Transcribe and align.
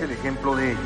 el 0.00 0.12
ejemplo 0.12 0.54
de 0.56 0.70
ello. 0.72 0.80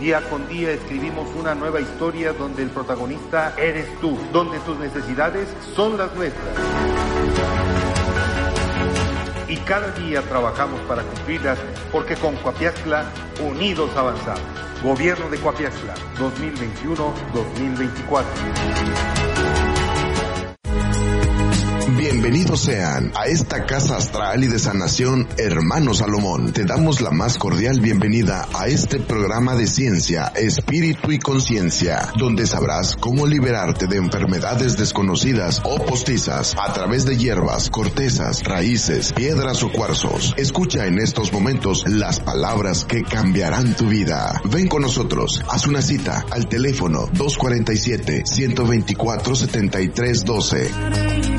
Día 0.00 0.20
con 0.28 0.46
día 0.48 0.72
escribimos 0.72 1.28
una 1.34 1.54
nueva 1.54 1.80
historia 1.80 2.34
donde 2.34 2.62
el 2.62 2.68
protagonista 2.70 3.54
eres 3.56 3.86
tú, 4.00 4.18
donde 4.32 4.58
tus 4.60 4.78
necesidades 4.78 5.48
son 5.74 5.96
las 5.96 6.14
nuestras. 6.14 6.44
Y 9.48 9.56
cada 9.58 9.92
día 9.92 10.20
trabajamos 10.22 10.80
para 10.82 11.02
cumplirlas 11.02 11.58
porque 11.90 12.16
con 12.16 12.36
Coapiaxla 12.36 13.10
unidos 13.40 13.90
avanzamos. 13.96 14.42
Gobierno 14.82 15.30
de 15.30 15.38
Coapiaxla 15.38 15.94
2021-2024. 16.18 19.13
Bienvenidos 22.24 22.60
sean 22.62 23.12
a 23.14 23.26
esta 23.26 23.66
casa 23.66 23.98
astral 23.98 24.42
y 24.42 24.46
de 24.46 24.58
sanación, 24.58 25.28
hermano 25.36 25.92
Salomón. 25.92 26.54
Te 26.54 26.64
damos 26.64 27.02
la 27.02 27.10
más 27.10 27.36
cordial 27.36 27.80
bienvenida 27.80 28.48
a 28.54 28.66
este 28.66 28.98
programa 28.98 29.54
de 29.56 29.66
ciencia, 29.66 30.32
espíritu 30.34 31.12
y 31.12 31.18
conciencia, 31.18 32.14
donde 32.16 32.46
sabrás 32.46 32.96
cómo 32.96 33.26
liberarte 33.26 33.86
de 33.88 33.98
enfermedades 33.98 34.78
desconocidas 34.78 35.60
o 35.64 35.76
postizas 35.84 36.56
a 36.58 36.72
través 36.72 37.04
de 37.04 37.18
hierbas, 37.18 37.68
cortezas, 37.68 38.42
raíces, 38.42 39.12
piedras 39.12 39.62
o 39.62 39.70
cuarzos. 39.70 40.32
Escucha 40.38 40.86
en 40.86 41.00
estos 41.00 41.30
momentos 41.30 41.84
las 41.86 42.20
palabras 42.20 42.86
que 42.86 43.02
cambiarán 43.02 43.76
tu 43.76 43.88
vida. 43.88 44.40
Ven 44.46 44.68
con 44.68 44.80
nosotros, 44.80 45.44
haz 45.46 45.66
una 45.66 45.82
cita 45.82 46.24
al 46.30 46.48
teléfono 46.48 47.06
247 47.12 48.22
124 48.24 49.34
7312. 49.36 51.33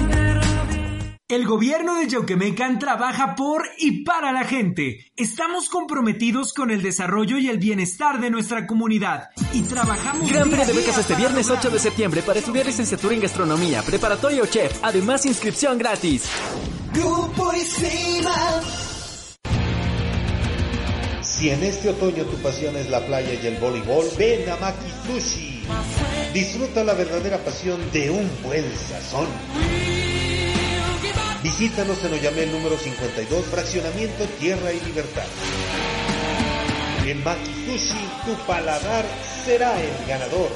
El 1.27 1.47
gobierno 1.47 1.95
de 1.95 2.07
Yauquemecan 2.07 2.77
trabaja 2.77 3.35
por 3.35 3.63
y 3.79 4.03
para 4.03 4.31
la 4.31 4.43
gente. 4.43 5.11
Estamos 5.15 5.69
comprometidos 5.69 6.53
con 6.53 6.69
el 6.69 6.83
desarrollo 6.83 7.39
y 7.39 7.47
el 7.47 7.57
bienestar 7.57 8.21
de 8.21 8.29
nuestra 8.29 8.67
comunidad 8.67 9.29
y 9.51 9.63
trabajamos 9.63 10.31
Gran 10.31 10.51
Premio 10.51 10.67
de 10.67 10.73
becas 10.73 10.99
este 10.99 11.15
viernes 11.15 11.49
8 11.49 11.71
de 11.71 11.79
septiembre 11.79 12.21
para 12.21 12.37
estudiar 12.37 12.67
licenciatura 12.67 13.15
en 13.15 13.21
gastronomía, 13.21 13.81
preparatoria 13.81 14.43
o 14.43 14.45
chef. 14.45 14.77
Además, 14.83 15.25
inscripción 15.25 15.79
gratis. 15.79 16.29
Grupo 16.93 17.51
Si 21.23 21.49
en 21.49 21.63
este 21.63 21.89
otoño 21.89 22.23
tu 22.25 22.37
pasión 22.43 22.75
es 22.75 22.91
la 22.91 23.03
playa 23.03 23.33
y 23.33 23.47
el 23.47 23.57
voleibol, 23.57 24.05
ven 24.15 24.47
a 24.47 24.57
Maki 24.57 24.91
Sushi. 25.07 25.63
Disfruta 26.35 26.83
la 26.83 26.93
verdadera 26.93 27.39
pasión 27.39 27.81
de 27.91 28.11
un 28.11 28.29
buen 28.43 28.63
sazón. 28.77 29.25
Visítanos 31.45 32.03
en 32.03 32.11
Oyamel 32.11 32.51
número 32.51 32.75
52, 32.75 33.45
Fraccionamiento 33.45 34.25
Tierra 34.39 34.73
y 34.73 34.79
Libertad. 34.79 35.27
En 37.05 37.23
Makisushi, 37.23 38.09
tu 38.25 38.33
paladar 38.47 39.05
será 39.45 39.79
el 39.79 40.07
ganador. 40.07 40.49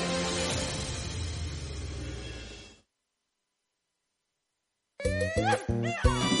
Oh. 5.37 6.40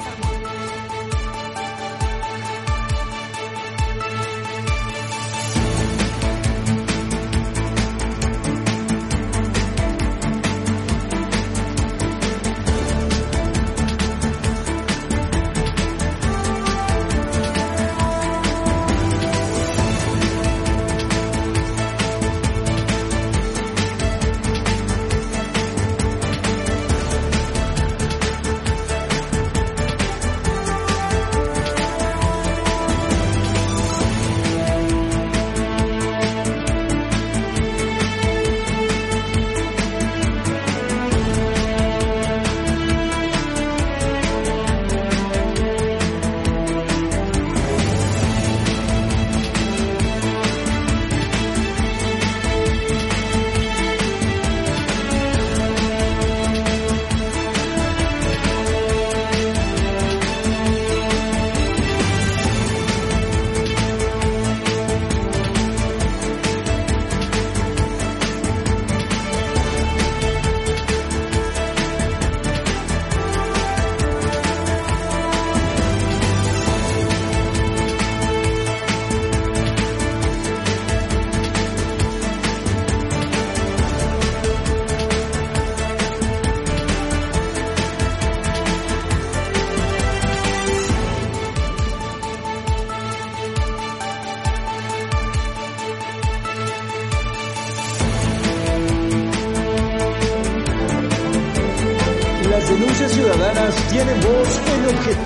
Thank 0.00 0.32
you. 0.32 0.37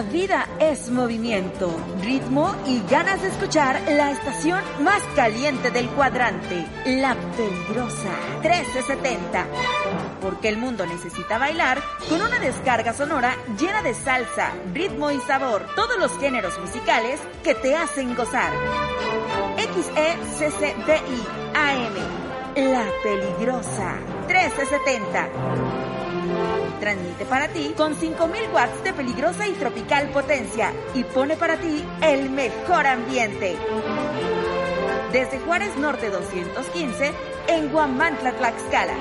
La 0.00 0.06
vida 0.06 0.48
es 0.58 0.88
movimiento, 0.88 1.70
ritmo 2.00 2.56
y 2.66 2.80
ganas 2.90 3.20
de 3.20 3.28
escuchar 3.28 3.82
la 3.86 4.12
estación 4.12 4.58
más 4.82 5.02
caliente 5.14 5.70
del 5.70 5.90
cuadrante, 5.90 6.66
La 6.86 7.14
Peligrosa 7.36 8.08
1370. 8.40 9.46
Porque 10.22 10.48
el 10.48 10.56
mundo 10.56 10.86
necesita 10.86 11.36
bailar 11.36 11.82
con 12.08 12.22
una 12.22 12.38
descarga 12.38 12.94
sonora 12.94 13.36
llena 13.58 13.82
de 13.82 13.92
salsa, 13.92 14.54
ritmo 14.72 15.10
y 15.10 15.18
sabor, 15.20 15.66
todos 15.76 15.98
los 15.98 16.16
géneros 16.18 16.58
musicales 16.58 17.20
que 17.44 17.54
te 17.54 17.76
hacen 17.76 18.14
gozar. 18.14 18.52
XECCDI 19.58 21.26
AM, 21.52 22.70
La 22.72 22.86
Peligrosa 23.02 23.98
1370 24.28 25.99
Transmite 26.80 27.24
para 27.26 27.48
ti 27.48 27.74
con 27.76 27.94
5000 27.94 28.48
watts 28.52 28.84
de 28.84 28.92
peligrosa 28.92 29.46
y 29.46 29.52
tropical 29.52 30.08
potencia 30.10 30.72
y 30.94 31.04
pone 31.04 31.36
para 31.36 31.56
ti 31.56 31.84
el 32.02 32.30
mejor 32.30 32.86
ambiente. 32.86 33.56
Desde 35.12 35.38
Juárez 35.40 35.76
Norte 35.76 36.08
215 36.08 37.12
en 37.48 37.70
Guamantla, 37.70 38.32
Tlaxcala. 38.32 38.94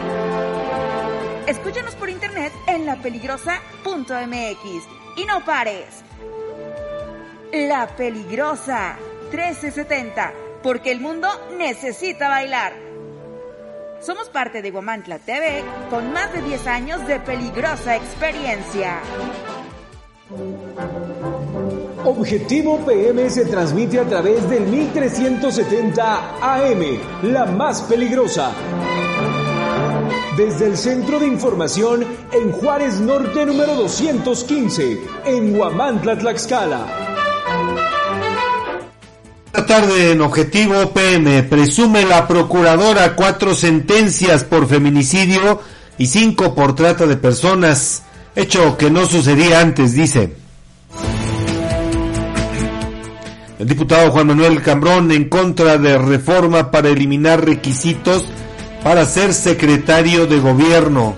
Escúchanos 1.48 1.96
por 1.96 2.10
internet 2.10 2.52
en 2.68 2.86
lapeligrosa.mx 2.86 4.88
y 5.16 5.26
no 5.26 5.46
pares. 5.46 6.04
La 7.52 7.88
Peligrosa 7.96 8.98
1370, 9.32 10.34
porque 10.62 10.92
el 10.92 11.00
mundo 11.00 11.28
necesita 11.58 12.30
bailar. 12.30 12.89
Somos 14.02 14.30
parte 14.30 14.62
de 14.62 14.72
Guamantla 14.72 15.20
TV 15.20 15.62
con 15.90 16.14
más 16.14 16.32
de 16.32 16.42
10 16.42 16.68
años 16.68 17.06
de 17.06 17.20
peligrosa 17.20 17.98
experiencia. 17.98 19.02
Objetivo 22.06 22.78
PM 22.86 23.30
se 23.30 23.46
transmite 23.46 24.00
a 24.00 24.06
través 24.06 24.50
del 24.50 24.64
1370 24.68 26.38
AM, 26.42 27.00
la 27.24 27.46
más 27.46 27.82
peligrosa. 27.82 28.54
Desde 30.38 30.68
el 30.68 30.78
Centro 30.78 31.20
de 31.20 31.28
Información 31.28 32.06
en 32.32 32.52
Juárez 32.54 33.02
Norte 33.02 33.46
número 33.46 33.76
215, 33.76 35.04
en 35.26 35.58
Guamantla, 35.58 36.18
Tlaxcala 36.18 37.09
tarde 39.52 40.12
en 40.12 40.22
Objetivo 40.22 40.92
PM 40.92 41.44
presume 41.44 42.06
la 42.06 42.28
procuradora 42.28 43.16
cuatro 43.16 43.56
sentencias 43.56 44.44
por 44.44 44.68
feminicidio 44.68 45.62
y 45.98 46.08
cinco 46.08 46.56
por 46.56 46.76
trata 46.76 47.08
de 47.08 47.18
personas, 47.18 48.04
hecho 48.36 48.78
que 48.78 48.90
no 48.90 49.06
sucedía 49.06 49.60
antes, 49.60 49.94
dice. 49.94 50.36
El 53.58 53.68
diputado 53.68 54.12
Juan 54.12 54.28
Manuel 54.28 54.62
Cambrón 54.62 55.12
en 55.12 55.28
contra 55.28 55.78
de 55.78 55.98
reforma 55.98 56.72
para 56.72 56.90
eliminar 56.90 57.44
requisitos 57.44 58.26
para 58.84 59.06
ser 59.06 59.34
secretario 59.34 60.28
de 60.28 60.40
gobierno. 60.40 61.18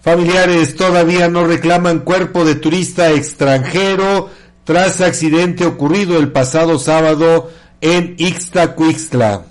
Familiares 0.00 0.74
todavía 0.74 1.28
no 1.28 1.46
reclaman 1.46 2.00
cuerpo 2.00 2.44
de 2.44 2.54
turista 2.56 3.10
extranjero 3.12 4.30
tras 4.68 5.00
accidente 5.00 5.64
ocurrido 5.64 6.18
el 6.18 6.30
pasado 6.30 6.78
sábado 6.78 7.50
en 7.80 8.16
Ixtacuixtla. 8.18 9.44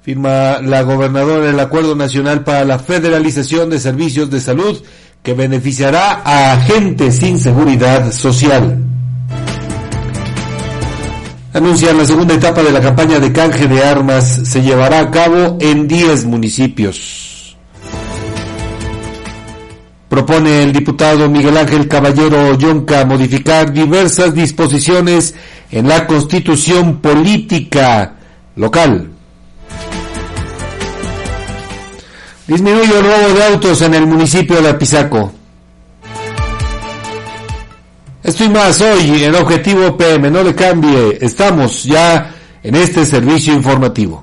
Firma 0.00 0.58
la 0.62 0.80
gobernadora 0.80 1.50
el 1.50 1.60
Acuerdo 1.60 1.94
Nacional 1.94 2.44
para 2.44 2.64
la 2.64 2.78
Federalización 2.78 3.68
de 3.68 3.78
Servicios 3.78 4.30
de 4.30 4.40
Salud 4.40 4.82
que 5.22 5.34
beneficiará 5.34 6.22
a 6.24 6.54
agentes 6.54 7.16
sin 7.16 7.38
seguridad 7.38 8.10
social. 8.10 8.78
Anuncian 11.52 11.98
la 11.98 12.06
segunda 12.06 12.32
etapa 12.32 12.62
de 12.62 12.72
la 12.72 12.80
campaña 12.80 13.20
de 13.20 13.32
canje 13.34 13.68
de 13.68 13.84
armas 13.84 14.40
se 14.44 14.62
llevará 14.62 15.00
a 15.00 15.10
cabo 15.10 15.58
en 15.60 15.86
10 15.86 16.24
municipios. 16.24 17.21
Propone 20.12 20.64
el 20.64 20.74
diputado 20.74 21.26
Miguel 21.26 21.56
Ángel 21.56 21.88
Caballero 21.88 22.52
Yonca 22.58 23.02
modificar 23.06 23.72
diversas 23.72 24.34
disposiciones 24.34 25.34
en 25.70 25.88
la 25.88 26.06
constitución 26.06 26.98
política 27.00 28.12
local. 28.56 29.10
Disminuye 32.46 32.98
el 32.98 33.02
robo 33.02 33.34
de 33.34 33.44
autos 33.44 33.80
en 33.80 33.94
el 33.94 34.06
municipio 34.06 34.60
de 34.60 34.68
Apizaco. 34.68 35.32
Estoy 38.22 38.50
más 38.50 38.82
hoy 38.82 39.24
en 39.24 39.34
Objetivo 39.34 39.96
PM, 39.96 40.30
no 40.30 40.42
le 40.42 40.54
cambie, 40.54 41.16
estamos 41.22 41.84
ya 41.84 42.34
en 42.62 42.74
este 42.74 43.06
servicio 43.06 43.54
informativo. 43.54 44.22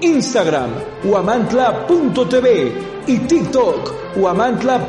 Instagram, 0.00 0.70
guamantla.tv 1.04 2.72
y 3.06 3.18
TikTok, 3.18 4.16
huamantla.org. 4.16 4.88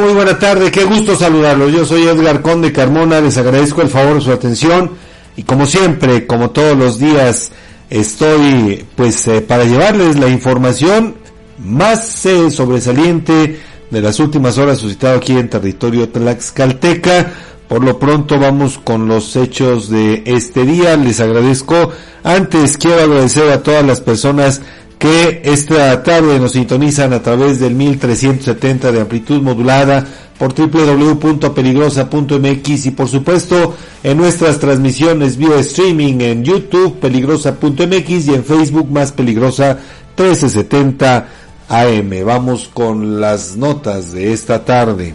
Muy 0.00 0.12
buena 0.12 0.38
tarde, 0.38 0.70
qué 0.70 0.84
gusto 0.84 1.14
saludarlos. 1.14 1.72
Yo 1.72 1.84
soy 1.84 2.02
Edgar 2.02 2.42
Conde 2.42 2.72
Carmona, 2.72 3.20
les 3.20 3.38
agradezco 3.38 3.80
el 3.80 3.88
favor 3.88 4.16
de 4.16 4.20
su 4.20 4.32
atención 4.32 4.90
y 5.36 5.44
como 5.44 5.66
siempre, 5.66 6.26
como 6.26 6.50
todos 6.50 6.76
los 6.76 6.98
días, 6.98 7.52
estoy 7.90 8.84
pues 8.96 9.26
eh, 9.28 9.40
para 9.40 9.64
llevarles 9.64 10.18
la 10.18 10.28
información 10.28 11.14
más 11.58 12.26
eh, 12.26 12.50
sobresaliente 12.50 13.60
de 13.90 14.00
las 14.00 14.20
últimas 14.20 14.58
horas 14.58 14.78
suscitado 14.78 15.16
aquí 15.16 15.32
en 15.32 15.48
territorio 15.48 16.08
tlaxcalteca 16.08 17.32
por 17.68 17.82
lo 17.82 17.98
pronto 17.98 18.38
vamos 18.38 18.78
con 18.78 19.08
los 19.08 19.34
hechos 19.36 19.88
de 19.88 20.22
este 20.26 20.64
día. 20.64 20.96
Les 20.96 21.18
agradezco. 21.20 21.90
Antes 22.22 22.78
quiero 22.78 23.02
agradecer 23.02 23.50
a 23.50 23.62
todas 23.62 23.84
las 23.84 24.00
personas 24.00 24.62
que 24.98 25.42
esta 25.44 26.02
tarde 26.02 26.38
nos 26.38 26.52
sintonizan 26.52 27.12
a 27.12 27.20
través 27.22 27.60
del 27.60 27.74
1370 27.74 28.92
de 28.92 29.00
amplitud 29.00 29.42
modulada 29.42 30.06
por 30.38 30.54
www.peligrosa.mx 30.54 32.86
y 32.86 32.90
por 32.90 33.08
supuesto 33.08 33.74
en 34.02 34.18
nuestras 34.18 34.60
transmisiones 34.60 35.36
vía 35.36 35.58
streaming 35.58 36.20
en 36.20 36.44
YouTube 36.44 37.00
peligrosa.mx 37.00 38.28
y 38.28 38.34
en 38.34 38.44
Facebook 38.44 38.90
más 38.90 39.12
peligrosa 39.12 39.78
1370 40.16 41.28
AM. 41.68 42.24
Vamos 42.24 42.70
con 42.72 43.20
las 43.20 43.56
notas 43.56 44.12
de 44.12 44.32
esta 44.32 44.64
tarde. 44.64 45.14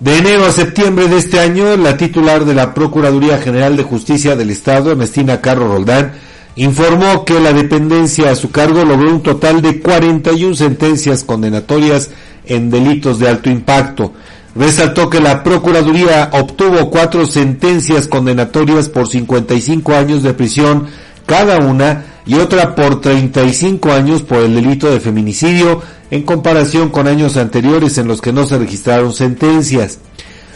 De 0.00 0.18
enero 0.18 0.44
a 0.44 0.52
septiembre 0.52 1.08
de 1.08 1.16
este 1.16 1.40
año, 1.40 1.76
la 1.76 1.96
titular 1.96 2.44
de 2.44 2.52
la 2.52 2.74
Procuraduría 2.74 3.38
General 3.38 3.76
de 3.76 3.84
Justicia 3.84 4.36
del 4.36 4.50
Estado, 4.50 4.92
Ernestina 4.92 5.40
Carro 5.40 5.68
Roldán, 5.68 6.12
informó 6.56 7.24
que 7.24 7.40
la 7.40 7.52
dependencia 7.52 8.30
a 8.30 8.34
su 8.34 8.50
cargo 8.50 8.84
logró 8.84 9.10
un 9.10 9.22
total 9.22 9.62
de 9.62 9.80
41 9.80 10.54
sentencias 10.56 11.24
condenatorias 11.24 12.10
en 12.44 12.70
delitos 12.70 13.18
de 13.18 13.28
alto 13.28 13.50
impacto. 13.50 14.12
resaltó 14.54 15.10
que 15.10 15.20
la 15.20 15.42
Procuraduría 15.42 16.30
obtuvo 16.32 16.90
cuatro 16.90 17.26
sentencias 17.26 18.06
condenatorias 18.06 18.88
por 18.88 19.08
55 19.08 19.94
años 19.94 20.22
de 20.22 20.34
prisión 20.34 20.86
cada 21.26 21.58
una 21.58 22.13
y 22.26 22.34
otra 22.34 22.74
por 22.74 23.00
35 23.00 23.92
años 23.92 24.22
por 24.22 24.38
el 24.38 24.54
delito 24.54 24.90
de 24.90 25.00
feminicidio 25.00 25.82
en 26.10 26.22
comparación 26.22 26.90
con 26.90 27.06
años 27.06 27.36
anteriores 27.36 27.98
en 27.98 28.08
los 28.08 28.20
que 28.20 28.32
no 28.32 28.46
se 28.46 28.58
registraron 28.58 29.12
sentencias. 29.12 29.98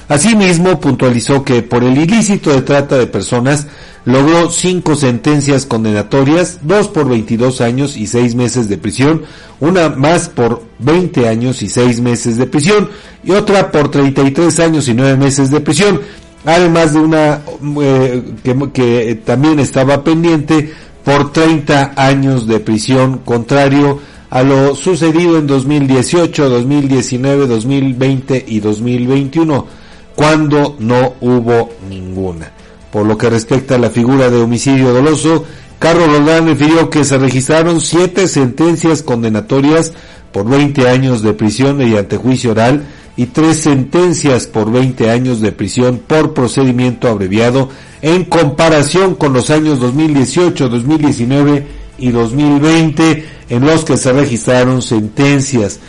Asimismo, 0.08 0.80
puntualizó 0.80 1.44
que 1.44 1.62
por 1.62 1.84
el 1.84 1.98
ilícito 1.98 2.50
de 2.50 2.62
trata 2.62 2.96
de 2.96 3.06
personas 3.06 3.66
logró 4.06 4.50
cinco 4.50 4.96
sentencias 4.96 5.66
condenatorias, 5.66 6.60
dos 6.62 6.88
por 6.88 7.10
22 7.10 7.60
años 7.60 7.94
y 7.94 8.06
seis 8.06 8.34
meses 8.34 8.70
de 8.70 8.78
prisión, 8.78 9.24
una 9.60 9.90
más 9.90 10.30
por 10.30 10.62
20 10.78 11.28
años 11.28 11.60
y 11.60 11.68
seis 11.68 12.00
meses 12.00 12.38
de 12.38 12.46
prisión 12.46 12.88
y 13.22 13.32
otra 13.32 13.70
por 13.70 13.90
33 13.90 14.60
años 14.60 14.88
y 14.88 14.94
nueve 14.94 15.18
meses 15.18 15.50
de 15.50 15.60
prisión, 15.60 16.00
además 16.46 16.94
de 16.94 17.00
una 17.00 17.40
eh, 17.82 18.22
que, 18.42 18.56
que 18.72 19.20
también 19.26 19.58
estaba 19.58 20.02
pendiente 20.02 20.72
por 21.04 21.32
30 21.32 21.92
años 21.96 22.46
de 22.46 22.60
prisión, 22.60 23.18
contrario 23.24 24.00
a 24.30 24.42
lo 24.42 24.74
sucedido 24.74 25.38
en 25.38 25.46
2018, 25.46 26.50
2019, 26.50 27.46
2020 27.46 28.44
y 28.46 28.60
2021 28.60 29.66
cuando 30.18 30.74
no 30.80 31.14
hubo 31.20 31.70
ninguna. 31.88 32.50
Por 32.90 33.06
lo 33.06 33.16
que 33.16 33.30
respecta 33.30 33.76
a 33.76 33.78
la 33.78 33.88
figura 33.88 34.28
de 34.28 34.38
homicidio 34.38 34.92
doloso, 34.92 35.44
Carlos 35.78 36.08
Roldán 36.08 36.48
refirió 36.48 36.90
que 36.90 37.04
se 37.04 37.18
registraron 37.18 37.80
siete 37.80 38.26
sentencias 38.26 39.02
condenatorias 39.02 39.92
por 40.32 40.48
20 40.48 40.88
años 40.88 41.22
de 41.22 41.34
prisión 41.34 41.76
mediante 41.76 42.16
juicio 42.16 42.50
oral 42.50 42.84
y 43.18 43.26
tres 43.26 43.58
sentencias 43.62 44.46
por 44.46 44.70
20 44.70 45.10
años 45.10 45.40
de 45.40 45.50
prisión 45.50 46.00
por 46.06 46.34
procedimiento 46.34 47.08
abreviado 47.08 47.68
en 48.00 48.24
comparación 48.24 49.16
con 49.16 49.32
los 49.32 49.50
años 49.50 49.80
2018, 49.80 50.68
2019 50.68 51.66
y 51.98 52.10
2020 52.12 53.24
en 53.48 53.66
los 53.66 53.84
que 53.84 53.96
se 53.96 54.12
registraron 54.12 54.82
sentencias. 54.82 55.80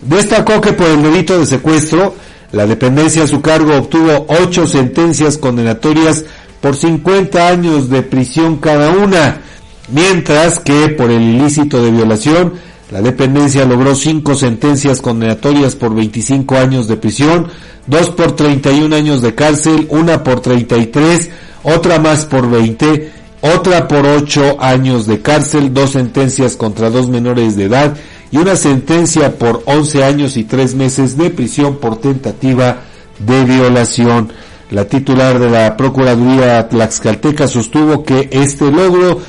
Destacó 0.00 0.60
que 0.60 0.74
por 0.74 0.86
el 0.86 1.02
delito 1.02 1.36
de 1.40 1.46
secuestro 1.46 2.14
la 2.52 2.68
dependencia 2.68 3.24
a 3.24 3.26
su 3.26 3.40
cargo 3.40 3.76
obtuvo 3.76 4.24
ocho 4.28 4.68
sentencias 4.68 5.38
condenatorias 5.38 6.24
por 6.60 6.76
50 6.76 7.48
años 7.48 7.90
de 7.90 8.02
prisión 8.02 8.58
cada 8.58 8.90
una, 8.90 9.40
mientras 9.88 10.60
que 10.60 10.90
por 10.90 11.10
el 11.10 11.22
ilícito 11.22 11.82
de 11.82 11.90
violación, 11.90 12.52
la 12.90 13.02
dependencia 13.02 13.64
logró 13.64 13.94
cinco 13.96 14.34
sentencias 14.34 15.00
condenatorias 15.00 15.74
por 15.74 15.94
25 15.94 16.56
años 16.56 16.86
de 16.86 16.96
prisión, 16.96 17.48
dos 17.86 18.10
por 18.10 18.32
31 18.32 18.94
años 18.94 19.22
de 19.22 19.34
cárcel, 19.34 19.86
una 19.90 20.22
por 20.22 20.40
33, 20.40 21.30
otra 21.64 21.98
más 21.98 22.26
por 22.26 22.48
20, 22.48 23.10
otra 23.40 23.88
por 23.88 24.06
8 24.06 24.58
años 24.60 25.06
de 25.06 25.20
cárcel, 25.20 25.74
dos 25.74 25.90
sentencias 25.90 26.56
contra 26.56 26.90
dos 26.90 27.08
menores 27.08 27.56
de 27.56 27.64
edad 27.64 27.96
y 28.30 28.38
una 28.38 28.54
sentencia 28.54 29.36
por 29.36 29.62
11 29.66 30.04
años 30.04 30.36
y 30.36 30.44
3 30.44 30.74
meses 30.76 31.16
de 31.16 31.30
prisión 31.30 31.78
por 31.78 32.00
tentativa 32.00 32.82
de 33.18 33.44
violación. 33.44 34.32
La 34.70 34.84
titular 34.84 35.38
de 35.38 35.50
la 35.50 35.76
Procuraduría 35.76 36.68
Tlaxcalteca 36.68 37.46
sostuvo 37.48 38.04
que 38.04 38.28
este 38.32 38.70
logro 38.70 39.20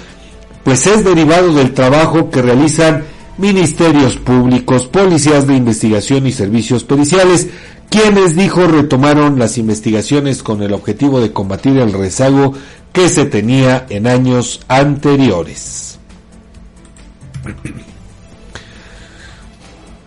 pues 0.64 0.86
es 0.86 1.04
derivado 1.04 1.54
del 1.54 1.74
trabajo 1.74 2.30
que 2.30 2.42
realizan 2.42 3.04
ministerios 3.38 4.18
públicos, 4.18 4.88
policías 4.88 5.48
de 5.48 5.56
investigación 5.56 6.28
y 6.28 6.32
servicios 6.32 6.84
periciales, 6.84 7.48
quienes 7.90 8.36
dijo 8.36 8.68
retomaron 8.68 9.40
las 9.40 9.58
investigaciones 9.58 10.44
con 10.44 10.62
el 10.62 10.74
objetivo 10.74 11.20
de 11.22 11.32
combatir 11.32 11.78
el 11.78 11.94
rezago 11.94 12.54
que 12.92 13.10
se 13.10 13.26
tenía 13.26 13.86
en 13.90 14.08
años 14.08 14.62
anteriores. 14.68 16.00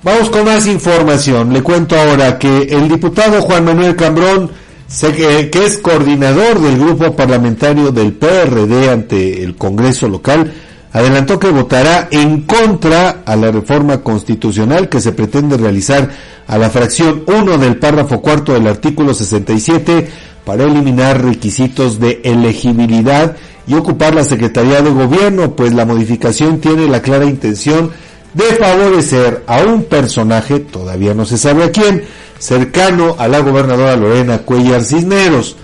Vamos 0.02 0.30
con 0.30 0.46
más 0.46 0.66
información. 0.66 1.52
Le 1.52 1.62
cuento 1.62 1.94
ahora 1.96 2.38
que 2.38 2.62
el 2.62 2.88
diputado 2.88 3.42
Juan 3.42 3.66
Manuel 3.66 3.96
Cambrón, 3.96 4.50
que 4.98 5.50
es 5.52 5.78
coordinador 5.78 6.58
del 6.60 6.78
grupo 6.78 7.14
parlamentario 7.14 7.92
del 7.92 8.14
PRD 8.14 8.90
ante 8.90 9.42
el 9.42 9.56
Congreso 9.56 10.08
local, 10.08 10.52
adelantó 10.92 11.38
que 11.38 11.50
votará 11.50 12.08
en 12.10 12.42
contra 12.42 13.22
a 13.24 13.36
la 13.36 13.50
reforma 13.50 14.02
constitucional 14.02 14.88
que 14.88 15.00
se 15.00 15.12
pretende 15.12 15.56
realizar 15.56 16.10
a 16.46 16.58
la 16.58 16.70
fracción 16.70 17.22
1 17.26 17.58
del 17.58 17.76
párrafo 17.76 18.20
cuarto 18.20 18.52
del 18.52 18.66
artículo 18.66 19.14
67 19.14 20.08
para 20.44 20.64
eliminar 20.64 21.22
requisitos 21.22 22.00
de 22.00 22.20
elegibilidad 22.24 23.36
y 23.66 23.74
ocupar 23.74 24.14
la 24.14 24.24
Secretaría 24.24 24.82
de 24.82 24.90
Gobierno, 24.90 25.54
pues 25.54 25.72
la 25.72 25.84
modificación 25.84 26.60
tiene 26.60 26.88
la 26.88 27.02
clara 27.02 27.24
intención 27.24 27.92
de 28.34 28.44
favorecer 28.44 29.44
a 29.46 29.62
un 29.62 29.84
personaje, 29.84 30.60
todavía 30.60 31.14
no 31.14 31.24
se 31.24 31.38
sabe 31.38 31.64
a 31.64 31.70
quién, 31.70 32.02
cercano 32.38 33.14
a 33.18 33.28
la 33.28 33.40
gobernadora 33.40 33.96
Lorena 33.96 34.38
Cuellar 34.38 34.82
Cisneros. 34.82 35.56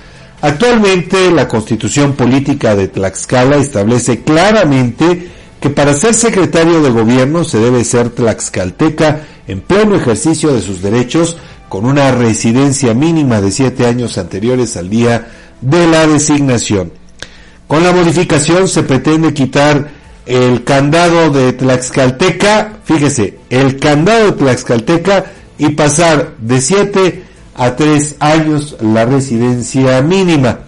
Actualmente 0.42 1.30
la 1.30 1.48
constitución 1.48 2.12
política 2.12 2.76
de 2.76 2.88
Tlaxcala 2.88 3.56
establece 3.56 4.20
claramente 4.20 5.30
que 5.60 5.70
para 5.70 5.94
ser 5.94 6.14
secretario 6.14 6.82
de 6.82 6.90
gobierno 6.90 7.42
se 7.44 7.58
debe 7.58 7.82
ser 7.84 8.10
tlaxcalteca 8.10 9.22
en 9.48 9.60
pleno 9.60 9.96
ejercicio 9.96 10.52
de 10.52 10.60
sus 10.60 10.82
derechos 10.82 11.38
con 11.68 11.86
una 11.86 12.12
residencia 12.12 12.94
mínima 12.94 13.40
de 13.40 13.50
siete 13.50 13.86
años 13.86 14.18
anteriores 14.18 14.76
al 14.76 14.90
día 14.90 15.28
de 15.60 15.86
la 15.86 16.06
designación. 16.06 16.92
Con 17.66 17.82
la 17.82 17.92
modificación 17.92 18.68
se 18.68 18.82
pretende 18.82 19.34
quitar 19.34 19.88
el 20.26 20.62
candado 20.64 21.30
de 21.30 21.52
Tlaxcalteca, 21.52 22.78
fíjese, 22.84 23.38
el 23.48 23.78
candado 23.78 24.26
de 24.26 24.32
Tlaxcalteca 24.32 25.32
y 25.58 25.70
pasar 25.70 26.34
de 26.38 26.60
7 26.60 27.25
a 27.56 27.74
3 27.74 28.16
años 28.20 28.76
la 28.80 29.04
residencia 29.04 30.00
mínima. 30.02 30.60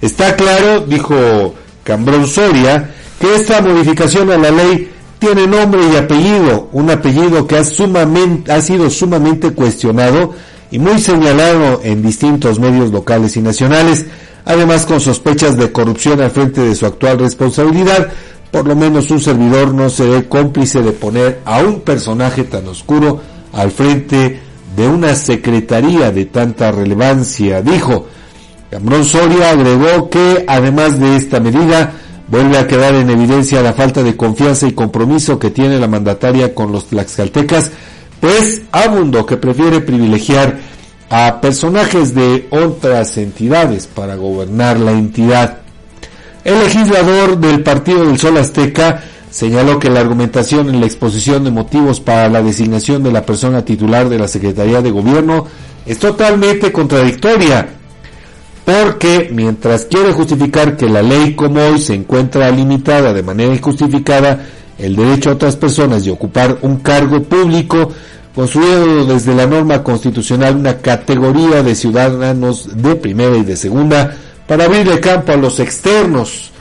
Está 0.00 0.34
claro, 0.34 0.80
dijo 0.80 1.54
Cambrón 1.84 2.26
Soria, 2.26 2.90
que 3.20 3.36
esta 3.36 3.60
modificación 3.60 4.30
a 4.30 4.38
la 4.38 4.50
ley 4.50 4.90
tiene 5.18 5.46
nombre 5.46 5.80
y 5.92 5.96
apellido, 5.96 6.68
un 6.72 6.90
apellido 6.90 7.46
que 7.46 7.56
ha, 7.56 7.64
sumamente, 7.64 8.50
ha 8.50 8.60
sido 8.60 8.90
sumamente 8.90 9.52
cuestionado 9.52 10.34
y 10.72 10.78
muy 10.78 10.98
señalado 10.98 11.80
en 11.84 12.02
distintos 12.02 12.58
medios 12.58 12.90
locales 12.90 13.36
y 13.36 13.42
nacionales, 13.42 14.06
además 14.44 14.86
con 14.86 15.00
sospechas 15.00 15.56
de 15.56 15.70
corrupción 15.70 16.20
al 16.20 16.32
frente 16.32 16.62
de 16.62 16.74
su 16.74 16.86
actual 16.86 17.20
responsabilidad, 17.20 18.08
por 18.50 18.66
lo 18.66 18.74
menos 18.74 19.10
un 19.10 19.20
servidor 19.20 19.72
no 19.72 19.88
se 19.90 20.06
ve 20.06 20.28
cómplice 20.28 20.82
de 20.82 20.92
poner 20.92 21.40
a 21.44 21.60
un 21.60 21.80
personaje 21.80 22.44
tan 22.44 22.66
oscuro 22.66 23.20
al 23.52 23.70
frente 23.70 24.40
de 24.76 24.88
una 24.88 25.14
secretaría 25.14 26.10
de 26.10 26.26
tanta 26.26 26.72
relevancia, 26.72 27.62
dijo. 27.62 28.06
Cambrón 28.70 29.04
Soria 29.04 29.50
agregó 29.50 30.08
que, 30.08 30.44
además 30.48 30.98
de 30.98 31.16
esta 31.16 31.40
medida, 31.40 31.92
vuelve 32.28 32.56
a 32.56 32.66
quedar 32.66 32.94
en 32.94 33.10
evidencia 33.10 33.60
la 33.60 33.74
falta 33.74 34.02
de 34.02 34.16
confianza 34.16 34.66
y 34.66 34.72
compromiso 34.72 35.38
que 35.38 35.50
tiene 35.50 35.78
la 35.78 35.88
mandataria 35.88 36.54
con 36.54 36.72
los 36.72 36.86
tlaxcaltecas, 36.86 37.70
pues 38.20 38.62
abundó 38.72 39.26
que 39.26 39.36
prefiere 39.36 39.80
privilegiar 39.80 40.58
a 41.10 41.42
personajes 41.42 42.14
de 42.14 42.46
otras 42.50 43.18
entidades 43.18 43.86
para 43.86 44.16
gobernar 44.16 44.80
la 44.80 44.92
entidad. 44.92 45.58
El 46.42 46.58
legislador 46.60 47.38
del 47.38 47.62
Partido 47.62 48.06
del 48.06 48.18
Sol 48.18 48.38
Azteca 48.38 49.02
señaló 49.32 49.78
que 49.78 49.88
la 49.88 50.00
argumentación 50.00 50.68
en 50.68 50.78
la 50.78 50.86
exposición 50.86 51.42
de 51.42 51.50
motivos 51.50 52.00
para 52.00 52.28
la 52.28 52.42
designación 52.42 53.02
de 53.02 53.10
la 53.10 53.24
persona 53.24 53.64
titular 53.64 54.08
de 54.10 54.18
la 54.18 54.28
Secretaría 54.28 54.82
de 54.82 54.90
Gobierno 54.90 55.46
es 55.86 55.98
totalmente 55.98 56.70
contradictoria, 56.70 57.66
porque 58.64 59.30
mientras 59.32 59.86
quiere 59.86 60.12
justificar 60.12 60.76
que 60.76 60.88
la 60.88 61.02
ley 61.02 61.34
como 61.34 61.60
hoy 61.60 61.80
se 61.80 61.94
encuentra 61.94 62.50
limitada 62.50 63.14
de 63.14 63.22
manera 63.22 63.54
injustificada 63.54 64.46
el 64.78 64.94
derecho 64.94 65.30
a 65.30 65.34
otras 65.34 65.56
personas 65.56 66.04
de 66.04 66.10
ocupar 66.10 66.58
un 66.60 66.76
cargo 66.76 67.22
público, 67.22 67.90
construyendo 68.34 69.06
desde 69.06 69.34
la 69.34 69.46
norma 69.46 69.82
constitucional 69.82 70.56
una 70.56 70.76
categoría 70.76 71.62
de 71.62 71.74
ciudadanos 71.74 72.68
de 72.82 72.96
primera 72.96 73.36
y 73.36 73.44
de 73.44 73.56
segunda, 73.56 74.14
para 74.46 74.66
abrirle 74.66 75.00
campo 75.00 75.32
a 75.32 75.36
los 75.36 75.58
externos. 75.58 76.51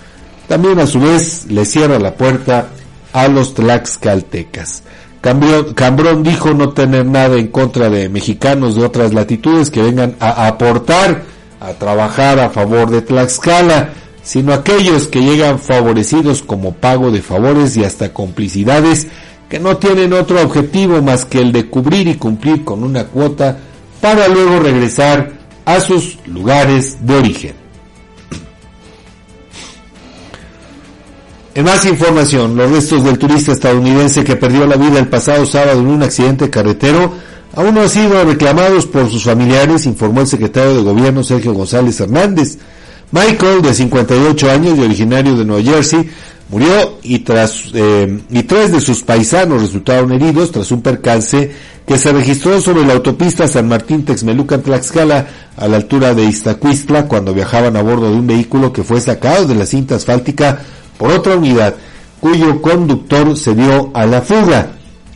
También 0.52 0.82
a 0.82 0.86
su 0.86 1.00
vez 1.00 1.46
le 1.48 1.64
cierra 1.64 1.98
la 1.98 2.16
puerta 2.16 2.68
a 3.14 3.30
los 3.30 3.54
tlaxcaltecas. 3.54 4.84
Cambrón 5.22 6.24
dijo 6.24 6.54
no 6.54 6.72
tener 6.72 7.06
nada 7.06 7.38
en 7.38 7.48
contra 7.48 7.90
de 7.90 8.10
mexicanos 8.10 8.76
de 8.76 8.84
otras 8.84 9.14
latitudes 9.14 9.72
que 9.72 9.82
vengan 9.82 10.18
a 10.20 10.48
aportar, 10.48 11.24
a 11.62 11.72
trabajar 11.76 12.38
a 12.42 12.50
favor 12.50 12.90
de 12.90 13.02
Tlaxcala, 13.02 13.94
sino 14.24 14.52
aquellos 14.52 15.08
que 15.08 15.22
llegan 15.22 15.58
favorecidos 15.58 16.42
como 16.42 16.74
pago 16.74 17.12
de 17.12 17.22
favores 17.22 17.78
y 17.78 17.86
hasta 17.86 18.12
complicidades 18.12 19.08
que 19.48 19.58
no 19.58 19.78
tienen 19.78 20.12
otro 20.12 20.42
objetivo 20.42 21.02
más 21.02 21.24
que 21.24 21.40
el 21.40 21.54
de 21.54 21.70
cubrir 21.70 22.10
y 22.10 22.16
cumplir 22.16 22.66
con 22.66 22.84
una 22.84 23.06
cuota 23.06 23.58
para 24.02 24.28
luego 24.28 24.60
regresar 24.60 25.32
a 25.64 25.80
sus 25.80 26.18
lugares 26.28 26.98
de 27.08 27.16
origen. 27.16 27.61
En 31.54 31.66
más 31.66 31.86
información, 31.86 32.56
los 32.56 32.72
restos 32.72 33.04
del 33.04 33.18
turista 33.18 33.52
estadounidense 33.52 34.24
que 34.24 34.38
perdió 34.38 34.66
la 34.66 34.78
vida 34.78 35.00
el 35.00 35.10
pasado 35.10 35.46
sábado 35.46 35.82
en 35.82 35.88
un 35.88 36.02
accidente 36.02 36.50
carretero 36.50 37.14
aún 37.54 37.76
no 37.76 37.82
han 37.82 37.90
sido 37.90 38.24
reclamados 38.24 38.86
por 38.86 39.12
sus 39.12 39.26
familiares, 39.26 39.86
informó 39.86 40.22
el 40.22 40.28
secretario 40.28 40.76
de 40.76 40.82
Gobierno 40.82 41.24
Sergio 41.24 41.54
González 41.54 42.00
Hernández. 42.00 42.58
Michael, 43.12 43.62
de 43.62 43.74
58 43.74 44.50
años 44.50 44.78
y 44.78 44.82
originario 44.82 45.36
de 45.36 45.44
Nueva 45.44 45.62
Jersey, 45.62 46.10
murió 46.48 46.98
y, 47.04 47.20
tras, 47.20 47.66
eh, 47.74 48.22
y 48.30 48.44
tres 48.44 48.72
de 48.72 48.80
sus 48.80 49.04
paisanos 49.04 49.62
resultaron 49.62 50.14
heridos 50.14 50.54
tras 50.54 50.72
un 50.72 50.82
percance 50.82 51.52
que 51.86 51.98
se 51.98 52.14
registró 52.14 52.62
sobre 52.62 52.86
la 52.86 52.94
autopista 52.94 53.50
San 53.50 53.68
Martín 53.68 54.06
Texmelucan 54.06 54.62
Tlaxcala 54.62 55.28
a 55.58 55.68
la 55.68 55.76
altura 55.76 56.14
de 56.14 56.24
Iztacuistla 56.24 57.08
cuando 57.08 57.34
viajaban 57.34 57.76
a 57.76 57.82
bordo 57.82 58.10
de 58.10 58.16
un 58.16 58.28
vehículo 58.28 58.72
que 58.72 58.84
fue 58.84 59.02
sacado 59.02 59.46
de 59.46 59.56
la 59.56 59.66
cinta 59.66 59.96
asfáltica 59.96 60.62
por 61.02 61.12
otra 61.12 61.36
unidad 61.36 61.74
cuyo 62.20 62.62
conductor 62.62 63.36
se 63.36 63.56
dio 63.56 63.90
a 63.96 64.06
la 64.06 64.22
fuga. 64.22 64.74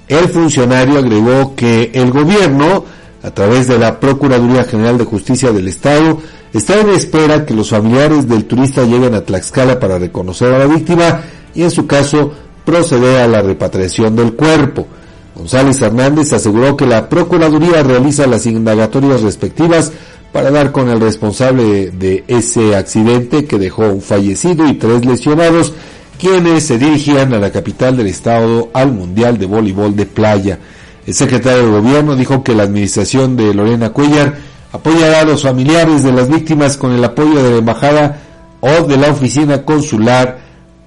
El 0.08 0.30
funcionario 0.30 0.98
agregó 0.98 1.56
que 1.56 1.92
el 1.94 2.10
gobierno, 2.10 2.84
a 3.22 3.30
través 3.30 3.68
de 3.68 3.78
la 3.78 4.00
Procuraduría 4.00 4.64
General 4.64 4.98
de 4.98 5.06
Justicia 5.06 5.52
del 5.52 5.68
Estado, 5.68 6.18
está 6.54 6.80
en 6.80 6.90
espera 6.90 7.46
que 7.46 7.54
los 7.54 7.70
familiares 7.70 8.28
del 8.28 8.46
turista 8.46 8.82
lleguen 8.82 9.14
a 9.14 9.22
Tlaxcala 9.22 9.80
para 9.80 10.00
reconocer 10.00 10.52
a 10.52 10.58
la 10.58 10.66
víctima 10.66 11.22
y 11.54 11.62
en 11.62 11.70
su 11.70 11.86
caso 11.86 12.32
proceder 12.66 13.22
a 13.22 13.28
la 13.28 13.44
repatriación 13.44 14.16
del 14.16 14.34
cuerpo. 14.34 14.88
González 15.36 15.80
Hernández 15.84 16.34
aseguró 16.34 16.76
que 16.76 16.88
la 16.88 17.10
Procuraduría 17.10 17.84
realiza 17.84 18.26
las 18.26 18.48
indagatorias 18.48 19.22
respectivas 19.22 19.92
para 20.36 20.52
dar 20.52 20.74
con 20.74 20.90
el 20.90 21.00
responsable 21.00 21.92
de 21.92 22.26
ese 22.28 22.76
accidente 22.76 23.46
que 23.46 23.58
dejó 23.58 23.84
un 23.84 24.02
fallecido 24.02 24.68
y 24.68 24.74
tres 24.74 25.06
lesionados, 25.06 25.72
quienes 26.20 26.68
se 26.68 26.78
dirigían 26.78 27.34
a 27.34 27.40
la 27.40 27.54
capital 27.54 27.96
del 27.96 28.08
estado 28.08 28.70
al 28.74 28.92
Mundial 28.92 29.38
de 29.38 29.46
Voleibol 29.46 29.96
de 29.96 30.06
Playa. 30.06 30.60
El 31.08 31.14
secretario 31.14 31.64
de 31.64 31.80
Gobierno 31.80 32.18
dijo 32.18 32.44
que 32.44 32.54
la 32.54 32.64
administración 32.64 33.38
de 33.38 33.54
Lorena 33.54 33.92
Cuellar 33.92 34.36
apoyará 34.74 35.22
a 35.22 35.24
los 35.24 35.42
familiares 35.42 36.04
de 36.04 36.12
las 36.12 36.28
víctimas 36.28 36.76
con 36.76 36.92
el 36.92 37.06
apoyo 37.06 37.42
de 37.42 37.52
la 37.52 37.58
Embajada 37.60 38.22
o 38.60 38.86
de 38.86 38.98
la 38.98 39.12
Oficina 39.12 39.64
Consular 39.64 40.40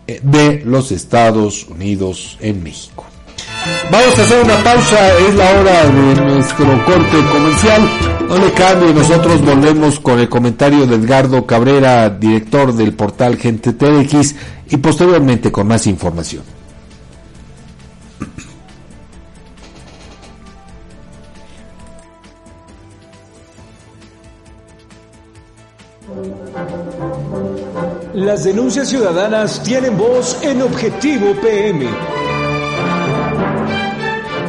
eh, 0.07 0.21
de 0.23 0.61
los 0.67 0.93
Estados 0.93 1.67
Unidos 1.71 2.37
en 2.43 2.63
México. 2.63 3.07
Vamos 3.91 4.19
a 4.19 4.23
hacer 4.23 4.45
una 4.45 4.57
pausa, 4.63 5.19
es 5.19 5.35
la 5.35 5.51
hora 5.61 5.87
de 5.87 6.21
nuestro 6.23 6.85
corte 6.85 7.17
comercial. 7.33 7.83
No 8.29 8.37
le 8.37 8.53
cambie, 8.53 8.93
nosotros 8.93 9.43
volvemos 9.43 9.99
con 10.01 10.19
el 10.19 10.29
comentario 10.29 10.87
de 10.87 10.97
Edgardo 10.97 11.47
Cabrera, 11.47 12.11
director 12.11 12.75
del 12.75 12.93
portal 12.93 13.37
Gente 13.37 13.73
TX, 13.73 14.35
y 14.71 14.77
posteriormente 14.77 15.51
con 15.51 15.67
más 15.67 15.87
información. 15.87 16.43
Las 28.15 28.45
denuncias 28.45 28.89
ciudadanas 28.89 29.63
tienen 29.63 29.97
voz 29.97 30.39
en 30.43 30.61
Objetivo 30.63 31.35
PM. 31.41 31.87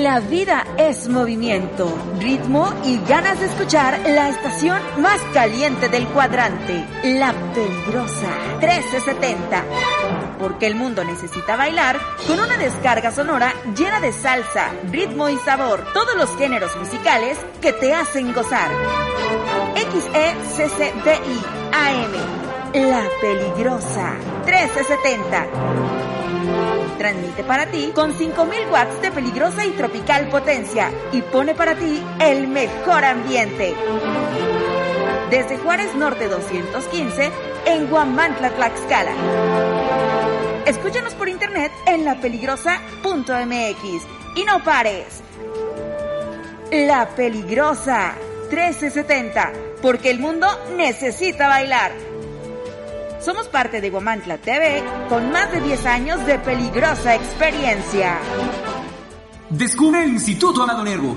La 0.00 0.20
vida 0.20 0.64
es 0.78 1.06
movimiento, 1.06 1.86
ritmo 2.18 2.72
y 2.82 2.98
ganas 3.06 3.38
de 3.38 3.44
escuchar 3.44 4.00
la 4.08 4.30
estación 4.30 4.80
más 4.96 5.20
caliente 5.34 5.90
del 5.90 6.06
cuadrante, 6.06 6.82
La 7.04 7.34
Peligrosa 7.52 8.30
1370. 8.60 9.64
Porque 10.38 10.66
el 10.66 10.76
mundo 10.76 11.04
necesita 11.04 11.56
bailar 11.56 12.00
con 12.26 12.40
una 12.40 12.56
descarga 12.56 13.10
sonora 13.10 13.52
llena 13.76 14.00
de 14.00 14.14
salsa, 14.14 14.70
ritmo 14.90 15.28
y 15.28 15.36
sabor, 15.36 15.84
todos 15.92 16.16
los 16.16 16.34
géneros 16.38 16.74
musicales 16.78 17.36
que 17.60 17.74
te 17.74 17.92
hacen 17.92 18.32
gozar. 18.32 18.70
XECCDI 19.74 21.38
AM, 21.70 22.88
La 22.88 23.04
Peligrosa 23.20 24.14
1370 24.46 26.01
transmite 26.92 27.44
para 27.44 27.66
ti 27.66 27.92
con 27.94 28.16
5000 28.16 28.66
watts 28.70 29.02
de 29.02 29.10
peligrosa 29.10 29.64
y 29.64 29.70
tropical 29.70 30.28
potencia 30.28 30.90
y 31.12 31.22
pone 31.22 31.54
para 31.54 31.74
ti 31.74 32.02
el 32.20 32.48
mejor 32.48 33.04
ambiente. 33.04 33.74
Desde 35.30 35.58
Juárez 35.58 35.94
Norte 35.94 36.28
215 36.28 37.30
en 37.66 37.88
Guamantla, 37.88 38.50
Tlaxcala. 38.50 39.12
Escúchanos 40.66 41.14
por 41.14 41.28
internet 41.28 41.72
en 41.86 42.04
lapeligrosa.mx 42.04 44.06
y 44.36 44.44
no 44.44 44.62
pares. 44.62 45.22
La 46.70 47.08
Peligrosa 47.14 48.14
1370, 48.50 49.52
porque 49.80 50.10
el 50.10 50.20
mundo 50.20 50.46
necesita 50.76 51.48
bailar. 51.48 52.11
Somos 53.24 53.46
parte 53.46 53.80
de 53.80 53.88
Guamantla 53.88 54.38
TV 54.38 54.82
con 55.08 55.30
más 55.30 55.52
de 55.52 55.60
10 55.60 55.86
años 55.86 56.26
de 56.26 56.40
peligrosa 56.40 57.14
experiencia. 57.14 58.18
Descubre 59.48 60.02
el 60.02 60.10
Instituto 60.10 60.64
Amado 60.64 60.82
Nervo 60.82 61.16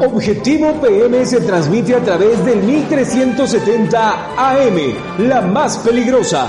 Objetivo 0.00 0.72
PM 0.80 1.24
se 1.24 1.40
transmite 1.40 1.94
a 1.94 2.00
través 2.00 2.44
del 2.44 2.62
1370 2.62 4.34
AM, 4.36 5.28
la 5.28 5.40
más 5.42 5.78
peligrosa. 5.78 6.48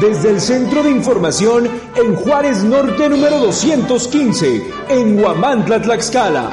Desde 0.00 0.30
el 0.30 0.40
Centro 0.40 0.82
de 0.82 0.90
Información 0.90 1.68
en 1.96 2.14
Juárez 2.16 2.62
Norte 2.62 3.08
número 3.08 3.38
215, 3.38 4.62
en 4.90 5.18
Huamantla, 5.18 5.80
Tlaxcala. 5.80 6.50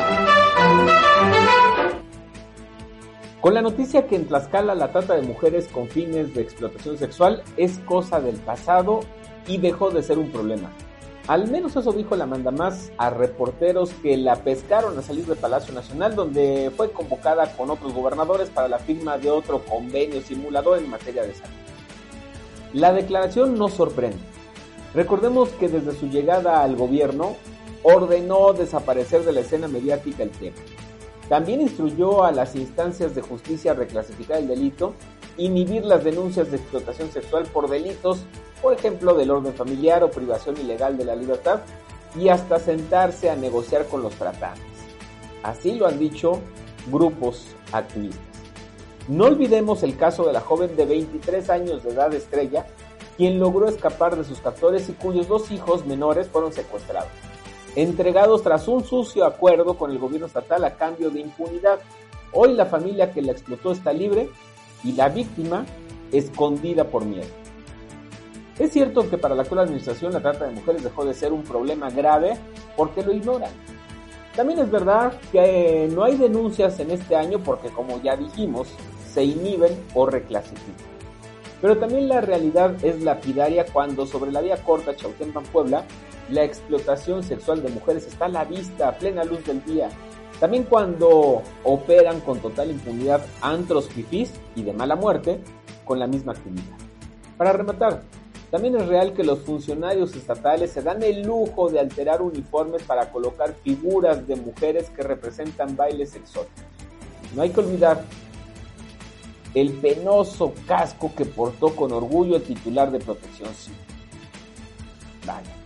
Con 3.42 3.54
la 3.54 3.62
noticia 3.62 4.08
que 4.08 4.16
en 4.16 4.28
Tlaxcala 4.28 4.74
la 4.74 4.92
trata 4.92 5.16
de 5.16 5.22
mujeres 5.24 5.68
con 5.68 5.90
fines 5.90 6.34
de 6.34 6.42
explotación 6.42 6.98
sexual 6.98 7.44
es 7.58 7.78
cosa 7.80 8.22
del 8.22 8.38
pasado 8.38 9.02
y 9.48 9.58
dejó 9.58 9.92
de 9.92 10.02
ser 10.02 10.18
un 10.18 10.32
problema. 10.32 10.72
Al 11.28 11.50
menos 11.50 11.74
eso 11.78 11.94
dijo 11.94 12.18
la 12.18 12.26
mandamás 12.26 12.92
a 12.98 13.10
reporteros 13.10 13.92
que 14.02 14.18
la 14.18 14.36
pescaron 14.44 14.98
a 15.00 15.02
salir 15.02 15.26
del 15.26 15.38
Palacio 15.38 15.74
Nacional, 15.74 16.16
donde 16.16 16.70
fue 16.76 16.92
convocada 16.92 17.56
con 17.56 17.70
otros 17.70 17.94
gobernadores 17.94 18.50
para 18.50 18.68
la 18.68 18.78
firma 18.78 19.18
de 19.18 19.32
otro 19.32 19.64
convenio 19.64 20.22
simulador 20.22 20.80
en 20.80 20.90
materia 20.90 21.24
de 21.24 21.34
salud. 21.34 21.56
La 22.74 22.92
declaración 22.92 23.58
no 23.58 23.70
sorprende. 23.70 24.18
Recordemos 24.94 25.48
que 25.50 25.70
desde 25.70 25.94
su 25.94 26.08
llegada 26.08 26.62
al 26.62 26.76
gobierno 26.76 27.38
ordenó 27.84 28.52
desaparecer 28.52 29.24
de 29.24 29.32
la 29.32 29.40
escena 29.40 29.70
mediática 29.70 30.24
el 30.24 30.32
tema. 30.32 30.58
También 31.30 31.62
instruyó 31.62 32.26
a 32.26 32.34
las 32.34 32.54
instancias 32.56 33.16
de 33.16 33.22
justicia 33.22 33.72
a 33.72 33.76
reclasificar 33.76 34.40
el 34.40 34.50
delito, 34.50 34.94
inhibir 35.38 35.86
las 35.86 36.04
denuncias 36.04 36.52
de 36.52 36.58
explotación 36.58 37.12
sexual 37.12 37.46
por 37.46 37.70
delitos 37.70 38.20
por 38.64 38.74
ejemplo 38.74 39.14
del 39.14 39.30
orden 39.30 39.54
familiar 39.54 40.04
o 40.04 40.10
privación 40.10 40.58
ilegal 40.58 40.98
de 40.98 41.04
la 41.04 41.16
libertad, 41.16 41.60
y 42.16 42.30
hasta 42.30 42.60
sentarse 42.60 43.30
a 43.30 43.36
negociar 43.36 43.88
con 43.88 44.02
los 44.02 44.14
tratantes. 44.16 44.64
Así 45.44 45.74
lo 45.74 45.86
han 45.88 46.00
dicho 46.00 46.40
grupos 46.90 47.48
activistas. 47.72 48.24
No 49.08 49.26
olvidemos 49.26 49.84
el 49.84 49.98
caso 49.98 50.26
de 50.26 50.34
la 50.34 50.40
joven 50.40 50.76
de 50.76 50.86
23 50.86 51.50
años 51.50 51.84
de 51.84 51.90
edad 51.90 52.14
estrella, 52.14 52.66
quien 53.18 53.40
logró 53.40 53.68
escapar 53.68 54.16
de 54.16 54.24
sus 54.24 54.40
captores 54.40 54.88
y 54.88 54.94
cuyos 54.94 55.28
dos 55.28 55.52
hijos 55.52 55.86
menores 55.86 56.28
fueron 56.30 56.54
secuestrados, 56.54 57.10
entregados 57.76 58.44
tras 58.44 58.68
un 58.68 58.86
sucio 58.86 59.26
acuerdo 59.26 59.78
con 59.78 59.92
el 59.92 60.00
gobierno 60.00 60.28
estatal 60.28 60.64
a 60.64 60.76
cambio 60.76 61.10
de 61.10 61.20
impunidad. 61.20 61.80
Hoy 62.32 62.54
la 62.54 62.66
familia 62.66 63.12
que 63.12 63.22
la 63.22 63.34
explotó 63.34 63.74
está 63.74 63.92
libre 63.92 64.30
y 64.84 64.94
la 64.94 65.10
víctima 65.10 65.66
escondida 66.12 66.86
por 66.86 67.06
miedo. 67.06 67.28
Es 68.60 68.72
cierto 68.72 69.10
que 69.10 69.18
para 69.18 69.36
la 69.36 69.42
actual 69.42 69.62
administración 69.62 70.14
la 70.14 70.22
trata 70.22 70.46
de 70.46 70.52
mujeres 70.52 70.84
dejó 70.84 71.06
de 71.06 71.14
ser 71.14 71.34
un 71.34 71.44
problema 71.44 71.90
grave 71.90 72.38
porque 72.78 73.04
lo 73.04 73.12
ignoran. 73.12 73.52
También 74.36 74.60
es 74.60 74.70
verdad 74.70 75.14
que 75.32 75.90
no 75.92 76.04
hay 76.04 76.16
denuncias 76.16 76.80
en 76.80 76.92
este 76.92 77.16
año 77.16 77.40
porque, 77.40 77.70
como 77.70 78.02
ya 78.02 78.16
dijimos, 78.16 78.68
se 79.12 79.24
inhiben 79.24 79.78
o 79.94 80.06
reclasifican. 80.06 80.94
Pero 81.62 81.78
también 81.78 82.10
la 82.10 82.20
realidad 82.20 82.76
es 82.84 83.02
lapidaria 83.02 83.66
cuando 83.72 84.06
sobre 84.06 84.32
la 84.32 84.42
vía 84.42 84.58
corta 84.64 84.96
Chautempan 84.96 85.44
Puebla 85.44 85.86
la 86.30 86.44
explotación 86.44 87.24
sexual 87.24 87.62
de 87.62 87.70
mujeres 87.70 88.08
está 88.08 88.26
a 88.26 88.30
la 88.30 88.46
vista 88.46 88.90
a 88.90 88.98
plena 88.98 89.24
luz 89.24 89.46
del 89.46 89.64
día. 89.66 89.90
También 90.44 90.66
cuando 90.66 91.42
operan 91.64 92.20
con 92.20 92.40
total 92.40 92.70
impunidad 92.70 93.26
antros 93.40 93.88
fifís 93.88 94.30
y 94.58 94.64
de 94.64 94.74
mala 94.74 94.98
muerte 94.98 95.40
con 95.86 96.00
la 96.00 96.06
misma 96.06 96.34
actividad. 96.34 96.76
Para 97.38 97.54
rematar, 97.54 98.02
también 98.52 98.76
es 98.76 98.86
real 98.88 99.14
que 99.14 99.24
los 99.24 99.40
funcionarios 99.40 100.14
estatales 100.18 100.72
se 100.72 100.82
dan 100.82 101.02
el 101.02 101.22
lujo 101.22 101.70
de 101.70 101.80
alterar 101.80 102.22
uniformes 102.22 102.84
para 102.84 103.10
colocar 103.10 103.56
figuras 103.64 104.28
de 104.28 104.36
mujeres 104.36 104.90
que 104.90 105.04
representan 105.04 105.78
bailes 105.78 106.14
exóticos. 106.14 106.66
No 107.34 107.44
hay 107.44 107.52
que 107.52 107.62
olvidar 107.62 108.04
el 109.54 109.72
penoso 109.72 110.54
casco 110.68 111.14
que 111.16 111.24
portó 111.24 111.74
con 111.74 111.94
orgullo 111.94 112.36
el 112.36 112.44
titular 112.44 112.92
de 112.92 113.00
protección 113.00 113.54
civil. 113.56 113.80
Vale. 115.26 115.63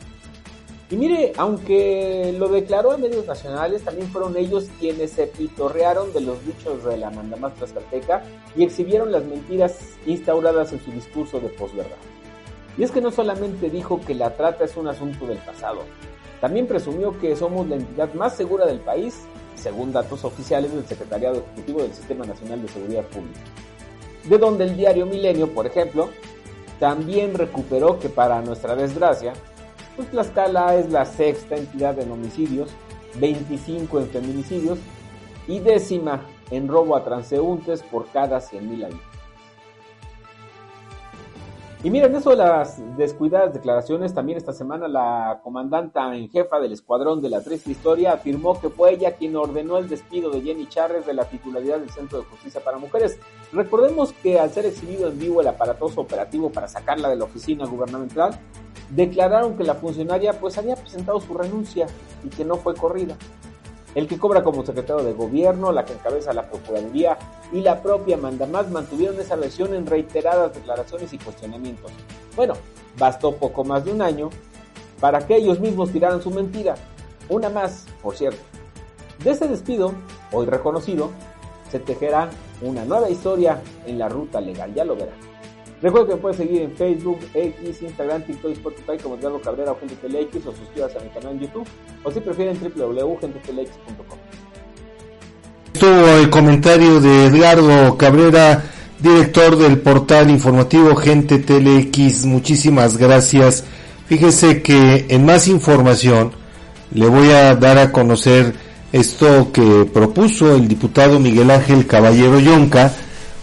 Y 0.89 0.95
mire, 0.95 1.34
aunque 1.38 2.34
lo 2.38 2.47
declaró 2.47 2.93
en 2.93 3.02
medios 3.02 3.26
nacionales, 3.26 3.84
también 3.84 4.08
fueron 4.08 4.38
ellos 4.38 4.67
quienes 4.80 5.12
se 5.12 5.28
pitorrearon 5.28 6.13
de 6.13 6.21
los 6.21 6.45
dichos 6.45 6.86
de 6.86 6.95
la 6.95 7.10
mandamás 7.10 7.56
tlaxcalteca 7.56 8.23
y 8.56 8.63
exhibieron 8.63 9.12
las 9.12 9.26
mentiras 9.26 9.78
instauradas 10.06 10.71
en 10.71 10.80
su 10.80 10.91
discurso 10.91 11.41
de 11.41 11.50
posverdad. 11.50 11.97
Y 12.78 12.84
es 12.84 12.91
que 12.91 13.02
no 13.02 13.12
solamente 13.12 13.69
dijo 13.69 14.00
que 14.00 14.15
la 14.15 14.36
trata 14.36 14.63
es 14.63 14.78
un 14.78 14.88
asunto 14.88 15.28
del 15.28 15.39
pasado, 15.39 15.82
también 16.39 16.67
presumió 16.67 17.19
que 17.19 17.36
somos 17.36 17.67
la 17.67 17.76
entidad 17.76 18.13
más 18.13 18.36
segura 18.38 18.65
del 18.65 18.80
país, 18.80 19.19
según 19.56 19.91
datos 19.91 20.23
oficiales 20.23 20.73
del 20.73 20.86
Secretariado 20.86 21.39
Ejecutivo 21.39 21.82
del 21.82 21.93
Sistema 21.93 22.26
Nacional 22.26 22.62
de 22.62 22.67
Seguridad 22.67 23.04
Pública. 23.06 23.39
De 24.23 24.38
donde 24.38 24.65
el 24.65 24.78
diario 24.78 25.06
Milenio, 25.06 25.54
por 25.54 25.65
ejemplo, 25.65 26.10
también 26.80 27.34
recuperó 27.34 28.00
que 28.00 28.10
para 28.10 28.41
nuestra 28.41 28.76
desgracia, 28.76 29.34
pues 29.98 30.10
Tlaxcala 30.12 30.76
es 30.76 30.92
la 30.92 31.06
sexta 31.06 31.58
entidad 31.58 32.00
en 32.00 32.12
homicidios, 32.12 32.70
25 33.20 34.00
en 34.00 34.08
feminicidios 34.08 34.80
y 35.48 35.60
décima 35.60 36.22
en 36.52 36.68
robo 36.68 36.96
a 36.96 37.04
transeúntes 37.04 37.82
por 37.82 38.08
cada 38.12 38.38
100.000 38.38 38.86
habitantes. 38.86 39.07
Y 41.84 41.92
miren, 41.92 42.16
eso 42.16 42.32
de 42.32 42.38
las 42.38 42.82
descuidadas 42.98 43.54
declaraciones, 43.54 44.12
también 44.12 44.40
esta 44.40 44.52
semana 44.52 44.88
la 44.88 45.42
comandanta 45.44 46.16
en 46.16 46.28
jefa 46.28 46.60
del 46.60 46.72
escuadrón 46.72 47.22
de 47.22 47.30
la 47.30 47.44
triste 47.44 47.70
historia 47.70 48.13
afirmó 48.13 48.60
que 48.60 48.70
fue 48.70 48.94
ella 48.94 49.12
quien 49.12 49.36
ordenó 49.36 49.78
el 49.78 49.88
despido 49.88 50.32
de 50.32 50.42
Jenny 50.42 50.66
Charres 50.66 51.06
de 51.06 51.13
la 51.13 51.26
titularidad 51.26 51.78
del 51.78 51.92
Centro 51.92 52.18
de 52.18 52.26
Justicia 52.26 52.62
para 52.63 52.80
Mujeres. 52.80 53.20
Recordemos 53.54 54.12
que 54.24 54.40
al 54.40 54.50
ser 54.50 54.66
exhibido 54.66 55.08
en 55.08 55.20
vivo 55.20 55.40
el 55.40 55.48
aparatoso 55.48 56.02
operativo 56.02 56.50
para 56.50 56.68
sacarla 56.68 57.10
de 57.10 57.16
la 57.16 57.26
oficina 57.26 57.68
gubernamental, 57.68 58.40
declararon 58.90 59.56
que 59.56 59.63
la 59.63 59.76
funcionaria 59.76 60.34
pues 60.34 60.58
había 60.58 60.78
presentado 60.78 61.20
su 61.20 61.36
renuncia 61.36 61.86
y 62.24 62.30
que 62.30 62.44
no 62.44 62.56
fue 62.56 62.74
corrida 62.74 63.16
el 63.95 64.08
que 64.08 64.19
cobra 64.19 64.43
como 64.43 64.65
secretario 64.65 65.04
de 65.04 65.13
gobierno, 65.13 65.71
la 65.71 65.86
que 65.86 65.93
encabeza 65.93 66.34
la 66.34 66.50
Procuraduría 66.50 67.17
y 67.52 67.62
la 67.62 67.82
propia 67.82 68.17
Mandamás 68.17 68.69
mantuvieron 68.69 69.19
esa 69.19 69.36
versión 69.36 69.73
en 69.73 69.86
reiteradas 69.86 70.54
declaraciones 70.54 71.13
y 71.13 71.17
cuestionamientos. 71.17 71.91
Bueno, 72.36 72.54
bastó 72.97 73.36
poco 73.36 73.63
más 73.63 73.86
de 73.86 73.91
un 73.91 74.02
año 74.02 74.30
para 75.00 75.26
que 75.26 75.38
ellos 75.38 75.60
mismos 75.60 75.91
tiraran 75.91 76.21
su 76.21 76.32
mentira. 76.32 76.76
Una 77.30 77.50
más, 77.50 77.86
por 78.02 78.15
cierto. 78.15 78.41
De 79.23 79.32
ese 79.32 79.47
despido, 79.47 79.93
hoy 80.32 80.45
reconocido, 80.45 81.12
se 81.71 81.80
tejerá 81.80 82.30
una 82.62 82.86
nueva 82.86 83.10
historia 83.10 83.62
en 83.86 84.00
la 84.00 84.10
ruta 84.10 84.39
legal, 84.39 84.73
ya 84.73 84.86
lo 84.86 84.95
verán. 84.95 85.27
Recuerda 85.82 86.08
que 86.08 86.16
me 86.16 86.22
puedes 86.22 86.38
seguir 86.38 86.62
en 86.63 86.72
Facebook, 86.76 87.20
X, 87.34 87.82
Instagram, 87.82 88.24
TikTok 88.24 88.52
Spotify 88.54 88.98
como 89.02 89.16
Eduardo 89.16 89.40
Cabrera 89.42 89.72
o 89.74 89.80
Gente 89.80 89.96
TeleX 89.96 90.46
o 90.48 90.52
suscríbase 90.52 90.98
a 90.98 91.02
mi 91.02 91.10
canal 91.10 91.34
en 91.34 91.42
YouTube 91.42 91.68
o 92.04 92.12
si 92.12 92.20
prefieren 92.20 92.58
www.gentetelex.com. 92.60 94.18
Estuvo 95.74 96.08
el 96.08 96.30
comentario 96.32 97.00
de 97.00 97.26
Eduardo 97.28 97.96
Cabrera, 97.96 98.63
director 99.00 99.56
del 99.56 99.78
portal 99.78 100.32
informativo 100.32 100.96
Gente 100.96 101.38
Telex. 101.38 102.26
Muchísimas 102.26 102.98
gracias. 102.98 103.63
Fíjese 104.08 104.63
que 104.63 105.06
en 105.10 105.26
más 105.26 105.48
información 105.48 106.32
le 106.92 107.08
voy 107.08 107.30
a 107.30 107.56
dar 107.56 107.78
a 107.78 107.92
conocer 107.92 108.56
esto 108.92 109.52
que 109.52 109.88
propuso 109.94 110.56
el 110.56 110.68
diputado 110.68 111.20
Miguel 111.20 111.52
Ángel 111.52 111.86
Caballero 111.86 112.40
Yonca 112.40 112.92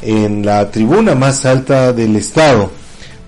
en 0.04 0.44
la 0.44 0.70
tribuna 0.70 1.14
más 1.14 1.44
alta 1.46 1.92
del 1.92 2.16
estado, 2.16 2.70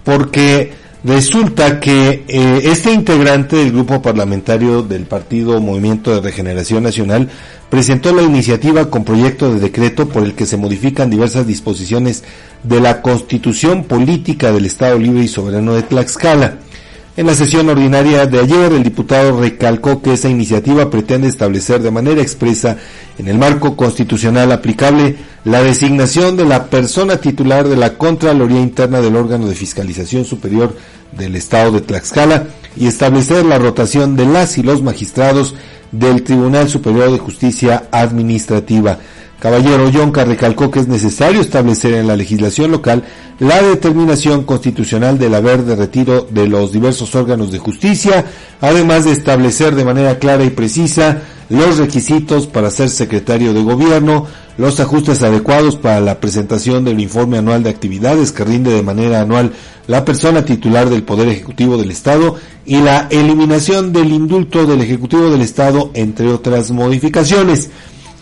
porque 0.04 0.72
resulta 1.04 1.80
que 1.80 2.24
eh, 2.28 2.60
este 2.64 2.92
integrante 2.92 3.56
del 3.56 3.72
grupo 3.72 4.02
parlamentario 4.02 4.82
del 4.82 5.04
partido 5.04 5.60
Movimiento 5.60 6.14
de 6.14 6.20
Regeneración 6.20 6.82
Nacional 6.82 7.28
presentó 7.70 8.12
la 8.14 8.22
iniciativa 8.22 8.90
con 8.90 9.04
proyecto 9.04 9.52
de 9.52 9.60
decreto 9.60 10.08
por 10.08 10.24
el 10.24 10.34
que 10.34 10.46
se 10.46 10.56
modifican 10.56 11.10
diversas 11.10 11.46
disposiciones 11.46 12.24
de 12.62 12.80
la 12.80 13.02
Constitución 13.02 13.84
Política 13.84 14.52
del 14.52 14.66
Estado 14.66 14.98
Libre 14.98 15.24
y 15.24 15.28
Soberano 15.28 15.74
de 15.74 15.82
Tlaxcala. 15.82 16.58
En 17.16 17.26
la 17.26 17.34
sesión 17.34 17.66
ordinaria 17.70 18.26
de 18.26 18.40
ayer, 18.40 18.74
el 18.74 18.82
diputado 18.82 19.40
recalcó 19.40 20.02
que 20.02 20.12
esa 20.12 20.28
iniciativa 20.28 20.90
pretende 20.90 21.28
establecer 21.28 21.80
de 21.80 21.90
manera 21.90 22.20
expresa 22.20 22.76
en 23.16 23.28
el 23.28 23.38
marco 23.38 23.74
constitucional 23.74 24.52
aplicable 24.52 25.16
la 25.44 25.62
designación 25.62 26.36
de 26.36 26.44
la 26.44 26.66
persona 26.66 27.16
titular 27.16 27.68
de 27.68 27.76
la 27.76 27.94
Contraloría 27.96 28.60
Interna 28.60 29.00
del 29.00 29.16
órgano 29.16 29.46
de 29.46 29.54
fiscalización 29.54 30.26
superior 30.26 30.76
del 31.16 31.36
Estado 31.36 31.72
de 31.72 31.80
Tlaxcala 31.80 32.48
y 32.76 32.86
establecer 32.86 33.46
la 33.46 33.56
rotación 33.56 34.14
de 34.14 34.26
las 34.26 34.58
y 34.58 34.62
los 34.62 34.82
magistrados 34.82 35.54
del 35.92 36.22
Tribunal 36.22 36.68
Superior 36.68 37.10
de 37.10 37.18
Justicia 37.18 37.84
Administrativa. 37.92 38.98
Caballero 39.38 39.90
Yonca 39.90 40.24
recalcó 40.24 40.70
que 40.70 40.80
es 40.80 40.88
necesario 40.88 41.40
establecer 41.40 41.94
en 41.94 42.06
la 42.06 42.16
legislación 42.16 42.70
local 42.70 43.04
la 43.38 43.62
determinación 43.62 44.44
constitucional 44.44 45.18
del 45.18 45.34
haber 45.34 45.64
de 45.64 45.76
retiro 45.76 46.26
de 46.30 46.48
los 46.48 46.72
diversos 46.72 47.14
órganos 47.14 47.52
de 47.52 47.58
justicia, 47.58 48.24
además 48.62 49.04
de 49.04 49.12
establecer 49.12 49.74
de 49.74 49.84
manera 49.84 50.18
clara 50.18 50.44
y 50.44 50.50
precisa 50.50 51.22
los 51.50 51.76
requisitos 51.76 52.46
para 52.46 52.70
ser 52.70 52.88
secretario 52.88 53.52
de 53.52 53.62
gobierno, 53.62 54.26
los 54.56 54.80
ajustes 54.80 55.22
adecuados 55.22 55.76
para 55.76 56.00
la 56.00 56.18
presentación 56.18 56.84
del 56.84 56.98
informe 56.98 57.36
anual 57.36 57.62
de 57.62 57.70
actividades 57.70 58.32
que 58.32 58.44
rinde 58.44 58.72
de 58.72 58.82
manera 58.82 59.20
anual 59.20 59.52
la 59.86 60.04
persona 60.04 60.44
titular 60.44 60.88
del 60.88 61.02
Poder 61.02 61.28
Ejecutivo 61.28 61.76
del 61.76 61.90
Estado 61.90 62.36
y 62.64 62.78
la 62.78 63.06
eliminación 63.10 63.92
del 63.92 64.12
indulto 64.12 64.64
del 64.66 64.80
Ejecutivo 64.80 65.30
del 65.30 65.42
Estado, 65.42 65.90
entre 65.94 66.28
otras 66.28 66.70
modificaciones. 66.70 67.70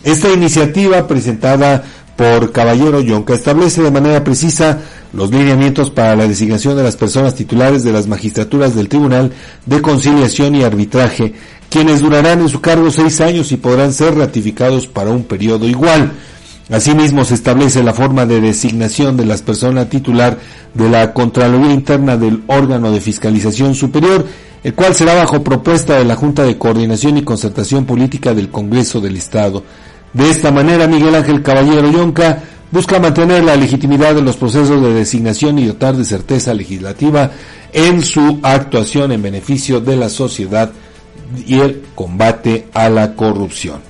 Esta 0.05 0.31
iniciativa 0.31 1.07
presentada 1.07 1.83
por 2.15 2.51
Caballero 2.51 3.01
Yonca 3.01 3.33
establece 3.33 3.81
de 3.81 3.89
manera 3.89 4.23
precisa 4.23 4.79
los 5.13 5.31
lineamientos 5.31 5.89
para 5.89 6.15
la 6.15 6.27
designación 6.27 6.77
de 6.77 6.83
las 6.83 6.95
personas 6.95 7.33
titulares 7.33 7.83
de 7.83 7.91
las 7.91 8.05
magistraturas 8.05 8.75
del 8.75 8.87
Tribunal 8.87 9.31
de 9.65 9.81
Conciliación 9.81 10.53
y 10.53 10.63
Arbitraje, 10.63 11.33
quienes 11.71 12.01
durarán 12.01 12.41
en 12.41 12.49
su 12.49 12.61
cargo 12.61 12.91
seis 12.91 13.19
años 13.19 13.51
y 13.51 13.57
podrán 13.57 13.93
ser 13.93 14.15
ratificados 14.15 14.85
para 14.85 15.09
un 15.09 15.23
periodo 15.23 15.67
igual. 15.67 16.11
Asimismo, 16.69 17.25
se 17.25 17.33
establece 17.33 17.81
la 17.81 17.93
forma 17.93 18.27
de 18.27 18.41
designación 18.41 19.17
de 19.17 19.25
las 19.25 19.41
personas 19.41 19.89
titular 19.89 20.37
de 20.75 20.87
la 20.87 21.13
Contraloría 21.13 21.73
Interna 21.73 22.15
del 22.15 22.43
órgano 22.45 22.91
de 22.91 23.01
fiscalización 23.01 23.73
superior, 23.73 24.23
el 24.63 24.75
cual 24.75 24.93
será 24.93 25.15
bajo 25.15 25.43
propuesta 25.43 25.97
de 25.97 26.05
la 26.05 26.15
Junta 26.15 26.43
de 26.43 26.59
Coordinación 26.59 27.17
y 27.17 27.23
Concertación 27.23 27.85
Política 27.85 28.35
del 28.35 28.49
Congreso 28.49 29.01
del 29.01 29.17
Estado. 29.17 29.63
De 30.15 30.29
esta 30.29 30.49
manera, 30.49 30.87
Miguel 30.87 31.13
Ángel 31.13 31.43
Caballero 31.43 31.91
Yonca 31.91 32.41
busca 32.71 32.99
mantener 32.99 33.43
la 33.43 33.57
legitimidad 33.57 34.15
de 34.15 34.21
los 34.21 34.37
procesos 34.37 34.81
de 34.81 34.93
designación 34.93 35.59
y 35.59 35.65
dotar 35.65 35.95
de 35.95 36.05
certeza 36.05 36.53
legislativa 36.53 37.31
en 37.73 38.01
su 38.01 38.39
actuación 38.41 39.11
en 39.11 39.21
beneficio 39.21 39.81
de 39.81 39.97
la 39.97 40.07
sociedad 40.07 40.71
y 41.45 41.59
el 41.59 41.83
combate 41.93 42.69
a 42.73 42.89
la 42.89 43.13
corrupción. 43.13 43.81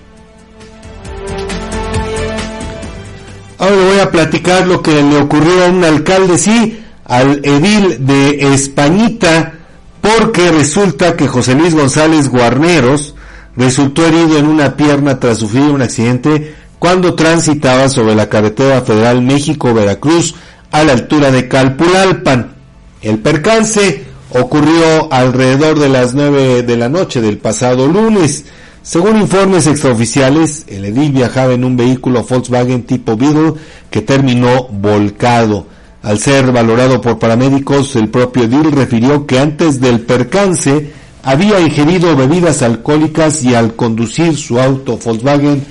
Ahora 3.59 3.75
voy 3.75 3.99
a 3.99 4.11
platicar 4.11 4.67
lo 4.67 4.81
que 4.81 5.01
le 5.01 5.17
ocurrió 5.17 5.65
a 5.65 5.69
un 5.69 5.83
alcalde, 5.83 6.38
sí, 6.39 6.79
al 7.05 7.41
edil 7.43 8.05
de 8.05 8.53
Españita, 8.53 9.53
porque 10.01 10.51
resulta 10.51 11.15
que 11.15 11.27
José 11.27 11.53
Luis 11.55 11.73
González 11.73 12.29
Guarneros, 12.29 13.14
resultó 13.57 14.05
herido 14.05 14.37
en 14.37 14.47
una 14.47 14.75
pierna 14.75 15.19
tras 15.19 15.39
sufrir 15.39 15.63
un 15.63 15.81
accidente 15.81 16.55
cuando 16.79 17.15
transitaba 17.15 17.89
sobre 17.89 18.15
la 18.15 18.29
carretera 18.29 18.81
federal 18.81 19.21
México-Veracruz 19.21 20.35
a 20.71 20.83
la 20.83 20.93
altura 20.93 21.31
de 21.31 21.47
Calpulalpan. 21.47 22.53
El 23.01 23.19
percance 23.19 24.03
ocurrió 24.31 25.11
alrededor 25.11 25.79
de 25.79 25.89
las 25.89 26.13
9 26.13 26.63
de 26.63 26.77
la 26.77 26.89
noche 26.89 27.21
del 27.21 27.37
pasado 27.37 27.87
lunes. 27.87 28.45
Según 28.81 29.17
informes 29.17 29.65
extraoficiales, 29.67 30.65
el 30.67 30.85
edil 30.85 31.11
viajaba 31.11 31.53
en 31.53 31.63
un 31.63 31.77
vehículo 31.77 32.23
Volkswagen 32.23 32.83
tipo 32.83 33.15
Beetle 33.15 33.53
que 33.89 34.01
terminó 34.01 34.67
volcado. 34.67 35.65
Al 36.03 36.19
ser 36.19 36.51
valorado 36.51 37.01
por 37.01 37.17
paramédicos, 37.17 37.95
el 37.95 38.09
propio 38.09 38.43
edil 38.43 38.71
refirió 38.71 39.25
que 39.25 39.39
antes 39.39 39.81
del 39.81 40.01
percance 40.01 40.91
había 41.25 41.59
ingerido 41.59 42.15
bebidas 42.15 42.61
alcohólicas 42.61 43.43
y 43.43 43.55
al 43.55 43.75
conducir 43.75 44.38
su 44.38 44.59
auto 44.59 44.99
Volkswagen, 45.03 45.65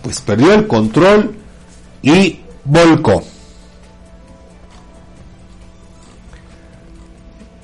pues 0.00 0.20
perdió 0.20 0.54
el 0.54 0.68
control 0.68 1.34
y 2.02 2.38
volcó. 2.64 3.24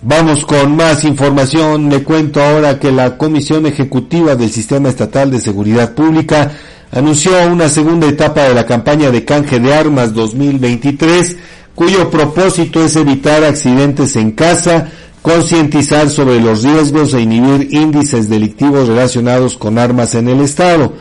Vamos 0.03 0.45
con 0.45 0.75
más 0.75 1.05
información. 1.05 1.89
Le 1.89 2.03
cuento 2.03 2.43
ahora 2.43 2.81
que 2.81 2.91
la 2.91 3.17
Comisión 3.17 3.67
Ejecutiva 3.67 4.35
del 4.35 4.51
Sistema 4.51 4.89
Estatal 4.89 5.31
de 5.31 5.39
Seguridad 5.39 5.95
Pública 5.95 6.51
anunció 6.91 7.33
una 7.47 7.69
segunda 7.69 8.09
etapa 8.09 8.43
de 8.43 8.55
la 8.55 8.67
campaña 8.67 9.13
de 9.13 9.25
canje 9.25 9.61
de 9.61 9.73
armas 9.73 10.13
2023, 10.13 11.37
cuyo 11.77 12.11
propósito 12.11 12.83
es 12.83 12.97
evitar 12.97 13.45
accidentes 13.45 14.17
en 14.17 14.33
casa, 14.33 14.91
concientizar 15.29 16.09
sobre 16.09 16.41
los 16.41 16.63
riesgos 16.63 17.13
e 17.13 17.21
inhibir 17.21 17.69
índices 17.71 18.31
delictivos 18.31 18.89
relacionados 18.89 19.59
con 19.59 19.79
armas 19.79 20.15
en 20.15 20.27
el 20.27 20.41
Estado. 20.41 20.95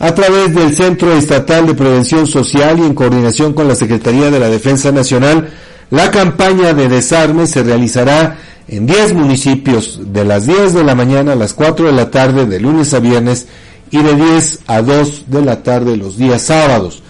A 0.00 0.12
través 0.12 0.52
del 0.56 0.74
Centro 0.74 1.12
Estatal 1.12 1.68
de 1.68 1.74
Prevención 1.74 2.26
Social 2.26 2.80
y 2.80 2.82
en 2.82 2.94
coordinación 2.94 3.52
con 3.52 3.68
la 3.68 3.76
Secretaría 3.76 4.28
de 4.28 4.40
la 4.40 4.48
Defensa 4.48 4.90
Nacional, 4.90 5.50
la 5.88 6.10
campaña 6.10 6.74
de 6.74 6.88
desarme 6.88 7.46
se 7.46 7.62
realizará 7.62 8.38
en 8.66 8.86
10 8.86 9.14
municipios 9.14 10.00
de 10.12 10.24
las 10.24 10.46
10 10.46 10.74
de 10.74 10.82
la 10.82 10.96
mañana 10.96 11.34
a 11.34 11.36
las 11.36 11.54
4 11.54 11.86
de 11.86 11.92
la 11.92 12.10
tarde 12.10 12.46
de 12.46 12.58
lunes 12.58 12.92
a 12.92 12.98
viernes 12.98 13.46
y 13.92 14.02
de 14.02 14.16
10 14.16 14.60
a 14.66 14.82
2 14.82 15.24
de 15.28 15.42
la 15.42 15.62
tarde 15.62 15.96
los 15.96 16.16
días 16.16 16.42
sábados. 16.42 17.04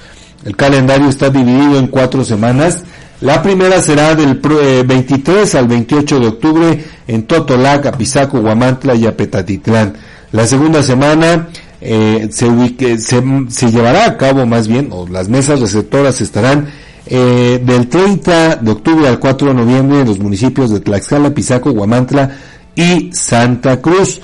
El 0.44 0.56
calendario 0.56 1.08
está 1.08 1.30
dividido 1.30 1.78
en 1.78 1.86
cuatro 1.86 2.22
semanas 2.22 2.80
la 3.20 3.42
primera 3.42 3.82
será 3.82 4.14
del 4.14 4.36
23 4.36 5.54
eh, 5.54 5.58
al 5.58 5.68
28 5.68 6.20
de 6.20 6.26
octubre 6.26 6.84
en 7.06 7.24
Totolac, 7.24 7.86
Apizaco, 7.86 8.40
Guamantla 8.40 8.94
y 8.94 9.06
Apetatitlán. 9.06 9.94
La 10.32 10.46
segunda 10.46 10.82
semana 10.82 11.48
eh, 11.82 12.28
se, 12.30 12.98
se, 12.98 13.70
llevará 13.70 14.06
a 14.06 14.16
cabo 14.16 14.46
más 14.46 14.68
bien, 14.68 14.88
o 14.90 15.06
las 15.06 15.28
mesas 15.28 15.60
receptoras 15.60 16.20
estarán 16.22 16.68
eh, 17.06 17.60
del 17.62 17.88
30 17.88 18.56
de 18.56 18.70
octubre 18.70 19.06
al 19.06 19.18
4 19.18 19.48
de 19.48 19.54
noviembre 19.54 20.00
en 20.00 20.06
los 20.06 20.18
municipios 20.18 20.70
de 20.70 20.80
Tlaxcala, 20.80 21.34
Pisaco, 21.34 21.72
Guamantla 21.72 22.30
y 22.74 23.10
Santa 23.12 23.82
Cruz. 23.82 24.20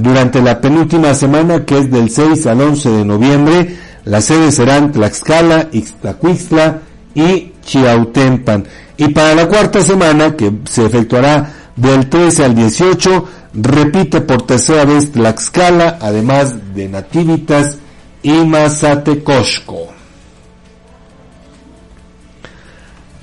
durante 0.00 0.40
la 0.42 0.60
penúltima 0.60 1.14
semana, 1.14 1.64
que 1.64 1.78
es 1.78 1.90
del 1.90 2.10
6 2.10 2.46
al 2.46 2.60
11 2.62 2.90
de 2.90 3.04
noviembre, 3.04 3.76
las 4.04 4.24
sedes 4.24 4.56
serán 4.56 4.90
Tlaxcala, 4.90 5.68
Ixtacuixtla 5.70 6.80
y 7.14 7.53
Chiautempan. 7.64 8.64
Y 8.96 9.08
para 9.08 9.34
la 9.34 9.48
cuarta 9.48 9.82
semana, 9.82 10.36
que 10.36 10.52
se 10.68 10.86
efectuará 10.86 11.52
del 11.76 12.08
13 12.08 12.44
al 12.44 12.54
18, 12.54 13.28
repite 13.54 14.20
por 14.20 14.42
tercera 14.42 14.84
vez 14.84 15.12
Tlaxcala, 15.12 15.98
además 16.00 16.74
de 16.74 16.88
Nativitas 16.88 17.78
y 18.22 18.32
Mazatecosco. 18.32 19.88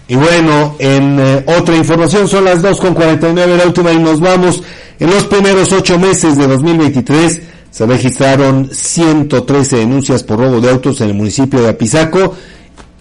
Y 0.07 0.15
bueno, 0.15 0.75
en 0.79 1.19
eh, 1.21 1.45
otra 1.47 1.77
información 1.77 2.27
son 2.27 2.43
las 2.43 2.61
2.49 2.61 3.55
la 3.55 3.65
última 3.65 3.93
y 3.93 3.97
nos 3.97 4.19
vamos. 4.19 4.61
En 4.99 5.09
los 5.09 5.23
primeros 5.23 5.71
ocho 5.71 5.97
meses 5.97 6.37
de 6.37 6.47
2023 6.47 7.41
se 7.71 7.85
registraron 7.85 8.69
113 8.69 9.77
denuncias 9.77 10.23
por 10.23 10.39
robo 10.39 10.59
de 10.59 10.69
autos 10.69 10.99
en 10.99 11.11
el 11.11 11.13
municipio 11.13 11.61
de 11.61 11.69
Apizaco 11.69 12.35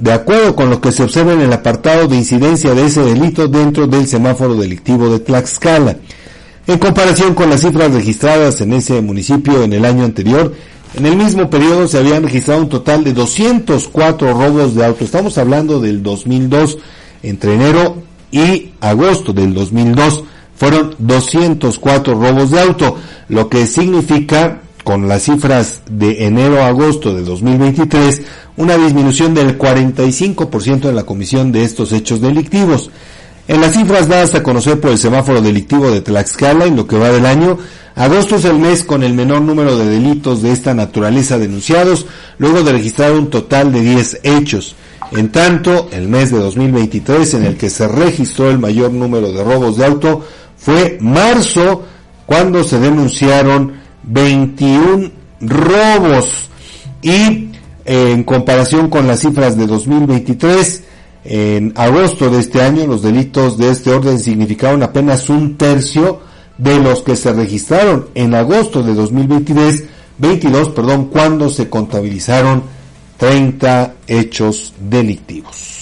de 0.00 0.12
acuerdo 0.12 0.56
con 0.56 0.70
lo 0.70 0.80
que 0.80 0.92
se 0.92 1.02
observa 1.02 1.32
en 1.32 1.42
el 1.42 1.52
apartado 1.52 2.08
de 2.08 2.16
incidencia 2.16 2.74
de 2.74 2.86
ese 2.86 3.02
delito 3.02 3.48
dentro 3.48 3.86
del 3.86 4.06
semáforo 4.06 4.54
delictivo 4.54 5.10
de 5.10 5.20
Tlaxcala. 5.20 5.96
En 6.66 6.78
comparación 6.78 7.34
con 7.34 7.50
las 7.50 7.60
cifras 7.60 7.92
registradas 7.92 8.60
en 8.60 8.72
ese 8.72 9.00
municipio 9.02 9.62
en 9.62 9.72
el 9.72 9.84
año 9.84 10.04
anterior, 10.04 10.54
en 10.94 11.06
el 11.06 11.16
mismo 11.16 11.48
periodo 11.50 11.86
se 11.86 11.98
habían 11.98 12.22
registrado 12.22 12.62
un 12.62 12.68
total 12.68 13.04
de 13.04 13.12
204 13.12 14.32
robos 14.32 14.74
de 14.74 14.84
auto. 14.84 15.04
Estamos 15.04 15.38
hablando 15.38 15.80
del 15.80 16.02
2002, 16.02 16.78
entre 17.22 17.54
enero 17.54 18.02
y 18.32 18.72
agosto 18.80 19.32
del 19.32 19.52
2002 19.54 20.24
fueron 20.60 20.94
204 20.98 22.14
robos 22.14 22.50
de 22.50 22.60
auto, 22.60 22.96
lo 23.28 23.48
que 23.48 23.66
significa 23.66 24.60
con 24.84 25.08
las 25.08 25.22
cifras 25.22 25.82
de 25.90 26.26
enero 26.26 26.62
a 26.62 26.68
agosto 26.68 27.14
de 27.14 27.22
2023 27.22 28.22
una 28.56 28.76
disminución 28.76 29.34
del 29.34 29.58
45% 29.58 30.88
en 30.88 30.96
la 30.96 31.04
comisión 31.04 31.52
de 31.52 31.64
estos 31.64 31.92
hechos 31.92 32.20
delictivos. 32.20 32.90
En 33.48 33.60
las 33.60 33.72
cifras 33.72 34.08
dadas 34.08 34.34
a 34.34 34.42
conocer 34.42 34.80
por 34.80 34.90
el 34.90 34.98
semáforo 34.98 35.40
delictivo 35.40 35.90
de 35.90 36.02
Tlaxcala 36.02 36.66
en 36.66 36.76
lo 36.76 36.86
que 36.86 36.98
va 36.98 37.10
del 37.10 37.26
año, 37.26 37.58
agosto 37.96 38.36
es 38.36 38.44
el 38.44 38.58
mes 38.58 38.84
con 38.84 39.02
el 39.02 39.14
menor 39.14 39.42
número 39.42 39.76
de 39.76 39.86
delitos 39.86 40.42
de 40.42 40.52
esta 40.52 40.74
naturaleza 40.74 41.38
denunciados, 41.38 42.06
luego 42.38 42.62
de 42.62 42.72
registrar 42.72 43.12
un 43.12 43.30
total 43.30 43.72
de 43.72 43.80
10 43.80 44.20
hechos. 44.22 44.76
En 45.12 45.32
tanto, 45.32 45.88
el 45.90 46.08
mes 46.08 46.30
de 46.30 46.38
2023 46.38 47.34
en 47.34 47.44
el 47.44 47.56
que 47.56 47.70
se 47.70 47.88
registró 47.88 48.50
el 48.50 48.58
mayor 48.58 48.92
número 48.92 49.32
de 49.32 49.42
robos 49.42 49.76
de 49.76 49.86
auto 49.86 50.24
fue 50.56 50.98
marzo, 51.00 51.84
cuando 52.26 52.62
se 52.62 52.78
denunciaron 52.78 53.79
21 54.10 55.10
robos 55.40 56.50
y 57.00 57.48
en 57.84 58.24
comparación 58.24 58.90
con 58.90 59.06
las 59.06 59.20
cifras 59.20 59.56
de 59.56 59.66
2023, 59.66 60.82
en 61.24 61.72
agosto 61.76 62.28
de 62.30 62.40
este 62.40 62.62
año 62.62 62.86
los 62.86 63.02
delitos 63.02 63.56
de 63.56 63.70
este 63.70 63.90
orden 63.90 64.18
significaron 64.18 64.82
apenas 64.82 65.28
un 65.30 65.56
tercio 65.56 66.20
de 66.58 66.78
los 66.80 67.02
que 67.02 67.16
se 67.16 67.32
registraron 67.32 68.08
en 68.14 68.34
agosto 68.34 68.82
de 68.82 68.94
2023, 68.94 69.84
22, 70.18 70.68
perdón, 70.70 71.06
cuando 71.06 71.48
se 71.48 71.70
contabilizaron 71.70 72.62
30 73.16 73.94
hechos 74.06 74.74
delictivos. 74.80 75.78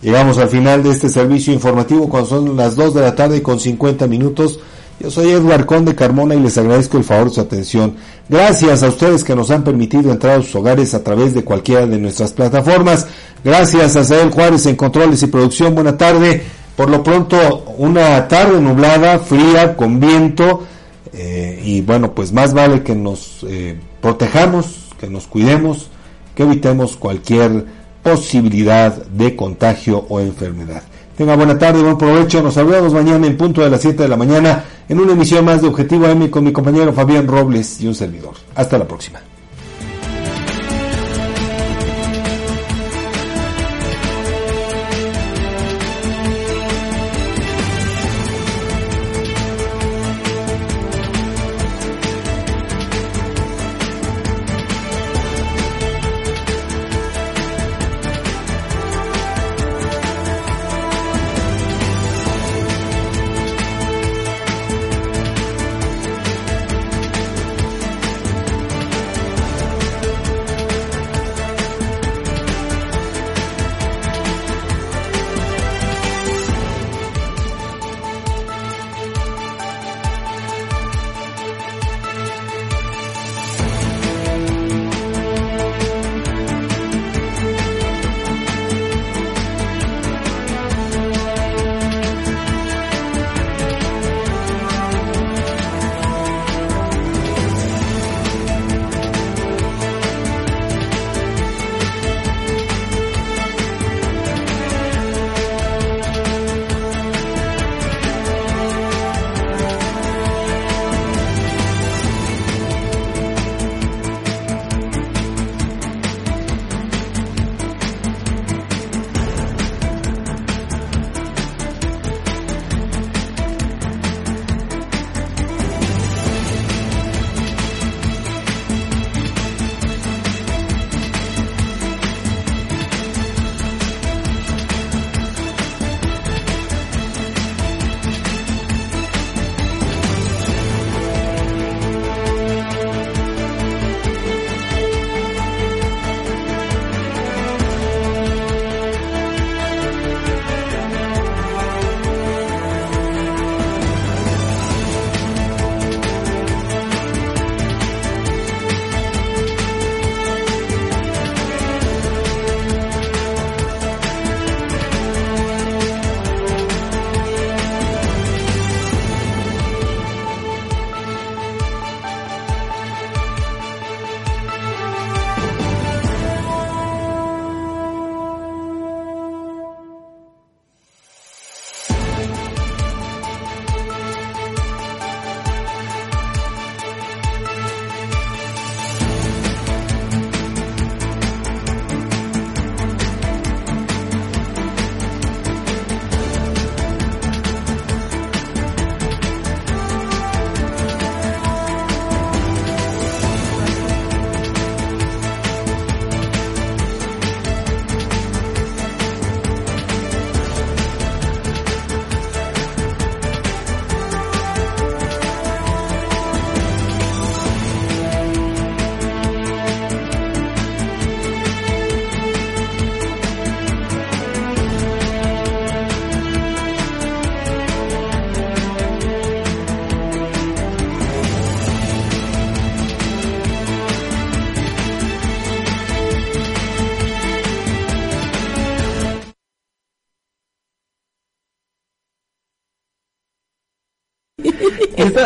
Llegamos 0.00 0.38
al 0.38 0.48
final 0.48 0.82
de 0.82 0.90
este 0.90 1.08
servicio 1.08 1.52
informativo 1.52 2.08
cuando 2.08 2.28
son 2.28 2.56
las 2.56 2.76
2 2.76 2.94
de 2.94 3.00
la 3.00 3.14
tarde 3.14 3.42
con 3.42 3.58
50 3.58 4.06
minutos. 4.06 4.60
Yo 5.00 5.12
soy 5.12 5.30
Edward 5.30 5.64
Conde 5.64 5.94
Carmona 5.94 6.34
y 6.34 6.40
les 6.40 6.58
agradezco 6.58 6.98
el 6.98 7.04
favor 7.04 7.28
de 7.28 7.34
su 7.34 7.40
atención. 7.40 7.94
Gracias 8.28 8.82
a 8.82 8.88
ustedes 8.88 9.22
que 9.22 9.36
nos 9.36 9.48
han 9.52 9.62
permitido 9.62 10.10
entrar 10.10 10.40
a 10.40 10.42
sus 10.42 10.56
hogares 10.56 10.92
a 10.92 11.04
través 11.04 11.34
de 11.34 11.44
cualquiera 11.44 11.86
de 11.86 11.98
nuestras 11.98 12.32
plataformas. 12.32 13.06
Gracias 13.44 13.94
a 13.94 14.02
Sael 14.02 14.30
Juárez 14.30 14.66
en 14.66 14.74
controles 14.74 15.22
y 15.22 15.28
producción. 15.28 15.76
Buena 15.76 15.96
tarde. 15.96 16.42
Por 16.74 16.90
lo 16.90 17.04
pronto, 17.04 17.64
una 17.78 18.26
tarde 18.26 18.60
nublada, 18.60 19.20
fría, 19.20 19.76
con 19.76 20.00
viento. 20.00 20.64
Eh, 21.12 21.62
y 21.64 21.80
bueno, 21.80 22.12
pues 22.12 22.32
más 22.32 22.52
vale 22.52 22.82
que 22.82 22.96
nos 22.96 23.46
eh, 23.48 23.78
protejamos, 24.00 24.88
que 24.98 25.06
nos 25.06 25.28
cuidemos, 25.28 25.90
que 26.34 26.42
evitemos 26.42 26.96
cualquier 26.96 27.66
posibilidad 28.02 28.96
de 29.06 29.36
contagio 29.36 30.06
o 30.08 30.18
enfermedad. 30.18 30.82
Tenga 31.18 31.34
buena 31.34 31.58
tarde, 31.58 31.82
buen 31.82 31.98
provecho. 31.98 32.40
Nos 32.40 32.54
saludamos 32.54 32.94
mañana 32.94 33.26
en 33.26 33.36
punto 33.36 33.60
de 33.60 33.68
las 33.68 33.80
7 33.80 34.04
de 34.04 34.08
la 34.08 34.16
mañana 34.16 34.62
en 34.88 35.00
una 35.00 35.14
emisión 35.14 35.44
más 35.44 35.60
de 35.60 35.66
Objetivo 35.66 36.06
M 36.06 36.30
con 36.30 36.44
mi 36.44 36.52
compañero 36.52 36.92
Fabián 36.92 37.26
Robles 37.26 37.80
y 37.80 37.88
un 37.88 37.94
servidor. 37.96 38.34
Hasta 38.54 38.78
la 38.78 38.86
próxima. 38.86 39.18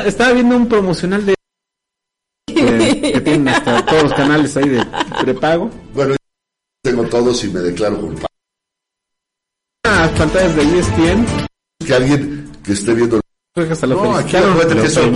Estaba 0.06 0.32
viendo 0.32 0.56
un 0.56 0.68
promocional 0.68 1.24
de 1.26 1.34
que, 2.46 3.12
que 3.12 3.20
tienen 3.20 3.48
hasta 3.48 3.84
todos 3.86 4.02
los 4.04 4.14
canales 4.14 4.56
ahí 4.56 4.68
de 4.68 4.86
prepago. 5.20 5.70
Bueno, 5.94 6.14
tengo 6.82 7.04
todos 7.04 7.42
y 7.44 7.48
me 7.48 7.60
declaro 7.60 8.00
culpable. 8.00 8.26
Las 9.84 10.10
pantallas 10.10 10.56
de 10.56 10.62
ESPN. 10.78 11.26
Que 11.86 11.94
alguien 11.94 12.52
que 12.64 12.72
esté 12.72 12.94
viendo... 12.94 13.20
Hasta 13.54 13.86
lo 13.86 14.02
No, 14.02 14.16
aquí 14.16 14.36
lo 14.36 14.68
que 14.68 14.86
eso- 14.86 15.10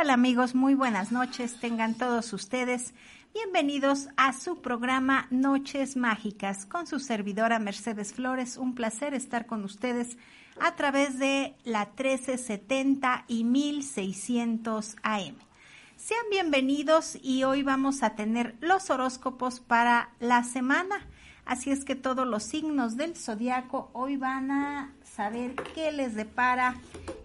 tal 0.00 0.08
amigos? 0.08 0.54
Muy 0.54 0.74
buenas 0.74 1.12
noches. 1.12 1.60
Tengan 1.60 1.92
todos 1.94 2.32
ustedes 2.32 2.94
bienvenidos 3.34 4.08
a 4.16 4.32
su 4.32 4.62
programa 4.62 5.26
Noches 5.28 5.94
Mágicas 5.94 6.64
con 6.64 6.86
su 6.86 7.00
servidora 7.00 7.58
Mercedes 7.58 8.14
Flores. 8.14 8.56
Un 8.56 8.74
placer 8.74 9.12
estar 9.12 9.44
con 9.44 9.62
ustedes 9.62 10.16
a 10.58 10.74
través 10.74 11.18
de 11.18 11.54
la 11.64 11.84
1370 11.84 13.26
y 13.28 13.44
1600 13.44 14.96
AM. 15.02 15.34
Sean 15.96 16.24
bienvenidos 16.30 17.18
y 17.20 17.44
hoy 17.44 17.62
vamos 17.62 18.02
a 18.02 18.14
tener 18.14 18.56
los 18.62 18.88
horóscopos 18.88 19.60
para 19.60 20.14
la 20.18 20.44
semana. 20.44 21.06
Así 21.50 21.70
es 21.72 21.84
que 21.84 21.96
todos 21.96 22.26
los 22.28 22.44
signos 22.44 22.96
del 22.96 23.16
zodiaco 23.16 23.90
hoy 23.92 24.16
van 24.16 24.52
a 24.52 24.94
saber 25.02 25.56
qué 25.74 25.90
les 25.90 26.14
depara 26.14 26.76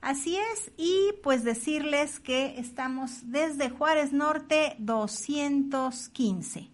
Así 0.00 0.36
es, 0.36 0.70
y 0.76 1.10
pues 1.24 1.42
decirles 1.42 2.20
que 2.20 2.56
estamos 2.56 3.32
desde 3.32 3.68
Juárez 3.68 4.12
Norte 4.12 4.76
215, 4.78 6.70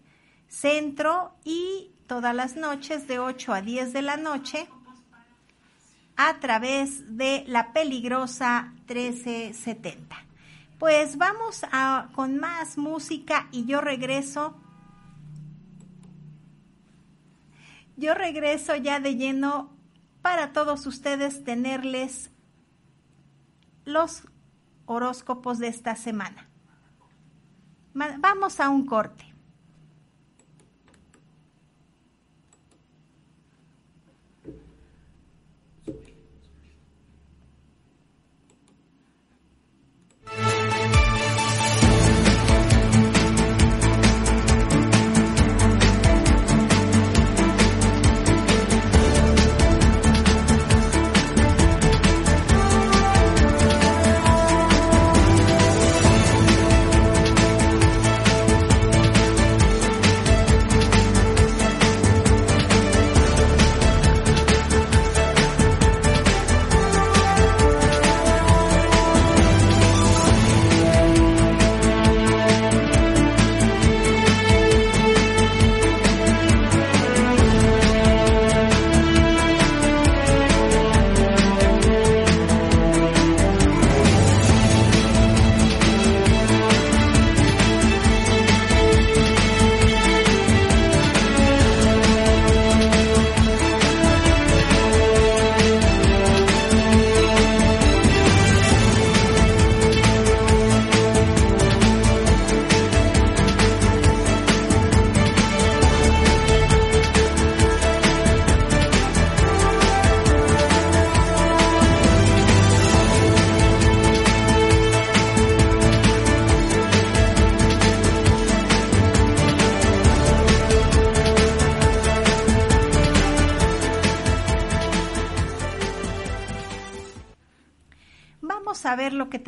centro 0.47 1.33
y 1.43 1.89
todas 2.05 2.35
las 2.35 2.55
noches 2.55 3.07
de 3.07 3.17
8 3.17 3.51
a 3.51 3.63
10 3.63 3.93
de 3.93 4.03
la 4.03 4.17
noche 4.17 4.67
a 6.17 6.39
través 6.39 7.17
de 7.17 7.43
la 7.47 7.73
peligrosa 7.73 8.73
1370. 8.87 10.15
Pues 10.79 11.17
vamos 11.17 11.63
a, 11.71 12.09
con 12.13 12.37
más 12.37 12.77
música 12.77 13.47
y 13.51 13.65
yo 13.65 13.81
regreso. 13.81 14.55
Yo 17.97 18.13
regreso 18.13 18.75
ya 18.75 18.99
de 18.99 19.15
lleno 19.15 19.69
para 20.21 20.53
todos 20.53 20.85
ustedes 20.87 21.43
tenerles 21.43 22.31
los 23.85 24.23
horóscopos 24.85 25.59
de 25.59 25.67
esta 25.67 25.95
semana. 25.95 26.49
Vamos 27.93 28.59
a 28.59 28.69
un 28.69 28.85
corte. 28.85 29.30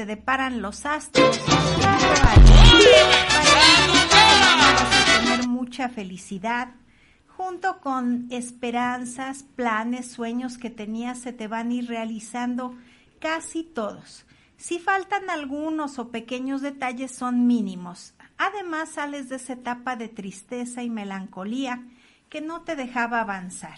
Deparan 0.06 0.62
los 0.62 0.86
astros. 0.86 1.38
Para 1.40 2.36
tener 5.18 5.48
mucha 5.48 5.90
felicidad, 5.90 6.70
junto 7.28 7.80
con 7.80 8.28
esperanzas, 8.30 9.44
planes, 9.44 10.12
sueños 10.12 10.58
que 10.58 10.70
tenías, 10.70 11.20
se 11.20 11.34
te 11.34 11.48
van 11.48 11.70
a 11.70 11.74
ir 11.74 11.88
realizando 11.88 12.76
casi 13.20 13.64
todos. 13.64 14.26
Si 14.58 14.80
faltan 14.80 15.30
algunos 15.30 16.00
o 16.00 16.10
pequeños 16.10 16.62
detalles, 16.62 17.12
son 17.12 17.48
mínimos. 17.48 18.14
Además, 18.38 18.90
sales 18.90 19.30
de 19.30 19.36
esa 19.38 19.54
etapa 19.54 19.96
de 19.96 20.08
tristeza 20.08 20.84
y 20.84 20.90
melancolía 20.90 21.84
que 22.30 22.42
no 22.42 22.62
te 22.62 22.76
dejaba 22.76 23.22
avanzar. 23.22 23.78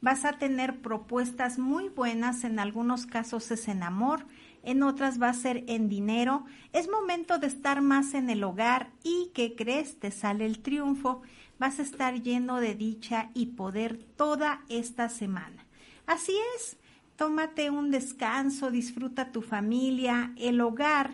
Vas 0.00 0.24
a 0.24 0.32
tener 0.34 0.80
propuestas 0.80 1.58
muy 1.58 1.88
buenas, 1.88 2.44
en 2.44 2.58
algunos 2.58 3.06
casos 3.06 3.50
es 3.50 3.68
en 3.68 3.82
amor, 3.82 4.26
en 4.64 4.82
otras 4.82 5.20
va 5.20 5.28
a 5.28 5.34
ser 5.34 5.64
en 5.66 5.88
dinero. 5.88 6.44
Es 6.72 6.88
momento 6.88 7.38
de 7.38 7.46
estar 7.46 7.82
más 7.82 8.14
en 8.14 8.30
el 8.30 8.42
hogar 8.44 8.90
y 9.02 9.30
que 9.34 9.54
crees, 9.54 9.98
te 9.98 10.10
sale 10.10 10.46
el 10.46 10.60
triunfo. 10.60 11.22
Vas 11.58 11.78
a 11.78 11.82
estar 11.82 12.22
lleno 12.22 12.60
de 12.60 12.74
dicha 12.74 13.30
y 13.34 13.46
poder 13.46 13.98
toda 14.16 14.64
esta 14.68 15.08
semana. 15.08 15.64
Así 16.06 16.32
es, 16.56 16.76
tómate 17.16 17.70
un 17.70 17.90
descanso, 17.90 18.70
disfruta 18.70 19.32
tu 19.32 19.40
familia, 19.40 20.32
el 20.36 20.60
hogar 20.60 21.12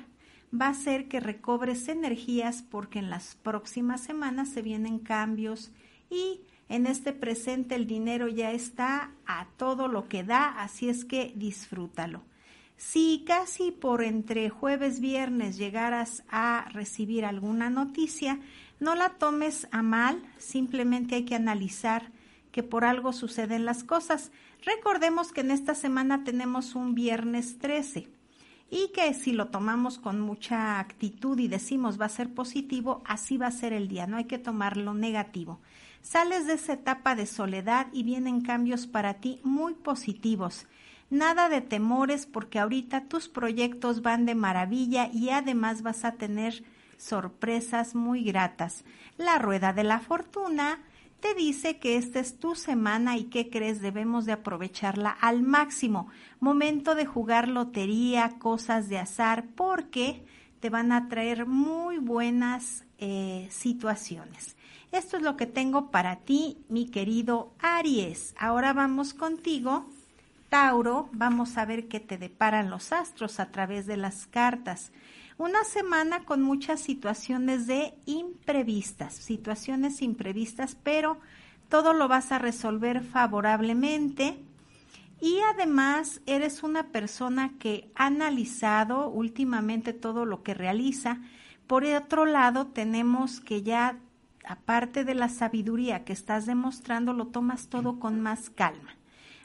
va 0.52 0.68
a 0.68 0.74
ser 0.74 1.08
que 1.08 1.20
recobres 1.20 1.88
energías 1.88 2.62
porque 2.62 2.98
en 2.98 3.10
las 3.10 3.36
próximas 3.36 4.00
semanas 4.00 4.48
se 4.48 4.62
vienen 4.62 4.98
cambios 4.98 5.70
y 6.10 6.40
en 6.68 6.86
este 6.86 7.12
presente 7.12 7.74
el 7.74 7.86
dinero 7.86 8.28
ya 8.28 8.52
está 8.52 9.12
a 9.26 9.46
todo 9.56 9.88
lo 9.88 10.08
que 10.08 10.24
da, 10.24 10.60
así 10.60 10.88
es 10.88 11.04
que 11.04 11.32
disfrútalo. 11.36 12.22
Si 12.80 13.24
casi 13.26 13.72
por 13.72 14.02
entre 14.02 14.48
jueves 14.48 15.00
viernes 15.00 15.58
llegaras 15.58 16.24
a 16.30 16.64
recibir 16.72 17.26
alguna 17.26 17.68
noticia, 17.68 18.40
no 18.80 18.94
la 18.94 19.10
tomes 19.10 19.68
a 19.70 19.82
mal, 19.82 20.22
simplemente 20.38 21.16
hay 21.16 21.26
que 21.26 21.34
analizar 21.34 22.10
que 22.52 22.62
por 22.62 22.86
algo 22.86 23.12
suceden 23.12 23.66
las 23.66 23.84
cosas. 23.84 24.32
Recordemos 24.64 25.30
que 25.30 25.42
en 25.42 25.50
esta 25.50 25.74
semana 25.74 26.24
tenemos 26.24 26.74
un 26.74 26.94
viernes 26.94 27.58
13 27.58 28.08
y 28.70 28.88
que 28.94 29.12
si 29.12 29.32
lo 29.32 29.48
tomamos 29.48 29.98
con 29.98 30.18
mucha 30.18 30.80
actitud 30.80 31.38
y 31.38 31.48
decimos 31.48 32.00
va 32.00 32.06
a 32.06 32.08
ser 32.08 32.32
positivo, 32.32 33.02
así 33.04 33.36
va 33.36 33.48
a 33.48 33.52
ser 33.52 33.74
el 33.74 33.88
día, 33.88 34.06
no 34.06 34.16
hay 34.16 34.24
que 34.24 34.38
tomarlo 34.38 34.94
negativo. 34.94 35.60
Sales 36.00 36.46
de 36.46 36.54
esa 36.54 36.72
etapa 36.72 37.14
de 37.14 37.26
soledad 37.26 37.88
y 37.92 38.04
vienen 38.04 38.40
cambios 38.40 38.86
para 38.86 39.20
ti 39.20 39.38
muy 39.44 39.74
positivos. 39.74 40.66
Nada 41.10 41.48
de 41.48 41.60
temores 41.60 42.26
porque 42.26 42.60
ahorita 42.60 43.08
tus 43.08 43.28
proyectos 43.28 44.00
van 44.00 44.26
de 44.26 44.36
maravilla 44.36 45.10
y 45.12 45.30
además 45.30 45.82
vas 45.82 46.04
a 46.04 46.12
tener 46.12 46.62
sorpresas 46.98 47.96
muy 47.96 48.22
gratas. 48.22 48.84
La 49.16 49.38
rueda 49.38 49.72
de 49.72 49.82
la 49.82 49.98
fortuna 49.98 50.78
te 51.18 51.34
dice 51.34 51.78
que 51.78 51.96
esta 51.96 52.20
es 52.20 52.38
tu 52.38 52.54
semana 52.54 53.16
y 53.16 53.24
que 53.24 53.50
crees 53.50 53.80
debemos 53.80 54.24
de 54.24 54.32
aprovecharla 54.32 55.10
al 55.10 55.42
máximo. 55.42 56.08
Momento 56.38 56.94
de 56.94 57.06
jugar 57.06 57.48
lotería, 57.48 58.36
cosas 58.38 58.88
de 58.88 58.98
azar, 58.98 59.46
porque 59.56 60.24
te 60.60 60.70
van 60.70 60.92
a 60.92 61.08
traer 61.08 61.44
muy 61.44 61.98
buenas 61.98 62.84
eh, 62.98 63.48
situaciones. 63.50 64.56
Esto 64.92 65.16
es 65.16 65.22
lo 65.22 65.36
que 65.36 65.46
tengo 65.46 65.90
para 65.90 66.20
ti, 66.20 66.58
mi 66.68 66.86
querido 66.86 67.52
Aries. 67.58 68.34
Ahora 68.38 68.72
vamos 68.72 69.12
contigo 69.12 69.86
Tauro, 70.50 71.08
vamos 71.12 71.56
a 71.56 71.64
ver 71.64 71.86
qué 71.86 72.00
te 72.00 72.18
deparan 72.18 72.70
los 72.70 72.92
astros 72.92 73.38
a 73.38 73.52
través 73.52 73.86
de 73.86 73.96
las 73.96 74.26
cartas. 74.26 74.90
Una 75.38 75.62
semana 75.62 76.24
con 76.24 76.42
muchas 76.42 76.80
situaciones 76.80 77.68
de 77.68 77.94
imprevistas, 78.04 79.14
situaciones 79.14 80.02
imprevistas, 80.02 80.76
pero 80.82 81.20
todo 81.68 81.92
lo 81.92 82.08
vas 82.08 82.32
a 82.32 82.38
resolver 82.38 83.04
favorablemente. 83.04 84.42
Y 85.20 85.38
además 85.54 86.20
eres 86.26 86.64
una 86.64 86.88
persona 86.88 87.52
que 87.60 87.92
ha 87.94 88.06
analizado 88.06 89.08
últimamente 89.08 89.92
todo 89.92 90.24
lo 90.24 90.42
que 90.42 90.54
realiza. 90.54 91.20
Por 91.68 91.84
otro 91.84 92.26
lado, 92.26 92.66
tenemos 92.66 93.40
que 93.40 93.62
ya, 93.62 94.00
aparte 94.44 95.04
de 95.04 95.14
la 95.14 95.28
sabiduría 95.28 96.04
que 96.04 96.12
estás 96.12 96.44
demostrando, 96.44 97.12
lo 97.12 97.28
tomas 97.28 97.68
todo 97.68 98.00
con 98.00 98.20
más 98.20 98.50
calma. 98.50 98.99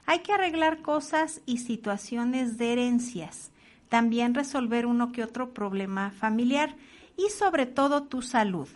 Hay 0.05 0.19
que 0.19 0.33
arreglar 0.33 0.81
cosas 0.81 1.41
y 1.45 1.57
situaciones 1.57 2.57
de 2.57 2.73
herencias. 2.73 3.51
También 3.89 4.35
resolver 4.35 4.85
uno 4.85 5.11
que 5.11 5.23
otro 5.23 5.53
problema 5.53 6.11
familiar 6.11 6.75
y 7.17 7.29
sobre 7.29 7.65
todo 7.65 8.03
tu 8.03 8.21
salud. 8.21 8.67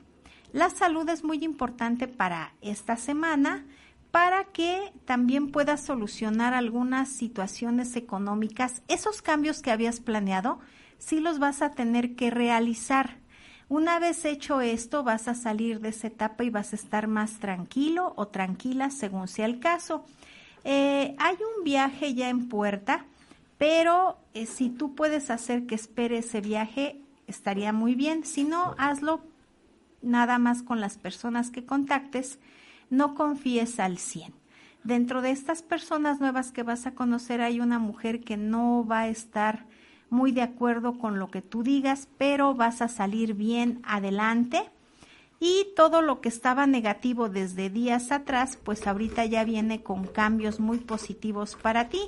La 0.51 0.69
salud 0.69 1.07
es 1.09 1.23
muy 1.23 1.43
importante 1.43 2.07
para 2.07 2.53
esta 2.61 2.95
semana 2.95 3.65
para 4.11 4.45
que 4.45 4.91
también 5.05 5.51
puedas 5.51 5.85
solucionar 5.85 6.55
algunas 6.55 7.09
situaciones 7.09 7.95
económicas. 7.95 8.81
Esos 8.87 9.21
cambios 9.21 9.61
que 9.61 9.71
habías 9.71 9.99
planeado, 9.99 10.59
sí 10.97 11.19
los 11.19 11.37
vas 11.37 11.61
a 11.61 11.71
tener 11.71 12.15
que 12.15 12.31
realizar. 12.31 13.17
Una 13.67 13.99
vez 13.99 14.25
hecho 14.25 14.61
esto, 14.61 15.03
vas 15.03 15.27
a 15.27 15.35
salir 15.35 15.79
de 15.79 15.89
esa 15.89 16.07
etapa 16.07 16.43
y 16.43 16.49
vas 16.49 16.73
a 16.73 16.75
estar 16.75 17.07
más 17.07 17.37
tranquilo 17.37 18.13
o 18.15 18.27
tranquila 18.27 18.89
según 18.89 19.27
sea 19.27 19.45
el 19.45 19.59
caso. 19.59 20.03
Eh, 20.63 21.15
hay 21.17 21.35
un 21.35 21.63
viaje 21.63 22.13
ya 22.13 22.29
en 22.29 22.49
puerta, 22.49 23.05
pero 23.57 24.17
eh, 24.33 24.45
si 24.45 24.69
tú 24.69 24.95
puedes 24.95 25.29
hacer 25.29 25.65
que 25.65 25.75
espere 25.75 26.19
ese 26.19 26.41
viaje, 26.41 27.01
estaría 27.27 27.73
muy 27.73 27.95
bien. 27.95 28.25
Si 28.25 28.43
no, 28.43 28.75
hazlo 28.77 29.21
nada 30.01 30.39
más 30.39 30.63
con 30.63 30.79
las 30.79 30.97
personas 30.97 31.51
que 31.51 31.65
contactes 31.65 32.39
no 32.89 33.15
confíes 33.15 33.79
al 33.79 33.97
100. 33.97 34.33
Dentro 34.83 35.21
de 35.21 35.31
estas 35.31 35.61
personas 35.61 36.19
nuevas 36.19 36.51
que 36.51 36.63
vas 36.63 36.85
a 36.85 36.95
conocer 36.95 37.41
hay 37.41 37.59
una 37.59 37.79
mujer 37.79 38.21
que 38.21 38.37
no 38.37 38.85
va 38.85 39.01
a 39.01 39.07
estar 39.09 39.65
muy 40.09 40.31
de 40.31 40.41
acuerdo 40.41 40.97
con 40.97 41.19
lo 41.19 41.29
que 41.29 41.41
tú 41.41 41.63
digas, 41.63 42.07
pero 42.17 42.55
vas 42.55 42.81
a 42.81 42.87
salir 42.87 43.33
bien 43.33 43.81
adelante. 43.83 44.69
Y 45.39 45.67
todo 45.75 46.01
lo 46.01 46.19
que 46.19 46.29
estaba 46.29 46.67
negativo 46.67 47.29
desde 47.29 47.69
días 47.69 48.11
atrás, 48.11 48.57
pues 48.61 48.85
ahorita 48.87 49.25
ya 49.25 49.43
viene 49.43 49.83
con 49.83 50.05
cambios 50.05 50.59
muy 50.59 50.79
positivos 50.79 51.55
para 51.55 51.89
ti. 51.89 52.01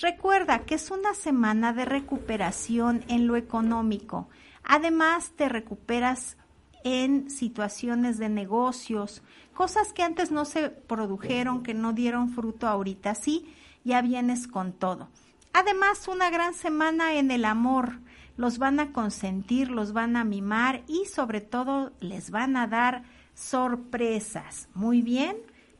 Recuerda 0.00 0.60
que 0.60 0.76
es 0.76 0.90
una 0.90 1.14
semana 1.14 1.72
de 1.72 1.84
recuperación 1.84 3.04
en 3.08 3.26
lo 3.26 3.36
económico. 3.36 4.28
Además, 4.62 5.32
te 5.34 5.48
recuperas 5.48 6.36
en 6.84 7.30
situaciones 7.30 8.18
de 8.18 8.28
negocios, 8.28 9.22
cosas 9.54 9.92
que 9.92 10.02
antes 10.02 10.30
no 10.30 10.44
se 10.44 10.70
produjeron, 10.70 11.62
que 11.62 11.74
no 11.74 11.92
dieron 11.92 12.30
fruto 12.30 12.68
ahorita, 12.68 13.14
sí, 13.14 13.52
ya 13.84 14.02
vienes 14.02 14.46
con 14.46 14.72
todo. 14.72 15.08
Además, 15.52 16.06
una 16.06 16.30
gran 16.30 16.54
semana 16.54 17.14
en 17.14 17.30
el 17.30 17.44
amor, 17.44 17.98
los 18.38 18.58
van 18.58 18.80
a 18.80 18.92
consentir, 18.92 19.70
los 19.70 19.92
van 19.92 20.16
a 20.16 20.24
mimar 20.24 20.82
y 20.86 21.04
sobre 21.06 21.42
todo 21.42 21.92
les 22.00 22.30
van 22.30 22.56
a 22.56 22.68
dar 22.68 23.02
sorpresas. 23.34 24.68
Muy 24.74 25.02
bien, 25.02 25.36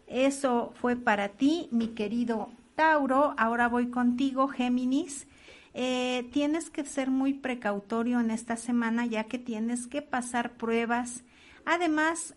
eso 0.09 0.73
fue 0.75 0.97
para 0.97 1.29
ti, 1.29 1.69
mi 1.71 1.89
querido 1.89 2.51
Tauro. 2.75 3.35
Ahora 3.39 3.69
voy 3.69 3.91
contigo, 3.91 4.49
Géminis. 4.49 5.29
Eh, 5.73 6.29
tienes 6.33 6.69
que 6.69 6.85
ser 6.85 7.11
muy 7.11 7.33
precautorio 7.33 8.19
en 8.19 8.33
esta 8.33 8.57
semana 8.57 9.07
ya 9.07 9.25
que 9.25 9.39
tienes 9.39 9.87
que 9.87 10.03
pasar 10.03 10.55
pruebas. 10.55 11.23
Además, 11.65 12.35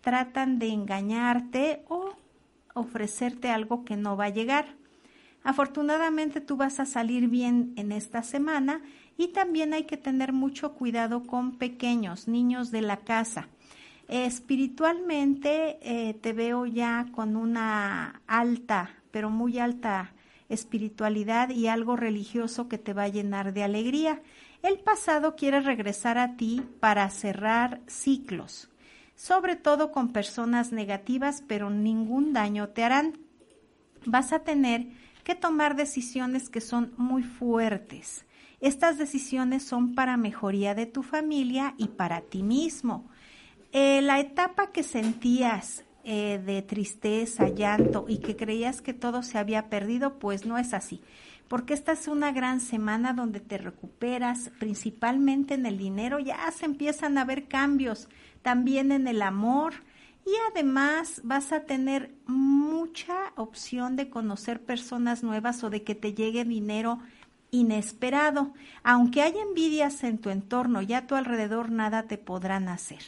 tratan 0.00 0.58
de 0.58 0.70
engañarte 0.70 1.84
o 1.88 2.16
ofrecerte 2.74 3.50
algo 3.50 3.84
que 3.84 3.96
no 3.96 4.16
va 4.16 4.24
a 4.24 4.30
llegar. 4.30 4.74
Afortunadamente 5.42 6.40
tú 6.40 6.56
vas 6.56 6.80
a 6.80 6.86
salir 6.86 7.28
bien 7.28 7.72
en 7.76 7.92
esta 7.92 8.22
semana 8.22 8.82
y 9.20 9.28
también 9.28 9.74
hay 9.74 9.84
que 9.84 9.98
tener 9.98 10.32
mucho 10.32 10.72
cuidado 10.72 11.24
con 11.24 11.58
pequeños 11.58 12.26
niños 12.26 12.70
de 12.70 12.80
la 12.80 12.96
casa. 12.96 13.48
Espiritualmente 14.08 15.78
eh, 15.82 16.14
te 16.14 16.32
veo 16.32 16.64
ya 16.64 17.04
con 17.12 17.36
una 17.36 18.22
alta, 18.26 18.96
pero 19.10 19.28
muy 19.28 19.58
alta 19.58 20.14
espiritualidad 20.48 21.50
y 21.50 21.66
algo 21.66 21.96
religioso 21.96 22.66
que 22.66 22.78
te 22.78 22.94
va 22.94 23.02
a 23.02 23.08
llenar 23.08 23.52
de 23.52 23.62
alegría. 23.62 24.22
El 24.62 24.78
pasado 24.78 25.36
quiere 25.36 25.60
regresar 25.60 26.16
a 26.16 26.38
ti 26.38 26.62
para 26.80 27.10
cerrar 27.10 27.82
ciclos, 27.88 28.70
sobre 29.16 29.54
todo 29.54 29.92
con 29.92 30.14
personas 30.14 30.72
negativas, 30.72 31.44
pero 31.46 31.68
ningún 31.68 32.32
daño 32.32 32.70
te 32.70 32.84
harán. 32.84 33.18
Vas 34.06 34.32
a 34.32 34.44
tener 34.44 34.86
que 35.24 35.34
tomar 35.34 35.76
decisiones 35.76 36.48
que 36.48 36.62
son 36.62 36.94
muy 36.96 37.22
fuertes. 37.22 38.24
Estas 38.60 38.98
decisiones 38.98 39.62
son 39.62 39.94
para 39.94 40.16
mejoría 40.16 40.74
de 40.74 40.86
tu 40.86 41.02
familia 41.02 41.74
y 41.78 41.88
para 41.88 42.20
ti 42.20 42.42
mismo. 42.42 43.08
Eh, 43.72 44.02
la 44.02 44.20
etapa 44.20 44.70
que 44.70 44.82
sentías 44.82 45.84
eh, 46.04 46.40
de 46.44 46.62
tristeza, 46.62 47.48
llanto 47.48 48.04
y 48.08 48.18
que 48.18 48.36
creías 48.36 48.82
que 48.82 48.92
todo 48.92 49.22
se 49.22 49.38
había 49.38 49.68
perdido, 49.70 50.18
pues 50.18 50.44
no 50.44 50.58
es 50.58 50.74
así. 50.74 51.02
Porque 51.48 51.74
esta 51.74 51.92
es 51.92 52.06
una 52.06 52.32
gran 52.32 52.60
semana 52.60 53.12
donde 53.12 53.40
te 53.40 53.58
recuperas, 53.58 54.50
principalmente 54.58 55.54
en 55.54 55.66
el 55.66 55.78
dinero, 55.78 56.18
ya 56.18 56.50
se 56.52 56.64
empiezan 56.64 57.18
a 57.18 57.24
ver 57.24 57.48
cambios, 57.48 58.08
también 58.42 58.92
en 58.92 59.08
el 59.08 59.22
amor 59.22 59.74
y 60.24 60.30
además 60.50 61.20
vas 61.24 61.52
a 61.52 61.64
tener 61.64 62.14
mucha 62.26 63.32
opción 63.36 63.96
de 63.96 64.10
conocer 64.10 64.62
personas 64.62 65.22
nuevas 65.22 65.64
o 65.64 65.70
de 65.70 65.82
que 65.82 65.94
te 65.94 66.14
llegue 66.14 66.44
dinero 66.44 67.00
inesperado. 67.50 68.52
Aunque 68.82 69.22
haya 69.22 69.42
envidias 69.42 70.04
en 70.04 70.18
tu 70.18 70.30
entorno 70.30 70.82
y 70.82 70.92
a 70.92 71.06
tu 71.06 71.14
alrededor, 71.14 71.70
nada 71.70 72.04
te 72.04 72.18
podrán 72.18 72.68
hacer. 72.68 73.00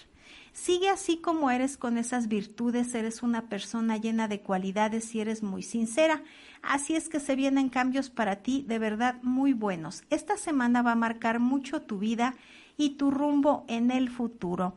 Sigue 0.52 0.90
así 0.90 1.16
como 1.16 1.50
eres 1.50 1.78
con 1.78 1.96
esas 1.96 2.28
virtudes, 2.28 2.94
eres 2.94 3.22
una 3.22 3.48
persona 3.48 3.96
llena 3.96 4.28
de 4.28 4.40
cualidades 4.40 5.14
y 5.14 5.20
eres 5.20 5.42
muy 5.42 5.62
sincera. 5.62 6.22
Así 6.60 6.94
es 6.94 7.08
que 7.08 7.20
se 7.20 7.36
vienen 7.36 7.70
cambios 7.70 8.10
para 8.10 8.36
ti 8.36 8.64
de 8.68 8.78
verdad 8.78 9.16
muy 9.22 9.54
buenos. 9.54 10.04
Esta 10.10 10.36
semana 10.36 10.82
va 10.82 10.92
a 10.92 10.96
marcar 10.96 11.40
mucho 11.40 11.82
tu 11.82 11.98
vida 11.98 12.34
y 12.76 12.90
tu 12.90 13.10
rumbo 13.10 13.64
en 13.66 13.90
el 13.90 14.10
futuro. 14.10 14.74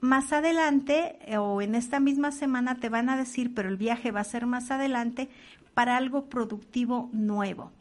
Más 0.00 0.34
adelante 0.34 1.16
eh, 1.20 1.38
o 1.38 1.62
en 1.62 1.74
esta 1.74 2.00
misma 2.00 2.30
semana 2.30 2.74
te 2.76 2.90
van 2.90 3.08
a 3.08 3.16
decir, 3.16 3.54
pero 3.54 3.70
el 3.70 3.78
viaje 3.78 4.10
va 4.10 4.20
a 4.20 4.24
ser 4.24 4.44
más 4.44 4.70
adelante 4.70 5.30
para 5.72 5.96
algo 5.96 6.26
productivo 6.26 7.08
nuevo 7.12 7.72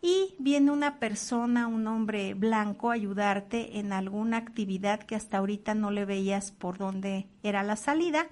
y 0.00 0.34
viene 0.38 0.70
una 0.70 0.98
persona, 0.98 1.66
un 1.66 1.86
hombre 1.86 2.34
blanco, 2.34 2.90
a 2.90 2.94
ayudarte 2.94 3.78
en 3.78 3.92
alguna 3.92 4.36
actividad 4.36 5.00
que 5.00 5.16
hasta 5.16 5.38
ahorita 5.38 5.74
no 5.74 5.90
le 5.90 6.04
veías 6.04 6.52
por 6.52 6.78
dónde 6.78 7.26
era 7.42 7.62
la 7.62 7.76
salida, 7.76 8.26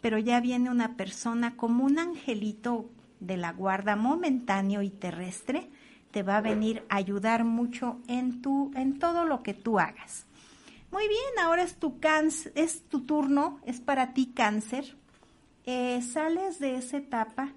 pero 0.00 0.18
ya 0.18 0.40
viene 0.40 0.70
una 0.70 0.96
persona 0.96 1.56
como 1.56 1.84
un 1.84 1.98
angelito 1.98 2.90
de 3.20 3.36
la 3.38 3.52
guarda 3.52 3.96
momentáneo 3.96 4.82
y 4.82 4.90
terrestre, 4.90 5.70
te 6.10 6.22
va 6.22 6.36
a 6.38 6.42
venir 6.42 6.84
a 6.88 6.96
ayudar 6.96 7.44
mucho 7.44 7.98
en 8.08 8.42
tu 8.42 8.70
en 8.74 8.98
todo 8.98 9.24
lo 9.24 9.42
que 9.42 9.54
tú 9.54 9.78
hagas. 9.78 10.26
Muy 10.92 11.08
bien, 11.08 11.44
ahora 11.44 11.62
es 11.62 11.76
tu 11.76 11.98
cáncer, 11.98 12.52
es 12.54 12.82
tu 12.88 13.00
turno, 13.00 13.60
es 13.66 13.80
para 13.80 14.14
ti 14.14 14.32
cáncer. 14.34 14.96
Eh, 15.64 16.00
sales 16.00 16.60
de 16.60 16.76
esa 16.76 16.98
etapa 16.98 17.52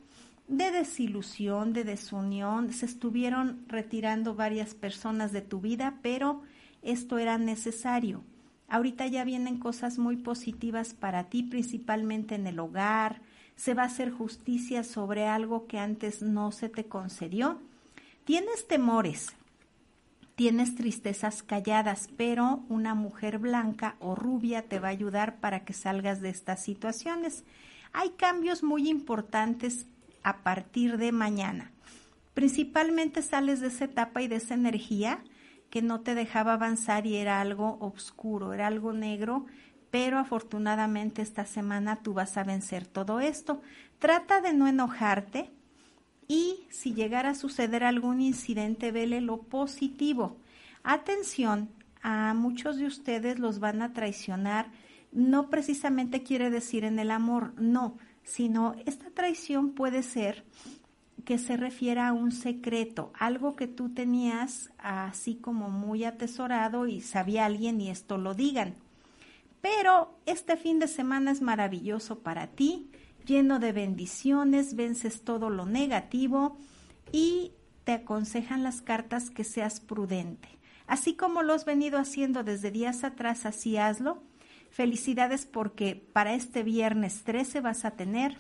de 0.50 0.72
desilusión, 0.72 1.74
de 1.74 1.84
desunión, 1.84 2.74
se 2.74 2.88
estuvieron 2.88 3.64
retirando 3.68 4.34
varias 4.34 4.74
personas 4.74 5.32
de 5.32 5.41
tu 5.41 5.62
vida, 5.62 6.00
pero 6.02 6.41
esto 6.82 7.20
era 7.20 7.38
necesario. 7.38 8.24
Ahorita 8.68 9.06
ya 9.06 9.24
vienen 9.24 9.60
cosas 9.60 10.00
muy 10.00 10.18
positivas 10.18 10.95
para 10.95 11.26
ti, 11.26 11.43
principalmente 11.43 12.34
en 12.34 12.47
el 12.47 12.60
hogar, 12.60 13.22
se 13.56 13.76
va 13.76 13.84
a 13.84 13.88
hacer 13.88 14.10
justicia 14.10 14.84
sobre 14.84 15.28
algo 15.28 15.68
que 15.68 15.78
antes 15.78 16.24
no 16.24 16.52
se 16.52 16.68
te 16.68 16.86
concedió. 16.86 17.60
Tienes 18.26 18.68
temores, 18.68 19.36
tienes 20.36 20.76
tristezas 20.76 21.43
calladas, 21.43 22.10
pero 22.18 22.64
una 22.70 22.95
mujer 22.95 23.38
blanca 23.38 23.97
o 24.00 24.16
rubia 24.16 24.64
te 24.64 24.80
va 24.80 24.88
a 24.88 24.91
ayudar 24.91 25.39
para 25.39 25.64
que 25.64 25.74
salgas 25.74 26.22
de 26.22 26.30
estas 26.30 26.64
situaciones. 26.64 27.43
Hay 27.91 28.12
cambios 28.12 28.64
muy 28.64 28.89
importantes 28.89 29.86
a 30.24 30.38
partir 30.44 30.98
de 30.98 31.12
mañana. 31.12 31.72
Principalmente 32.34 33.22
sales 33.22 33.60
de 33.60 33.68
esa 33.68 33.86
etapa 33.86 34.22
y 34.22 34.28
de 34.28 34.38
esa 34.38 34.54
energía 34.54 35.24
que 35.70 35.82
no 35.82 36.02
te 36.02 36.16
dejaba 36.16 36.54
avanzar 36.54 37.06
y 37.06 37.16
era 37.16 37.42
algo 37.42 37.78
oscuro, 37.80 38.54
era 38.54 38.68
algo 38.68 38.94
negro, 38.94 39.46
pero 39.92 40.18
afortunadamente 40.18 41.22
esta 41.22 41.46
semana 41.46 41.98
tú 41.98 42.14
vas 42.14 42.38
a 42.38 42.44
vencer 42.44 42.88
todo 42.88 43.20
esto. 43.20 43.62
Trata 44.00 44.42
de 44.42 44.54
no 44.54 44.68
enojarte 44.68 45.52
y 46.28 46.68
si 46.70 46.94
llegara 46.94 47.32
a 47.32 47.36
suceder 47.36 47.84
algún 47.84 48.22
incidente, 48.22 48.92
vele 48.92 49.20
lo 49.20 49.42
positivo. 49.42 50.38
Atención 50.84 51.70
a 52.02 52.34
muchos 52.34 52.78
de 52.78 52.86
ustedes 52.86 53.40
los 53.40 53.60
van 53.60 53.82
a 53.82 53.94
traicionar. 53.94 54.72
No 55.12 55.50
precisamente 55.50 56.24
quiere 56.24 56.50
decir 56.50 56.84
en 56.84 57.00
el 57.00 57.12
amor, 57.12 57.54
no, 57.60 57.98
sino 58.24 58.76
esta 58.86 59.10
traición 59.12 59.72
puede 59.72 60.04
ser 60.04 60.46
que 61.26 61.38
se 61.38 61.58
refiera 61.58 62.08
a 62.08 62.14
un 62.14 62.32
secreto, 62.32 63.12
algo 63.14 63.56
que 63.56 63.68
tú 63.68 63.94
tenías 63.94 64.72
así 64.78 65.36
como 65.36 65.70
muy 65.70 66.04
atesorado 66.04 66.88
y 66.88 67.02
sabía 67.02 67.46
alguien 67.46 67.82
y 67.82 67.90
esto 67.90 68.18
lo 68.18 68.34
digan. 68.34 68.76
Pero 69.62 70.18
este 70.26 70.58
fin 70.58 70.80
de 70.80 70.88
semana 70.88 71.32
es 71.32 71.42
maravilloso 71.42 72.20
para 72.20 72.48
ti, 72.48 72.90
lleno 73.26 73.60
de 73.60 73.74
bendiciones, 73.74 74.76
vences 74.76 75.24
todo 75.24 75.50
lo 75.50 75.66
negativo 75.66 76.58
y 77.12 77.52
te 77.84 77.92
aconsejan 77.94 78.64
las 78.64 78.82
cartas 78.82 79.30
que 79.30 79.44
seas 79.44 79.80
prudente. 79.80 80.48
Así 80.88 81.16
como 81.16 81.44
lo 81.44 81.54
has 81.54 81.66
venido 81.66 82.00
haciendo 82.00 82.44
desde 82.44 82.72
días 82.72 83.04
atrás, 83.04 83.46
así 83.46 83.78
hazlo. 83.78 84.24
Felicidades 84.72 85.46
porque 85.46 85.96
para 85.96 86.34
este 86.34 86.64
viernes 86.64 87.24
13 87.24 87.62
vas 87.62 87.86
a 87.86 87.92
tener 87.92 88.38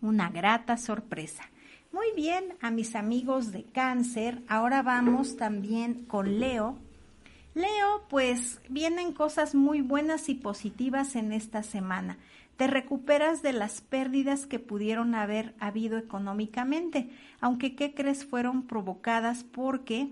una 0.00 0.30
grata 0.30 0.76
sorpresa. 0.76 1.44
Muy 1.92 2.06
bien, 2.14 2.44
a 2.60 2.70
mis 2.70 2.94
amigos 2.94 3.50
de 3.50 3.64
cáncer, 3.64 4.42
ahora 4.48 4.82
vamos 4.82 5.36
también 5.36 6.04
con 6.04 6.38
Leo. 6.38 6.76
Leo, 7.54 8.04
pues 8.08 8.60
vienen 8.68 9.12
cosas 9.12 9.54
muy 9.54 9.80
buenas 9.80 10.28
y 10.28 10.34
positivas 10.34 11.16
en 11.16 11.32
esta 11.32 11.62
semana. 11.62 12.18
Te 12.56 12.66
recuperas 12.66 13.40
de 13.42 13.52
las 13.52 13.80
pérdidas 13.80 14.46
que 14.46 14.58
pudieron 14.58 15.14
haber 15.14 15.54
habido 15.60 15.96
económicamente, 15.96 17.08
aunque 17.40 17.74
¿qué 17.74 17.94
crees? 17.94 18.26
Fueron 18.26 18.64
provocadas 18.64 19.44
porque 19.44 20.10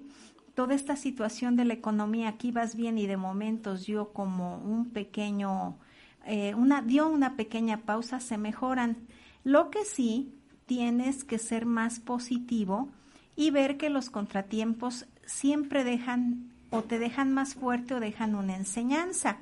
toda 0.56 0.74
esta 0.74 0.96
situación 0.96 1.54
de 1.54 1.66
la 1.66 1.74
economía 1.74 2.28
aquí 2.28 2.50
vas 2.50 2.74
bien 2.74 2.96
y 2.96 3.06
de 3.06 3.18
momentos 3.18 3.84
dio 3.84 4.14
como 4.14 4.56
un 4.56 4.88
pequeño, 4.88 5.76
eh, 6.24 6.54
una, 6.54 6.80
dio 6.80 7.08
una 7.08 7.36
pequeña 7.36 7.82
pausa, 7.82 8.20
se 8.20 8.38
mejoran. 8.38 8.96
Lo 9.44 9.68
que 9.70 9.84
sí 9.84 10.32
tienes 10.64 11.24
que 11.24 11.38
ser 11.38 11.66
más 11.66 12.00
positivo 12.00 12.88
y 13.36 13.50
ver 13.50 13.76
que 13.76 13.90
los 13.90 14.08
contratiempos 14.08 15.04
siempre 15.26 15.84
dejan 15.84 16.50
o 16.70 16.82
te 16.82 16.98
dejan 16.98 17.34
más 17.34 17.54
fuerte 17.54 17.92
o 17.92 18.00
dejan 18.00 18.34
una 18.34 18.56
enseñanza. 18.56 19.36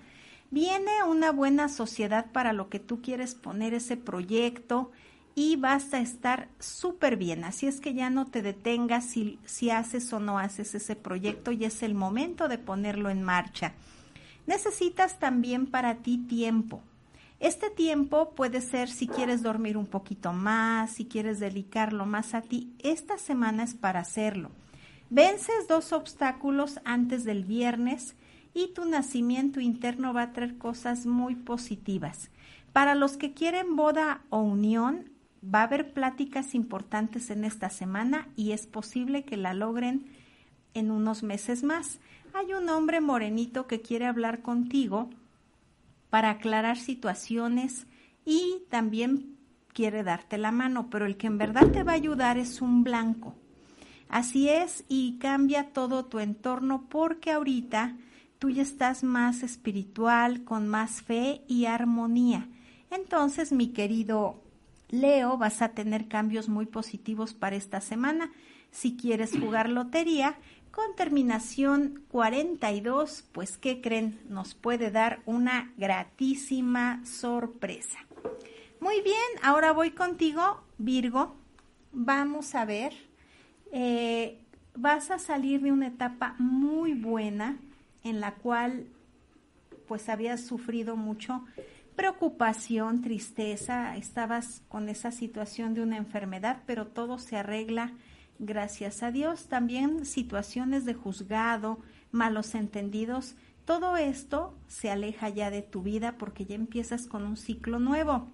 Viene 0.51 0.91
una 1.09 1.31
buena 1.31 1.69
sociedad 1.69 2.27
para 2.33 2.53
lo 2.53 2.69
que 2.69 2.81
tú 2.81 3.01
quieres 3.01 3.37
poner 3.37 3.73
ese 3.73 3.97
proyecto 3.97 4.91
y 5.35 5.57
vas 5.57 5.93
a 5.95 6.01
estar 6.01 6.49
súper 6.59 7.16
bien. 7.16 7.45
Así 7.45 7.66
es 7.66 7.80
que 7.80 7.95
ya 7.95 8.11
no 8.11 8.26
te 8.26 8.43
detengas 8.43 9.05
si, 9.05 9.39
si 9.45 9.70
haces 9.70 10.12
o 10.12 10.20
no 10.20 10.39
haces 10.39 10.74
ese 10.74 10.97
proyecto 10.97 11.53
y 11.53 11.64
es 11.64 11.82
el 11.82 11.95
momento 11.95 12.49
de 12.49 12.59
ponerlo 12.59 13.11
en 13.11 13.22
marcha. 13.22 13.72
Necesitas 14.47 15.18
también 15.18 15.66
para 15.66 15.97
ti 15.97 16.18
tiempo 16.18 16.82
este 17.45 17.68
tiempo 17.68 18.30
puede 18.30 18.62
ser 18.62 18.89
si 18.89 19.07
quieres 19.07 19.43
dormir 19.43 19.76
un 19.76 19.85
poquito 19.87 20.32
más, 20.32 20.93
si 20.93 21.05
quieres 21.05 21.41
dedicarlo 21.41 22.07
más 22.07 22.32
a 22.32 22.41
ti. 22.41 22.72
Esta 22.78 23.18
semana 23.18 23.64
es 23.64 23.74
para 23.74 24.01
hacerlo. 24.01 24.51
Vences 25.11 25.68
dos 25.68 25.93
obstáculos 25.93 26.80
antes 26.87 27.24
del 27.24 27.45
viernes 27.45 28.16
y 28.55 28.72
tu 28.72 28.87
nacimiento 28.87 29.61
interno 29.61 30.14
va 30.14 30.22
a 30.22 30.32
traer 30.32 30.57
cosas 30.57 31.05
muy 31.05 31.35
positivas. 31.35 32.30
Para 32.72 32.95
los 32.95 33.16
que 33.16 33.35
quieren 33.35 33.76
boda 33.76 34.22
o 34.30 34.41
unión, 34.41 35.11
va 35.53 35.61
a 35.61 35.64
haber 35.64 35.92
pláticas 35.92 36.55
importantes 36.55 37.30
en 37.30 37.45
esta 37.45 37.70
semana 37.70 38.28
y 38.36 38.53
es 38.53 38.66
posible 38.66 39.24
que 39.24 39.36
la 39.36 39.55
logren 39.55 40.07
en 40.74 40.90
unos 40.90 41.22
meses 41.22 41.62
más. 41.62 42.01
Hay 42.32 42.53
un 42.53 42.68
hombre 42.68 43.01
morenito 43.01 43.66
que 43.66 43.80
quiere 43.80 44.07
hablar 44.07 44.42
contigo 44.42 45.11
para 46.11 46.30
aclarar 46.30 46.78
situaciones 46.78 47.86
y 48.24 48.62
también 48.70 49.36
quiere 49.72 50.03
darte 50.03 50.38
la 50.38 50.53
mano, 50.53 50.88
pero 50.90 51.07
el 51.07 51.16
que 51.16 51.26
en 51.26 51.38
verdad 51.38 51.70
te 51.70 51.82
va 51.82 51.92
a 51.92 51.97
ayudar 51.97 52.38
es 52.38 52.62
un 52.62 52.84
blanco. 52.84 53.34
Así 54.09 54.49
es 54.49 54.84
y 54.88 55.18
cambia 55.18 55.72
todo 55.72 56.05
tu 56.05 56.20
entorno 56.20 56.86
porque 56.88 57.32
ahorita 57.32 57.97
tú 58.38 58.51
ya 58.51 58.62
estás 58.62 59.03
más 59.03 59.42
espiritual, 59.42 60.45
con 60.45 60.68
más 60.68 61.03
fe 61.03 61.42
y 61.49 61.66
armonía. 61.66 62.49
Entonces, 62.90 63.51
mi 63.51 63.68
querido 63.68 64.43
Leo, 64.91 65.37
vas 65.39 65.62
a 65.62 65.70
tener 65.70 66.09
cambios 66.09 66.49
muy 66.49 66.66
positivos 66.66 67.35
para 67.35 67.57
esta 67.57 67.80
semana. 67.80 68.30
Si 68.70 68.97
quieres 68.97 69.39
jugar 69.39 69.68
lotería, 69.68 70.37
con 70.70 70.97
terminación 70.97 72.03
42, 72.11 73.24
pues 73.32 73.59
¿qué 73.59 73.80
creen? 73.80 74.20
Nos 74.28 74.55
puede 74.55 74.91
dar 74.91 75.20
una 75.24 75.72
gratísima 75.76 77.01
sorpresa. 77.05 77.99
Muy 78.80 79.01
bien, 79.03 79.16
ahora 79.43 79.72
voy 79.72 79.93
contigo, 79.93 80.62
Virgo. 80.78 81.37
Vamos 81.93 82.57
a 82.57 82.64
ver. 82.64 82.93
Eh, 83.70 84.41
vas 84.74 85.11
a 85.11 85.18
salir 85.18 85.62
de 85.62 85.70
una 85.70 85.87
etapa 85.87 86.35
muy 86.39 86.95
buena 86.95 87.57
en 88.03 88.20
la 88.20 88.35
cual 88.35 88.87
pues 89.87 90.09
habías 90.09 90.41
sufrido 90.45 90.97
mucho 90.97 91.45
preocupación, 91.97 93.03
tristeza, 93.03 93.97
estabas 93.97 94.62
con 94.68 94.88
esa 94.88 95.11
situación 95.11 95.74
de 95.74 95.82
una 95.82 95.97
enfermedad, 95.97 96.62
pero 96.66 96.86
todo 96.86 97.18
se 97.18 97.36
arregla 97.36 97.92
gracias 98.38 99.03
a 99.03 99.11
Dios, 99.11 99.47
también 99.47 100.05
situaciones 100.05 100.84
de 100.84 100.95
juzgado, 100.95 101.78
malos 102.11 102.55
entendidos, 102.55 103.36
todo 103.64 103.97
esto 103.97 104.55
se 104.66 104.90
aleja 104.90 105.28
ya 105.30 105.51
de 105.51 105.62
tu 105.62 105.82
vida 105.82 106.18
porque 106.18 106.45
ya 106.45 106.55
empiezas 106.55 107.07
con 107.07 107.24
un 107.24 107.36
ciclo 107.36 107.78
nuevo. 107.78 108.30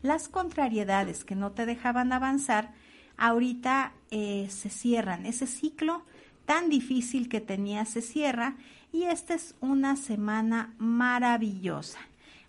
Las 0.00 0.28
contrariedades 0.28 1.24
que 1.24 1.34
no 1.34 1.52
te 1.52 1.66
dejaban 1.66 2.12
avanzar, 2.12 2.72
ahorita 3.16 3.92
eh, 4.10 4.46
se 4.48 4.70
cierran. 4.70 5.26
Ese 5.26 5.46
ciclo 5.46 6.04
tan 6.46 6.70
difícil 6.70 7.28
que 7.28 7.42
tenías 7.42 7.90
se 7.90 8.00
cierra 8.00 8.56
y 8.92 9.04
esta 9.04 9.34
es 9.34 9.54
una 9.60 9.96
semana 9.96 10.74
maravillosa. 10.78 11.98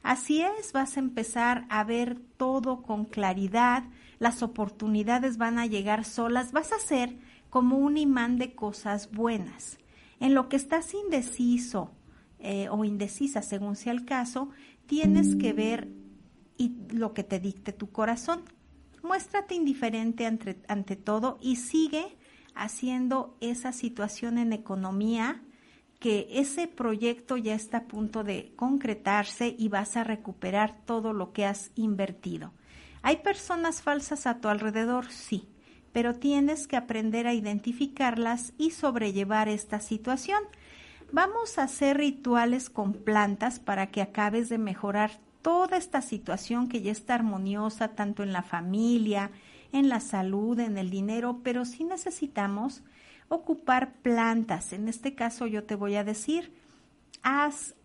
Así 0.02 0.42
es, 0.42 0.72
vas 0.72 0.98
a 0.98 1.02
empezar 1.02 1.66
a 1.70 1.84
ver 1.84 2.20
todo 2.38 2.82
con 2.82 3.06
claridad, 3.06 3.84
las 4.18 4.42
oportunidades 4.42 5.38
van 5.38 5.60
a 5.60 5.66
llegar 5.66 6.06
solas, 6.06 6.52
vas 6.52 6.72
a 6.72 6.80
ser 6.80 7.18
como 7.50 7.78
un 7.78 7.98
imán 7.98 8.38
de 8.38 8.56
cosas 8.56 9.12
buenas. 9.12 9.78
En 10.20 10.34
lo 10.34 10.50
que 10.50 10.56
estás 10.56 10.94
indeciso 10.94 11.92
eh, 12.40 12.70
o 12.70 12.86
indecisa, 12.86 13.42
según 13.42 13.76
sea 13.76 13.92
el 13.92 14.06
caso, 14.06 14.50
tienes 14.86 15.36
que 15.36 15.54
ver 15.54 15.90
y 16.58 16.76
lo 16.92 17.14
que 17.14 17.24
te 17.24 17.40
dicte 17.40 17.74
tu 17.74 17.92
corazón. 17.92 18.44
Muéstrate 19.04 19.56
indiferente 19.56 20.26
ante, 20.26 20.62
ante 20.68 20.96
todo 20.96 21.38
y 21.42 21.58
sigue 21.58 22.18
haciendo 22.56 23.38
esa 23.40 23.72
situación 23.72 24.38
en 24.38 24.54
economía, 24.54 25.42
que 26.00 26.28
ese 26.32 26.68
proyecto 26.68 27.36
ya 27.38 27.54
está 27.54 27.78
a 27.78 27.88
punto 27.88 28.24
de 28.24 28.54
concretarse 28.56 29.54
y 29.58 29.68
vas 29.68 29.98
a 29.98 30.04
recuperar 30.04 30.78
todo 30.86 31.14
lo 31.14 31.34
que 31.34 31.46
has 31.46 31.72
invertido. 31.76 32.54
¿Hay 33.02 33.18
personas 33.18 33.82
falsas 33.82 34.26
a 34.26 34.40
tu 34.40 34.48
alrededor? 34.48 35.12
Sí, 35.12 35.48
pero 35.92 36.16
tienes 36.16 36.68
que 36.68 36.78
aprender 36.78 37.28
a 37.28 37.34
identificarlas 37.34 38.54
y 38.58 38.72
sobrellevar 38.72 39.50
esta 39.50 39.82
situación. 39.82 40.40
Vamos 41.12 41.58
a 41.58 41.64
hacer 41.64 41.98
rituales 41.98 42.70
con 42.70 42.94
plantas 42.94 43.60
para 43.60 43.88
que 43.88 44.02
acabes 44.02 44.48
de 44.48 44.58
mejorar 44.58 45.20
toda 45.42 45.78
esta 45.78 46.02
situación 46.02 46.68
que 46.68 46.82
ya 46.82 46.92
está 46.92 47.16
armoniosa 47.16 47.90
tanto 47.90 48.24
en 48.24 48.32
la 48.32 48.44
familia, 48.44 49.32
en 49.72 49.90
la 49.90 50.00
salud, 50.00 50.60
en 50.60 50.78
el 50.78 50.90
dinero, 50.90 51.40
pero 51.44 51.66
sí 51.66 51.84
necesitamos 51.84 52.84
ocupar 53.30 53.94
plantas. 54.02 54.74
En 54.74 54.88
este 54.88 55.16
caso 55.16 55.48
yo 55.48 55.64
te 55.64 55.76
voy 55.76 55.96
a 55.96 56.04
decir, 56.04 56.54
haz 57.22 57.76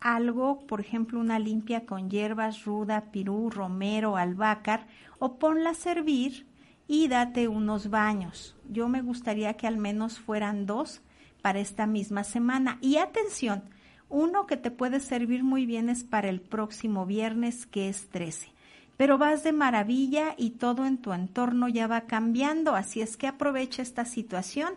algo, 0.00 0.66
por 0.66 0.80
ejemplo, 0.80 1.18
una 1.18 1.38
limpia 1.38 1.86
con 1.86 2.10
hierbas, 2.10 2.64
ruda, 2.64 3.10
pirú, 3.10 3.50
romero, 3.50 4.16
albácar, 4.16 4.86
o 5.18 5.38
ponla 5.38 5.70
a 5.70 5.74
servir 5.74 6.46
y 6.86 7.08
date 7.08 7.48
unos 7.48 7.90
baños. 7.90 8.56
Yo 8.68 8.88
me 8.88 9.02
gustaría 9.02 9.54
que 9.54 9.66
al 9.66 9.76
menos 9.76 10.18
fueran 10.18 10.66
dos 10.66 11.02
para 11.42 11.60
esta 11.60 11.86
misma 11.86 12.24
semana. 12.24 12.78
Y 12.80 12.96
atención, 12.96 13.64
uno 14.08 14.46
que 14.46 14.56
te 14.56 14.70
puede 14.70 15.00
servir 15.00 15.44
muy 15.44 15.66
bien 15.66 15.88
es 15.88 16.04
para 16.04 16.28
el 16.28 16.40
próximo 16.40 17.06
viernes, 17.06 17.66
que 17.66 17.88
es 17.88 18.08
13. 18.08 18.52
Pero 18.96 19.18
vas 19.18 19.44
de 19.44 19.52
maravilla 19.52 20.34
y 20.36 20.50
todo 20.50 20.86
en 20.86 20.98
tu 20.98 21.12
entorno 21.12 21.68
ya 21.68 21.86
va 21.86 22.02
cambiando, 22.02 22.74
así 22.74 23.00
es 23.00 23.16
que 23.16 23.28
aprovecha 23.28 23.82
esta 23.82 24.04
situación 24.04 24.74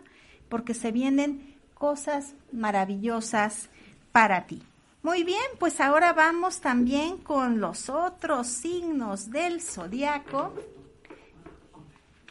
porque 0.52 0.74
se 0.74 0.92
vienen 0.92 1.56
cosas 1.72 2.34
maravillosas 2.52 3.70
para 4.12 4.44
ti. 4.44 4.62
Muy 5.02 5.24
bien, 5.24 5.40
pues 5.58 5.80
ahora 5.80 6.12
vamos 6.12 6.60
también 6.60 7.16
con 7.16 7.58
los 7.58 7.88
otros 7.88 8.48
signos 8.48 9.30
del 9.30 9.62
zodiaco. 9.62 10.52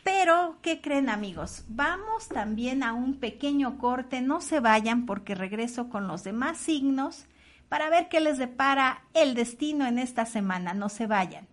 Pero, 0.04 0.58
¿qué 0.62 0.82
creen 0.82 1.10
amigos? 1.10 1.64
Vamos 1.68 2.28
también 2.28 2.84
a 2.84 2.94
un 2.94 3.16
pequeño 3.16 3.80
corte, 3.80 4.22
no 4.22 4.40
se 4.40 4.60
vayan 4.60 5.08
porque 5.08 5.34
regreso 5.34 5.90
con 5.90 6.08
los 6.08 6.24
demás 6.24 6.60
signos 6.60 7.26
para 7.70 7.90
ver 7.90 8.08
qué 8.08 8.20
les 8.20 8.38
depara 8.38 9.02
el 9.16 9.34
destino 9.34 9.88
en 9.88 9.98
esta 9.98 10.28
semana, 10.28 10.76
no 10.76 10.90
se 10.90 11.08
vayan. 11.08 11.48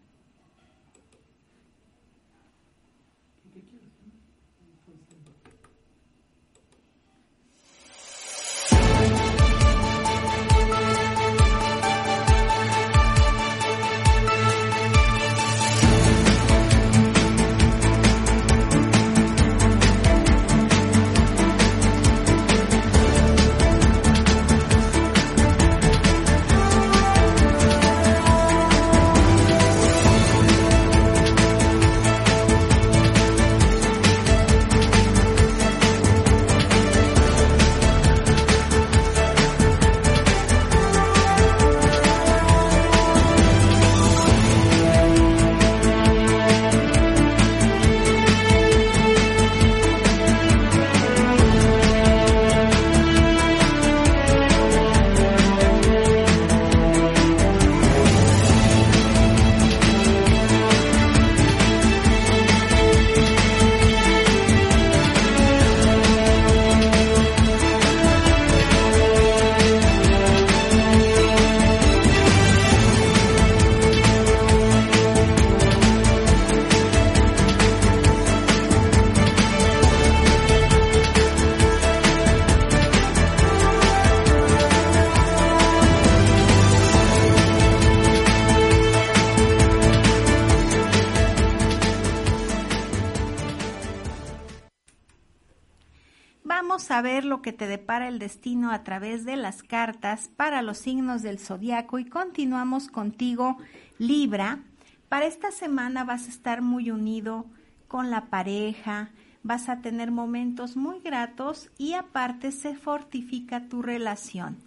El 98.03 98.19
destino 98.19 98.71
a 98.71 98.85
través 98.85 99.25
de 99.25 99.37
las 99.37 99.63
cartas 99.63 100.31
para 100.37 100.63
los 100.63 100.79
signos 100.79 101.23
del 101.23 101.39
zodiaco 101.39 101.99
y 101.99 102.05
continuamos 102.05 102.89
contigo, 102.89 103.57
Libra. 103.99 104.61
Para 105.09 105.27
esta 105.27 105.51
semana 105.51 106.05
vas 106.05 106.27
a 106.27 106.31
estar 106.31 106.63
muy 106.63 106.91
unido 106.91 107.47
con 107.89 108.11
la 108.11 108.27
pareja, 108.27 109.11
vas 109.43 109.69
a 109.69 109.81
tener 109.81 110.11
momentos 110.11 110.77
muy 110.77 111.01
gratos 111.01 111.71
y 111.79 111.95
aparte 111.95 112.53
se 112.53 112.77
fortifica 112.77 113.69
tu 113.69 113.83
relación. 113.83 114.59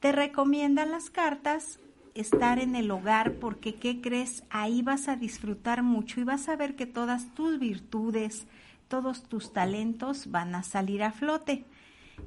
Te 0.00 0.12
recomiendan 0.12 0.90
las 0.90 1.10
cartas 1.10 1.78
estar 2.14 2.58
en 2.58 2.76
el 2.76 2.90
hogar 2.90 3.34
porque, 3.34 3.74
¿qué 3.74 4.00
crees? 4.00 4.44
Ahí 4.50 4.82
vas 4.82 5.08
a 5.08 5.16
disfrutar 5.16 5.82
mucho 5.82 6.20
y 6.20 6.24
vas 6.24 6.48
a 6.48 6.56
ver 6.56 6.76
que 6.76 6.86
todas 6.86 7.34
tus 7.34 7.58
virtudes, 7.58 8.46
todos 8.88 9.24
tus 9.24 9.52
talentos 9.52 10.30
van 10.30 10.54
a 10.54 10.62
salir 10.62 11.02
a 11.02 11.12
flote. 11.12 11.64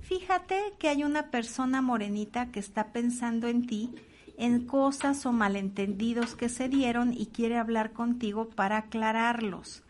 Fíjate 0.01 0.73
que 0.79 0.89
hay 0.89 1.03
una 1.03 1.31
persona 1.31 1.81
morenita 1.81 2.51
que 2.51 2.59
está 2.59 2.91
pensando 2.91 3.47
en 3.47 3.67
ti, 3.67 3.93
en 4.37 4.65
cosas 4.65 5.25
o 5.25 5.31
malentendidos 5.31 6.35
que 6.35 6.49
se 6.49 6.69
dieron 6.69 7.13
y 7.13 7.27
quiere 7.27 7.57
hablar 7.57 7.93
contigo 7.93 8.49
para 8.49 8.77
aclararlos. 8.77 9.83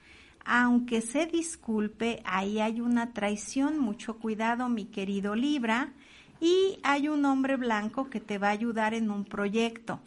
Aunque 0.45 1.01
se 1.01 1.25
disculpe, 1.25 2.21
ahí 2.23 2.59
hay 2.59 2.79
una 2.79 3.11
traición, 3.11 3.79
mucho 3.79 4.17
cuidado 4.17 4.69
mi 4.69 4.85
querido 4.85 5.35
Libra, 5.35 5.93
y 6.39 6.79
hay 6.83 7.09
un 7.09 7.25
hombre 7.25 7.57
blanco 7.57 8.09
que 8.09 8.21
te 8.21 8.37
va 8.37 8.47
a 8.47 8.51
ayudar 8.51 8.93
en 8.93 9.11
un 9.11 9.25
proyecto. 9.25 9.99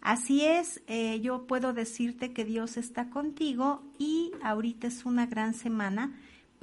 Así 0.00 0.44
es, 0.44 0.82
eh, 0.86 1.20
yo 1.20 1.46
puedo 1.46 1.72
decirte 1.72 2.32
que 2.32 2.44
Dios 2.44 2.76
está 2.76 3.08
contigo 3.08 3.82
y 3.98 4.32
ahorita 4.42 4.86
es 4.86 5.04
una 5.06 5.26
gran 5.26 5.54
semana 5.54 6.12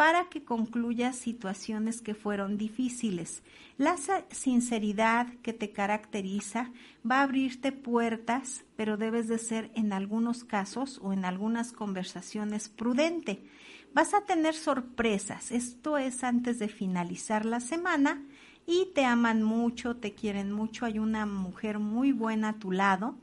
para 0.02 0.30
que 0.30 0.44
concluyas 0.44 1.16
situaciones 1.16 2.02
que 2.02 2.16
fueron 2.16 2.58
difíciles. 2.58 3.44
La 3.78 3.98
sinceridad 4.32 5.28
que 5.44 5.54
te 5.54 5.74
caracteriza 5.74 6.72
va 7.08 7.20
a 7.20 7.22
abrirte 7.22 7.72
puertas, 7.72 8.66
pero 8.76 8.98
debes 8.98 9.28
de 9.28 9.38
ser 9.38 9.70
en 9.76 9.94
algunos 9.94 10.44
casos 10.44 11.00
o 11.04 11.14
en 11.14 11.24
algunas 11.24 11.72
conversaciones 11.72 12.68
prudente. 12.68 13.46
Vas 13.94 14.16
a 14.16 14.22
tener 14.22 14.56
sorpresas, 14.56 15.52
esto 15.52 16.00
es 16.00 16.24
antes 16.24 16.58
de 16.58 16.68
finalizar 16.68 17.46
la 17.46 17.60
semana 17.60 18.24
y 18.66 18.88
te 18.96 19.06
aman 19.06 19.44
mucho, 19.44 19.98
te 19.98 20.16
quieren 20.16 20.52
mucho, 20.52 20.88
hay 20.88 20.98
una 20.98 21.28
mujer 21.28 21.78
muy 21.78 22.12
buena 22.12 22.50
a 22.50 22.58
tu 22.58 22.72
lado 22.72 23.20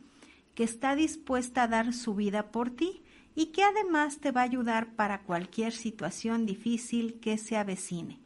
que 0.55 0.63
está 0.63 0.95
dispuesta 0.95 1.65
a 1.65 1.69
dar 1.69 1.93
su 1.93 2.15
vida 2.15 2.53
por 2.53 2.71
ti 2.71 3.03
y 3.39 3.53
que 3.53 3.63
además 3.63 4.19
te 4.19 4.33
va 4.33 4.41
a 4.41 4.45
ayudar 4.45 4.97
para 4.97 5.21
cualquier 5.21 5.73
situación 5.73 6.45
difícil 6.45 7.21
que 7.21 7.39
se 7.39 7.57
avecine. 7.57 8.19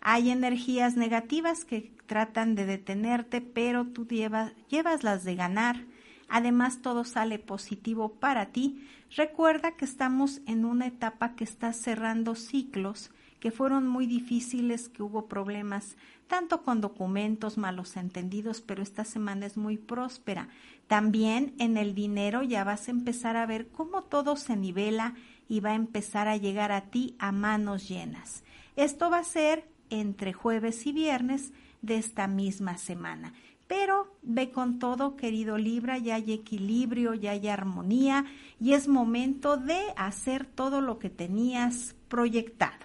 Hay 0.00 0.30
energías 0.30 0.96
negativas 0.96 1.66
que 1.66 1.92
tratan 2.06 2.54
de 2.54 2.64
detenerte, 2.64 3.42
pero 3.42 3.84
tú 3.84 4.06
llevas, 4.06 4.54
llevas 4.70 5.04
las 5.04 5.22
de 5.22 5.34
ganar. 5.34 5.84
Además, 6.30 6.80
todo 6.80 7.04
sale 7.04 7.38
positivo 7.38 8.14
para 8.14 8.52
ti. 8.52 8.88
Recuerda 9.14 9.72
que 9.72 9.84
estamos 9.84 10.40
en 10.46 10.64
una 10.64 10.86
etapa 10.86 11.34
que 11.34 11.44
está 11.44 11.74
cerrando 11.74 12.34
ciclos 12.34 13.10
que 13.44 13.50
fueron 13.50 13.86
muy 13.86 14.06
difíciles, 14.06 14.88
que 14.88 15.02
hubo 15.02 15.26
problemas 15.26 15.98
tanto 16.28 16.62
con 16.62 16.80
documentos, 16.80 17.58
malos 17.58 17.98
entendidos, 17.98 18.62
pero 18.62 18.82
esta 18.82 19.04
semana 19.04 19.44
es 19.44 19.58
muy 19.58 19.76
próspera. 19.76 20.48
También 20.86 21.54
en 21.58 21.76
el 21.76 21.94
dinero 21.94 22.42
ya 22.42 22.64
vas 22.64 22.88
a 22.88 22.90
empezar 22.90 23.36
a 23.36 23.46
ver 23.46 23.68
cómo 23.68 24.02
todo 24.02 24.36
se 24.36 24.56
nivela 24.56 25.14
y 25.48 25.60
va 25.60 25.70
a 25.70 25.74
empezar 25.74 26.28
a 26.28 26.36
llegar 26.36 26.72
a 26.72 26.90
ti 26.90 27.16
a 27.18 27.32
manos 27.32 27.88
llenas. 27.88 28.44
Esto 28.76 29.10
va 29.10 29.18
a 29.18 29.24
ser 29.24 29.68
entre 29.90 30.32
jueves 30.32 30.86
y 30.86 30.92
viernes 30.92 31.52
de 31.82 31.96
esta 31.96 32.26
misma 32.26 32.78
semana. 32.78 33.32
Pero 33.66 34.14
ve 34.22 34.50
con 34.50 34.78
todo, 34.78 35.16
querido 35.16 35.56
Libra, 35.56 35.96
ya 35.98 36.16
hay 36.16 36.32
equilibrio, 36.32 37.14
ya 37.14 37.30
hay 37.30 37.48
armonía 37.48 38.26
y 38.60 38.74
es 38.74 38.88
momento 38.88 39.56
de 39.56 39.80
hacer 39.96 40.44
todo 40.44 40.80
lo 40.82 40.98
que 40.98 41.08
tenías 41.08 41.94
proyectado. 42.08 42.84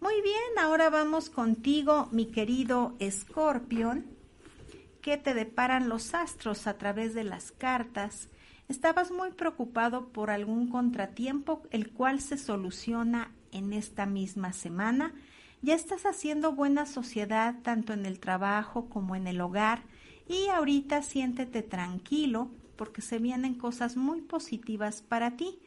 Muy 0.00 0.20
bien, 0.22 0.58
ahora 0.60 0.90
vamos 0.90 1.30
contigo, 1.30 2.08
mi 2.10 2.26
querido 2.26 2.94
Escorpión 2.98 4.17
qué 5.00 5.16
te 5.16 5.34
deparan 5.34 5.88
los 5.88 6.14
astros 6.14 6.66
a 6.66 6.78
través 6.78 7.14
de 7.14 7.24
las 7.24 7.52
cartas. 7.52 8.28
Estabas 8.68 9.10
muy 9.10 9.32
preocupado 9.32 10.08
por 10.08 10.30
algún 10.30 10.68
contratiempo, 10.68 11.62
el 11.70 11.90
cual 11.90 12.20
se 12.20 12.36
soluciona 12.36 13.32
en 13.52 13.72
esta 13.72 14.06
misma 14.06 14.52
semana. 14.52 15.14
Ya 15.62 15.74
estás 15.74 16.06
haciendo 16.06 16.52
buena 16.52 16.86
sociedad 16.86 17.56
tanto 17.62 17.92
en 17.92 18.06
el 18.06 18.20
trabajo 18.20 18.88
como 18.88 19.16
en 19.16 19.26
el 19.26 19.40
hogar 19.40 19.82
y 20.28 20.48
ahorita 20.48 21.02
siéntete 21.02 21.62
tranquilo 21.62 22.50
porque 22.76 23.02
se 23.02 23.18
vienen 23.18 23.54
cosas 23.54 23.96
muy 23.96 24.20
positivas 24.20 25.02
para 25.02 25.36
ti. 25.36 25.58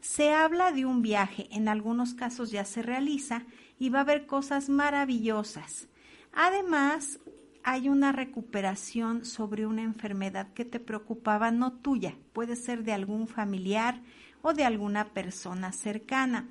Se 0.00 0.32
habla 0.32 0.72
de 0.72 0.84
un 0.84 1.02
viaje, 1.02 1.48
en 1.50 1.68
algunos 1.68 2.14
casos 2.14 2.50
ya 2.50 2.64
se 2.64 2.82
realiza 2.82 3.44
y 3.78 3.90
va 3.90 4.00
a 4.00 4.02
haber 4.02 4.26
cosas 4.26 4.68
maravillosas. 4.68 5.88
Además, 6.32 7.20
hay 7.66 7.88
una 7.88 8.12
recuperación 8.12 9.24
sobre 9.24 9.66
una 9.66 9.82
enfermedad 9.82 10.52
que 10.52 10.64
te 10.64 10.78
preocupaba, 10.78 11.50
no 11.50 11.72
tuya, 11.72 12.16
puede 12.32 12.54
ser 12.54 12.84
de 12.84 12.92
algún 12.92 13.26
familiar 13.26 14.00
o 14.40 14.52
de 14.52 14.64
alguna 14.64 15.12
persona 15.12 15.72
cercana. 15.72 16.48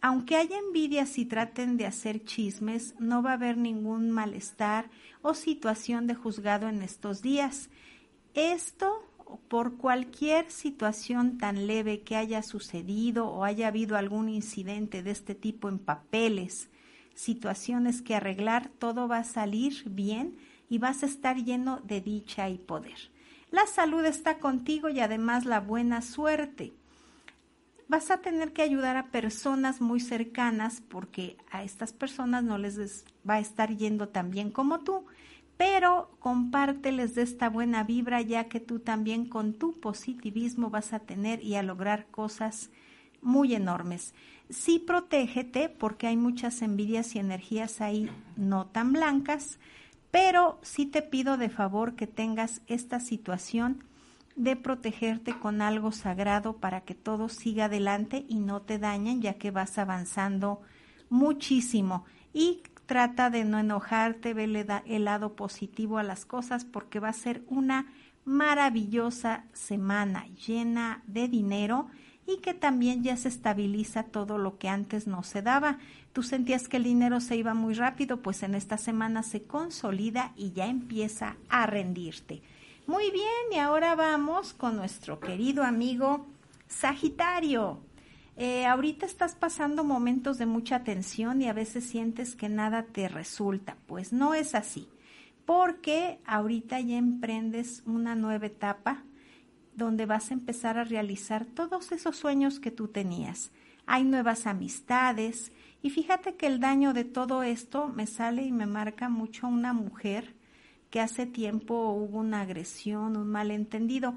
Aunque 0.00 0.34
haya 0.34 0.58
envidias 0.58 1.16
y 1.16 1.26
traten 1.26 1.76
de 1.76 1.86
hacer 1.86 2.24
chismes, 2.24 2.96
no 2.98 3.22
va 3.22 3.30
a 3.30 3.34
haber 3.34 3.56
ningún 3.56 4.10
malestar 4.10 4.90
o 5.22 5.32
situación 5.32 6.08
de 6.08 6.16
juzgado 6.16 6.68
en 6.68 6.82
estos 6.82 7.22
días. 7.22 7.70
Esto 8.34 9.08
por 9.46 9.76
cualquier 9.76 10.50
situación 10.50 11.38
tan 11.38 11.68
leve 11.68 12.00
que 12.00 12.16
haya 12.16 12.42
sucedido 12.42 13.28
o 13.28 13.44
haya 13.44 13.68
habido 13.68 13.96
algún 13.96 14.28
incidente 14.28 15.04
de 15.04 15.12
este 15.12 15.36
tipo 15.36 15.68
en 15.68 15.78
papeles, 15.78 16.68
situaciones 17.18 18.00
que 18.00 18.14
arreglar, 18.14 18.70
todo 18.78 19.08
va 19.08 19.18
a 19.18 19.24
salir 19.24 19.82
bien 19.90 20.36
y 20.70 20.78
vas 20.78 21.02
a 21.02 21.06
estar 21.06 21.36
lleno 21.36 21.80
de 21.82 22.00
dicha 22.00 22.48
y 22.48 22.58
poder. 22.58 23.10
La 23.50 23.66
salud 23.66 24.04
está 24.04 24.38
contigo 24.38 24.88
y 24.88 25.00
además 25.00 25.44
la 25.44 25.58
buena 25.58 26.00
suerte. 26.00 26.72
Vas 27.88 28.12
a 28.12 28.18
tener 28.18 28.52
que 28.52 28.62
ayudar 28.62 28.96
a 28.96 29.06
personas 29.06 29.80
muy 29.80 29.98
cercanas 29.98 30.80
porque 30.80 31.36
a 31.50 31.64
estas 31.64 31.92
personas 31.92 32.44
no 32.44 32.56
les 32.56 33.04
va 33.28 33.34
a 33.34 33.40
estar 33.40 33.76
yendo 33.76 34.08
tan 34.08 34.30
bien 34.30 34.52
como 34.52 34.80
tú, 34.80 35.04
pero 35.56 36.12
compárteles 36.20 37.16
de 37.16 37.22
esta 37.22 37.48
buena 37.48 37.82
vibra 37.82 38.20
ya 38.20 38.44
que 38.44 38.60
tú 38.60 38.78
también 38.78 39.26
con 39.26 39.54
tu 39.54 39.80
positivismo 39.80 40.70
vas 40.70 40.92
a 40.92 41.00
tener 41.00 41.42
y 41.42 41.56
a 41.56 41.64
lograr 41.64 42.06
cosas 42.12 42.70
muy 43.22 43.54
enormes. 43.54 44.14
Sí 44.50 44.78
protégete 44.78 45.68
porque 45.68 46.06
hay 46.06 46.16
muchas 46.16 46.62
envidias 46.62 47.14
y 47.14 47.18
energías 47.18 47.80
ahí 47.80 48.10
no 48.36 48.66
tan 48.66 48.92
blancas, 48.92 49.58
pero 50.10 50.58
sí 50.62 50.86
te 50.86 51.02
pido 51.02 51.36
de 51.36 51.50
favor 51.50 51.94
que 51.96 52.06
tengas 52.06 52.62
esta 52.66 52.98
situación 52.98 53.84
de 54.36 54.56
protegerte 54.56 55.38
con 55.38 55.60
algo 55.60 55.92
sagrado 55.92 56.56
para 56.56 56.82
que 56.82 56.94
todo 56.94 57.28
siga 57.28 57.66
adelante 57.66 58.24
y 58.28 58.38
no 58.38 58.62
te 58.62 58.78
dañen 58.78 59.20
ya 59.20 59.34
que 59.34 59.50
vas 59.50 59.76
avanzando 59.78 60.62
muchísimo. 61.10 62.04
Y 62.32 62.62
trata 62.86 63.30
de 63.30 63.44
no 63.44 63.58
enojarte, 63.58 64.32
ve 64.32 64.44
el 64.86 65.04
lado 65.04 65.34
positivo 65.34 65.98
a 65.98 66.04
las 66.04 66.24
cosas 66.24 66.64
porque 66.64 67.00
va 67.00 67.08
a 67.08 67.12
ser 67.12 67.42
una 67.48 67.92
maravillosa 68.24 69.44
semana 69.52 70.26
llena 70.46 71.02
de 71.06 71.28
dinero 71.28 71.88
y 72.28 72.36
que 72.36 72.52
también 72.52 73.02
ya 73.02 73.16
se 73.16 73.28
estabiliza 73.28 74.02
todo 74.02 74.36
lo 74.36 74.58
que 74.58 74.68
antes 74.68 75.06
no 75.06 75.22
se 75.22 75.40
daba. 75.40 75.78
Tú 76.12 76.22
sentías 76.22 76.68
que 76.68 76.76
el 76.76 76.84
dinero 76.84 77.20
se 77.20 77.36
iba 77.36 77.54
muy 77.54 77.72
rápido, 77.72 78.18
pues 78.20 78.42
en 78.42 78.54
esta 78.54 78.76
semana 78.76 79.22
se 79.22 79.44
consolida 79.44 80.32
y 80.36 80.52
ya 80.52 80.66
empieza 80.66 81.36
a 81.48 81.66
rendirte. 81.66 82.42
Muy 82.86 83.10
bien, 83.10 83.52
y 83.52 83.56
ahora 83.56 83.94
vamos 83.94 84.52
con 84.52 84.76
nuestro 84.76 85.20
querido 85.20 85.64
amigo 85.64 86.26
Sagitario. 86.66 87.80
Eh, 88.36 88.66
ahorita 88.66 89.06
estás 89.06 89.34
pasando 89.34 89.82
momentos 89.82 90.36
de 90.36 90.44
mucha 90.44 90.84
tensión 90.84 91.40
y 91.40 91.48
a 91.48 91.54
veces 91.54 91.84
sientes 91.84 92.36
que 92.36 92.50
nada 92.50 92.82
te 92.82 93.08
resulta. 93.08 93.78
Pues 93.86 94.12
no 94.12 94.34
es 94.34 94.54
así, 94.54 94.86
porque 95.46 96.18
ahorita 96.26 96.78
ya 96.80 96.98
emprendes 96.98 97.82
una 97.86 98.14
nueva 98.14 98.46
etapa 98.46 99.02
donde 99.78 100.04
vas 100.04 100.30
a 100.30 100.34
empezar 100.34 100.76
a 100.76 100.84
realizar 100.84 101.46
todos 101.46 101.92
esos 101.92 102.16
sueños 102.16 102.60
que 102.60 102.70
tú 102.70 102.88
tenías. 102.88 103.50
Hay 103.86 104.04
nuevas 104.04 104.46
amistades 104.46 105.52
y 105.80 105.90
fíjate 105.90 106.34
que 106.34 106.46
el 106.46 106.60
daño 106.60 106.92
de 106.92 107.04
todo 107.04 107.42
esto 107.42 107.88
me 107.88 108.06
sale 108.06 108.42
y 108.42 108.52
me 108.52 108.66
marca 108.66 109.08
mucho 109.08 109.48
una 109.48 109.72
mujer 109.72 110.34
que 110.90 111.00
hace 111.00 111.24
tiempo 111.24 111.90
hubo 111.92 112.18
una 112.18 112.42
agresión, 112.42 113.16
un 113.16 113.28
malentendido. 113.28 114.14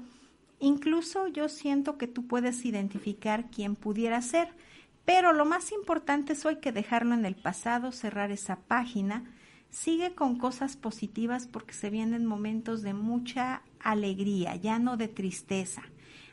Incluso 0.58 1.26
yo 1.28 1.48
siento 1.48 1.96
que 1.96 2.06
tú 2.06 2.26
puedes 2.26 2.64
identificar 2.64 3.50
quién 3.50 3.76
pudiera 3.76 4.20
ser, 4.20 4.48
pero 5.04 5.32
lo 5.32 5.44
más 5.44 5.72
importante 5.72 6.34
es 6.34 6.44
hoy 6.44 6.56
que 6.56 6.72
dejarlo 6.72 7.14
en 7.14 7.24
el 7.24 7.34
pasado, 7.34 7.92
cerrar 7.92 8.30
esa 8.30 8.56
página, 8.56 9.24
sigue 9.70 10.14
con 10.14 10.38
cosas 10.38 10.76
positivas 10.76 11.46
porque 11.46 11.72
se 11.72 11.90
vienen 11.90 12.26
momentos 12.26 12.82
de 12.82 12.94
mucha 12.94 13.62
alegría, 13.82 14.56
ya 14.56 14.78
no 14.78 14.96
de 14.96 15.08
tristeza. 15.08 15.82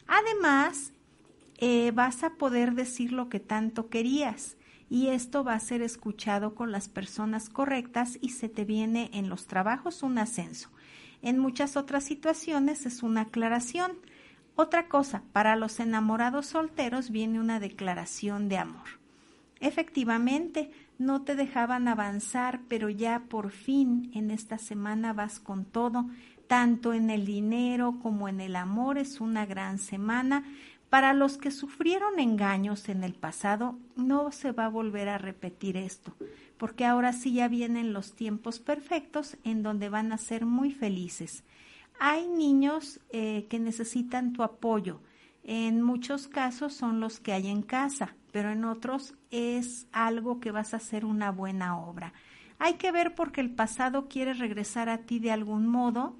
Además, 0.08 0.93
eh, 1.58 1.91
vas 1.93 2.24
a 2.24 2.36
poder 2.36 2.74
decir 2.74 3.12
lo 3.12 3.30
que 3.30 3.39
tanto 3.39 3.89
querías 3.89 4.58
y 4.89 5.08
esto 5.08 5.43
va 5.43 5.54
a 5.54 5.60
ser 5.60 5.82
escuchado 5.82 6.56
con 6.56 6.72
las 6.72 6.89
personas 6.89 7.50
correctas 7.50 8.18
y 8.22 8.30
se 8.30 8.50
te 8.50 8.66
viene 8.66 9.12
en 9.14 9.30
los 9.30 9.45
trabajos 9.45 10.02
un 10.02 10.18
ascenso. 10.18 10.70
En 11.22 11.38
muchas 11.38 11.78
otras 11.78 12.04
situaciones 12.04 12.86
es 12.86 13.04
una 13.04 13.22
aclaración. 13.22 13.91
Otra 14.56 14.88
cosa, 14.88 15.22
para 15.32 15.56
los 15.56 15.80
enamorados 15.80 16.47
solteros 16.47 17.12
viene 17.12 17.39
una 17.39 17.60
declaración 17.60 18.50
de 18.50 18.58
amor. 18.58 19.00
Efectivamente, 19.60 20.72
no 20.97 21.22
te 21.22 21.36
dejaban 21.36 21.88
avanzar, 21.88 22.62
pero 22.68 22.89
ya 22.89 23.24
por 23.30 23.52
fin 23.52 24.10
en 24.14 24.32
esta 24.32 24.58
semana 24.58 25.14
vas 25.14 25.39
con 25.39 25.66
todo, 25.66 26.10
tanto 26.50 26.95
en 26.95 27.12
el 27.12 27.28
dinero 27.28 28.00
como 28.02 28.28
en 28.28 28.41
el 28.41 28.56
amor. 28.56 28.97
Es 28.97 29.22
una 29.22 29.45
gran 29.45 29.78
semana. 29.78 30.43
Para 30.89 31.14
los 31.14 31.38
que 31.38 31.52
sufrieron 31.52 32.20
engaños 32.20 32.89
en 32.89 33.04
el 33.04 33.14
pasado, 33.14 33.78
no 33.95 34.32
se 34.32 34.52
va 34.52 34.66
a 34.66 34.70
volver 34.70 35.10
a 35.10 35.20
repetir 35.20 35.78
esto, 35.78 36.16
porque 36.58 36.86
ahora 36.86 37.14
sí 37.14 37.34
ya 37.34 37.47
vienen 37.47 37.93
los 37.93 38.16
tiempos 38.16 38.60
perfectos 38.60 39.38
en 39.43 39.62
donde 39.62 39.89
van 39.89 40.12
a 40.12 40.18
ser 40.18 40.47
muy 40.47 40.72
felices. 40.72 41.43
Hay 42.00 42.28
niños 42.28 43.00
eh, 43.12 43.45
que 43.47 43.60
necesitan 43.60 44.34
tu 44.34 44.41
apoyo. 44.41 45.02
En 45.43 45.84
muchos 45.84 46.28
casos 46.28 46.74
son 46.74 47.00
los 47.00 47.20
que 47.20 47.34
hay 47.34 47.47
en 47.47 47.62
casa, 47.62 48.16
pero 48.32 48.50
en 48.50 48.66
otros 48.66 49.14
es 49.30 49.88
algo 49.91 50.39
que 50.39 50.50
vas 50.50 50.74
a 50.74 50.78
hacer 50.78 51.06
una 51.06 51.30
buena 51.30 51.80
obra. 51.80 52.12
Hay 52.58 52.74
que 52.74 52.91
ver 52.91 53.14
porque 53.14 53.39
el 53.39 53.52
pasado 53.52 54.08
quiere 54.08 54.34
regresar 54.34 54.89
a 54.89 54.97
ti 55.06 55.20
de 55.20 55.32
algún 55.32 55.68
modo 55.68 56.18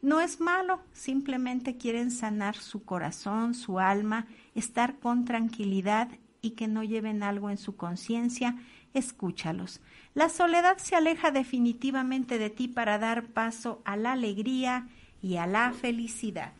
no 0.00 0.20
es 0.20 0.40
malo, 0.40 0.80
simplemente 0.92 1.76
quieren 1.76 2.10
sanar 2.10 2.56
su 2.56 2.84
corazón, 2.84 3.54
su 3.54 3.80
alma, 3.80 4.26
estar 4.54 4.98
con 4.98 5.24
tranquilidad 5.24 6.08
y 6.40 6.50
que 6.50 6.68
no 6.68 6.84
lleven 6.84 7.22
algo 7.22 7.50
en 7.50 7.58
su 7.58 7.76
conciencia, 7.76 8.56
escúchalos. 8.94 9.80
La 10.14 10.28
soledad 10.28 10.78
se 10.78 10.94
aleja 10.94 11.30
definitivamente 11.30 12.38
de 12.38 12.50
ti 12.50 12.68
para 12.68 12.98
dar 12.98 13.26
paso 13.26 13.82
a 13.84 13.96
la 13.96 14.12
alegría 14.12 14.88
y 15.20 15.36
a 15.36 15.46
la 15.46 15.72
felicidad. 15.72 16.52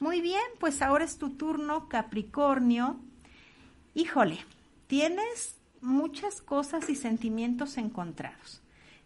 Muy 0.00 0.20
bien, 0.20 0.42
pues 0.58 0.82
ahora 0.82 1.04
es 1.04 1.18
tu 1.18 1.30
turno, 1.30 1.88
Capricornio. 1.88 2.98
Híjole, 3.94 4.38
tienes 4.88 5.56
muchas 5.80 6.42
cosas 6.42 6.90
y 6.90 6.96
sentimientos 6.96 7.78
encontrados. 7.78 8.63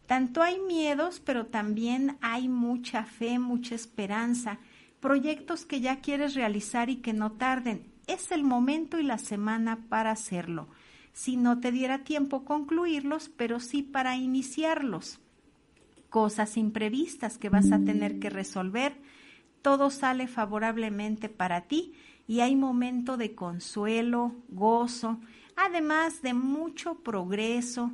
Tanto 0.09 0.43
hay 0.43 0.59
miedos, 0.59 1.21
pero 1.21 1.45
también 1.45 2.17
hay 2.23 2.49
mucha 2.49 3.05
fe, 3.05 3.39
mucha 3.39 3.75
esperanza, 3.75 4.59
proyectos 5.01 5.67
que 5.67 5.83
ya 5.83 6.01
quieres 6.01 6.35
realizar 6.35 6.89
y 6.89 6.97
que 6.97 7.13
no 7.13 7.33
tarden. 7.33 7.85
Es 8.07 8.33
el 8.33 8.43
momento 8.43 8.99
y 8.99 9.03
la 9.03 9.19
semana 9.19 9.85
para 9.91 10.11
hacerlo. 10.11 10.67
Si 11.13 11.37
no 11.37 11.61
te 11.61 11.73
diera 11.73 12.05
tiempo 12.05 12.47
concluirlos, 12.47 13.29
pero 13.29 13.61
sí 13.61 13.83
para 13.83 14.17
iniciarlos. 14.17 15.21
Cosas 16.09 16.57
imprevistas 16.57 17.37
que 17.37 17.51
vas 17.51 17.71
a 17.71 17.79
tener 17.79 18.19
que 18.19 18.31
resolver. 18.31 18.97
Todo 19.61 19.91
sale 19.91 20.27
favorablemente 20.27 21.29
para 21.29 21.69
ti 21.69 21.93
y 22.27 22.41
hay 22.41 22.57
momento 22.57 23.19
de 23.19 23.35
consuelo, 23.35 24.35
gozo, 24.49 25.21
además 25.55 26.23
de 26.23 26.33
mucho 26.33 26.95
progreso. 27.01 27.93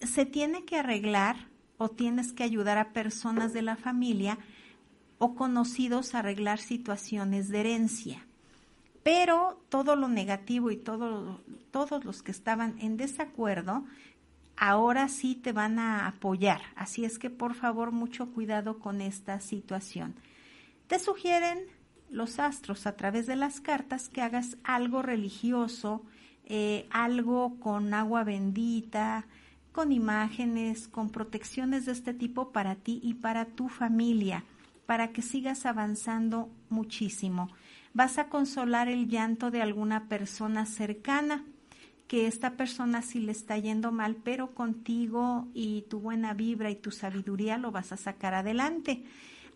Se 0.00 0.26
tiene 0.26 0.64
que 0.64 0.76
arreglar 0.76 1.55
o 1.78 1.88
tienes 1.88 2.32
que 2.32 2.44
ayudar 2.44 2.78
a 2.78 2.92
personas 2.92 3.52
de 3.52 3.62
la 3.62 3.76
familia 3.76 4.38
o 5.18 5.34
conocidos 5.34 6.14
a 6.14 6.20
arreglar 6.20 6.58
situaciones 6.58 7.48
de 7.48 7.60
herencia. 7.60 8.26
Pero 9.02 9.60
todo 9.68 9.94
lo 9.94 10.08
negativo 10.08 10.70
y 10.70 10.76
todo, 10.76 11.40
todos 11.70 12.04
los 12.04 12.22
que 12.22 12.32
estaban 12.32 12.76
en 12.80 12.96
desacuerdo, 12.96 13.84
ahora 14.56 15.08
sí 15.08 15.34
te 15.34 15.52
van 15.52 15.78
a 15.78 16.08
apoyar. 16.08 16.62
Así 16.74 17.04
es 17.04 17.18
que 17.18 17.30
por 17.30 17.54
favor 17.54 17.92
mucho 17.92 18.32
cuidado 18.32 18.78
con 18.78 19.00
esta 19.00 19.40
situación. 19.40 20.14
Te 20.88 20.98
sugieren 20.98 21.60
los 22.10 22.38
astros 22.38 22.86
a 22.86 22.96
través 22.96 23.26
de 23.26 23.36
las 23.36 23.60
cartas 23.60 24.08
que 24.08 24.22
hagas 24.22 24.56
algo 24.64 25.02
religioso, 25.02 26.02
eh, 26.44 26.86
algo 26.90 27.58
con 27.58 27.92
agua 27.94 28.24
bendita, 28.24 29.26
con 29.76 29.92
imágenes, 29.92 30.88
con 30.88 31.10
protecciones 31.10 31.84
de 31.84 31.92
este 31.92 32.14
tipo 32.14 32.50
para 32.50 32.76
ti 32.76 32.98
y 33.02 33.12
para 33.12 33.44
tu 33.44 33.68
familia, 33.68 34.42
para 34.86 35.12
que 35.12 35.20
sigas 35.20 35.66
avanzando 35.66 36.48
muchísimo. 36.70 37.50
Vas 37.92 38.16
a 38.16 38.30
consolar 38.30 38.88
el 38.88 39.06
llanto 39.06 39.50
de 39.50 39.60
alguna 39.60 40.08
persona 40.08 40.64
cercana, 40.64 41.44
que 42.08 42.26
esta 42.26 42.56
persona 42.56 43.02
sí 43.02 43.20
le 43.20 43.32
está 43.32 43.58
yendo 43.58 43.92
mal, 43.92 44.16
pero 44.16 44.54
contigo 44.54 45.46
y 45.52 45.82
tu 45.90 46.00
buena 46.00 46.32
vibra 46.32 46.70
y 46.70 46.76
tu 46.76 46.90
sabiduría 46.90 47.58
lo 47.58 47.70
vas 47.70 47.92
a 47.92 47.98
sacar 47.98 48.32
adelante. 48.32 49.04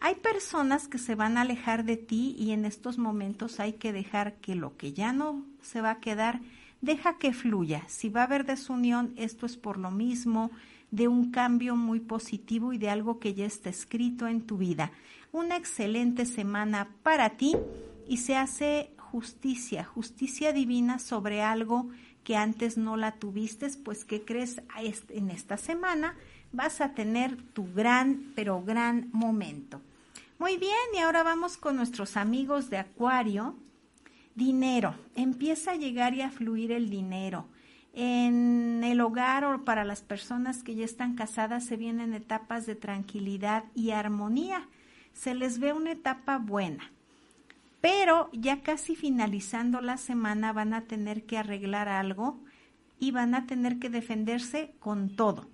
Hay 0.01 0.17
personas 0.17 0.87
que 0.87 0.99
se 0.99 1.15
van 1.15 1.39
a 1.39 1.43
alejar 1.43 1.85
de 1.85 1.97
ti 1.97 2.37
y 2.39 2.51
en 2.51 2.67
estos 2.67 2.99
momentos 2.99 3.59
hay 3.59 3.73
que 3.73 3.95
dejar 3.95 4.35
que 4.35 4.55
lo 4.55 4.77
que 4.77 4.93
ya 4.93 5.15
no 5.15 5.47
se 5.63 5.81
va 5.81 5.93
a 5.93 6.01
quedar 6.01 6.43
deja 6.81 7.19
que 7.19 7.33
fluya. 7.33 7.83
Si 7.89 8.09
va 8.09 8.23
a 8.23 8.25
haber 8.25 8.45
desunión, 8.45 9.13
esto 9.17 9.47
es 9.47 9.57
por 9.57 9.79
lo 9.79 9.91
mismo 9.91 10.51
de 10.91 11.09
un 11.09 11.31
cambio 11.31 11.77
muy 11.77 12.01
positivo 12.01 12.73
y 12.73 12.79
de 12.79 12.91
algo 12.91 13.19
que 13.21 13.35
ya 13.35 13.47
está 13.47 13.71
escrito 13.71 14.27
en 14.27 14.43
tu 14.43 14.59
vida. 14.59 14.91
Una 15.33 15.57
excelente 15.57 16.27
semana 16.27 16.89
para 17.03 17.31
ti 17.31 17.57
y 18.09 18.17
se 18.17 18.37
hace 18.37 18.91
justicia, 18.97 19.85
justicia 19.85 20.53
divina 20.53 20.99
sobre 20.99 21.43
algo 21.43 21.89
que 22.25 22.37
antes 22.37 22.77
no 22.77 22.97
la 22.97 23.13
tuviste, 23.13 23.69
pues 23.85 24.05
que 24.05 24.25
crees 24.25 24.61
en 25.09 25.31
esta 25.31 25.57
semana 25.57 26.17
vas 26.53 26.81
a 26.81 26.95
tener 26.95 27.37
tu 27.53 27.73
gran, 27.73 28.33
pero 28.35 28.63
gran 28.63 29.09
momento. 29.13 29.81
Muy 30.39 30.57
bien, 30.57 30.75
y 30.95 30.99
ahora 30.99 31.23
vamos 31.23 31.57
con 31.57 31.77
nuestros 31.77 32.17
amigos 32.17 32.71
de 32.71 32.79
Acuario. 32.79 33.55
Dinero, 34.35 34.95
empieza 35.15 35.73
a 35.73 35.77
llegar 35.77 36.15
y 36.15 36.23
a 36.23 36.31
fluir 36.31 36.73
el 36.73 36.89
dinero. 36.89 37.47
En 37.93 38.83
el 38.85 39.01
hogar 39.01 39.45
o 39.45 39.65
para 39.65 39.85
las 39.85 40.03
personas 40.03 40.63
que 40.63 40.75
ya 40.75 40.85
están 40.85 41.15
casadas 41.15 41.67
se 41.67 41.77
vienen 41.77 42.15
etapas 42.15 42.67
de 42.67 42.77
tranquilidad 42.77 43.65
y 43.75 43.91
armonía. 43.91 44.69
Se 45.13 45.35
les 45.35 45.59
ve 45.59 45.73
una 45.73 45.93
etapa 45.93 46.39
buena. 46.39 46.93
Pero 47.81 48.31
ya 48.33 48.63
casi 48.63 48.95
finalizando 48.95 49.81
la 49.81 49.97
semana 49.97 50.53
van 50.53 50.75
a 50.75 50.83
tener 50.83 51.25
que 51.25 51.39
arreglar 51.39 51.89
algo 51.89 52.39
y 52.99 53.11
van 53.11 53.35
a 53.35 53.47
tener 53.47 53.79
que 53.79 53.91
defenderse 53.91 54.75
con 54.79 55.17
todo. 55.17 55.49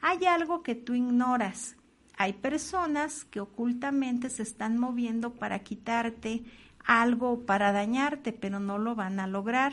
Hay 0.00 0.24
algo 0.24 0.62
que 0.62 0.74
tú 0.74 0.94
ignoras, 0.94 1.76
hay 2.16 2.34
personas 2.34 3.24
que 3.24 3.40
ocultamente 3.40 4.30
se 4.30 4.44
están 4.44 4.78
moviendo 4.78 5.34
para 5.34 5.60
quitarte 5.60 6.44
algo, 6.84 7.46
para 7.46 7.72
dañarte, 7.72 8.32
pero 8.32 8.60
no 8.60 8.78
lo 8.78 8.94
van 8.94 9.20
a 9.20 9.26
lograr. 9.26 9.72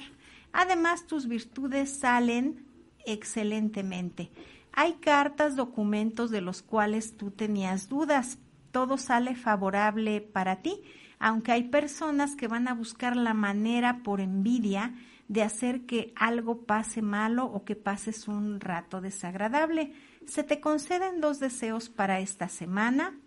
Además, 0.54 1.08
tus 1.08 1.28
virtudes 1.28 1.98
salen 2.00 2.66
excelentemente. 3.06 4.32
Hay 4.74 4.94
cartas, 4.94 5.56
documentos 5.56 6.32
de 6.32 6.42
los 6.42 6.62
cuales 6.62 7.18
tú 7.18 7.32
tenías 7.32 7.90
dudas. 7.90 8.38
Todo 8.72 8.98
sale 8.98 9.36
favorable 9.36 10.22
para 10.22 10.58
ti, 10.58 10.82
aunque 11.20 11.52
hay 11.52 11.64
personas 11.64 12.36
que 12.36 12.48
van 12.48 12.68
a 12.68 12.74
buscar 12.74 13.16
la 13.16 13.34
manera 13.34 14.02
por 14.04 14.22
envidia 14.22 14.94
de 15.28 15.44
hacer 15.44 15.86
que 15.86 16.14
algo 16.16 16.64
pase 16.64 17.02
malo 17.02 17.46
o 17.46 17.64
que 17.64 17.76
pases 17.76 18.28
un 18.28 18.60
rato 18.60 19.02
desagradable 19.02 19.94
se 20.26 20.44
te 20.44 20.60
conceden 20.60 21.22
dos 21.22 21.40
deseos 21.40 21.90
para 21.90 22.20
esta 22.20 22.48
semana 22.48 23.18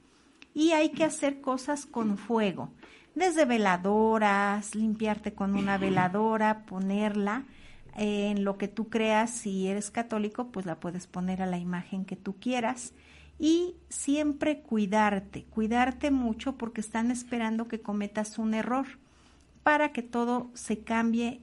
y 0.54 0.70
hay 0.72 0.90
que 0.90 1.04
hacer 1.04 1.40
cosas 1.40 1.86
con 1.86 2.16
fuego, 2.16 2.70
desde 3.14 3.44
veladoras, 3.44 4.74
limpiarte 4.74 5.34
con 5.34 5.54
una 5.54 5.78
veladora, 5.78 6.64
ponerla 6.66 7.44
en 7.96 8.44
lo 8.44 8.58
que 8.58 8.68
tú 8.68 8.88
creas, 8.88 9.30
si 9.30 9.68
eres 9.68 9.90
católico, 9.90 10.48
pues 10.48 10.66
la 10.66 10.80
puedes 10.80 11.06
poner 11.06 11.42
a 11.42 11.46
la 11.46 11.58
imagen 11.58 12.04
que 12.04 12.16
tú 12.16 12.36
quieras 12.40 12.92
y 13.38 13.76
siempre 13.88 14.60
cuidarte, 14.60 15.44
cuidarte 15.44 16.10
mucho 16.10 16.56
porque 16.56 16.80
están 16.80 17.10
esperando 17.10 17.68
que 17.68 17.80
cometas 17.80 18.38
un 18.38 18.54
error 18.54 18.86
para 19.62 19.92
que 19.92 20.02
todo 20.02 20.50
se 20.54 20.80
cambie 20.80 21.40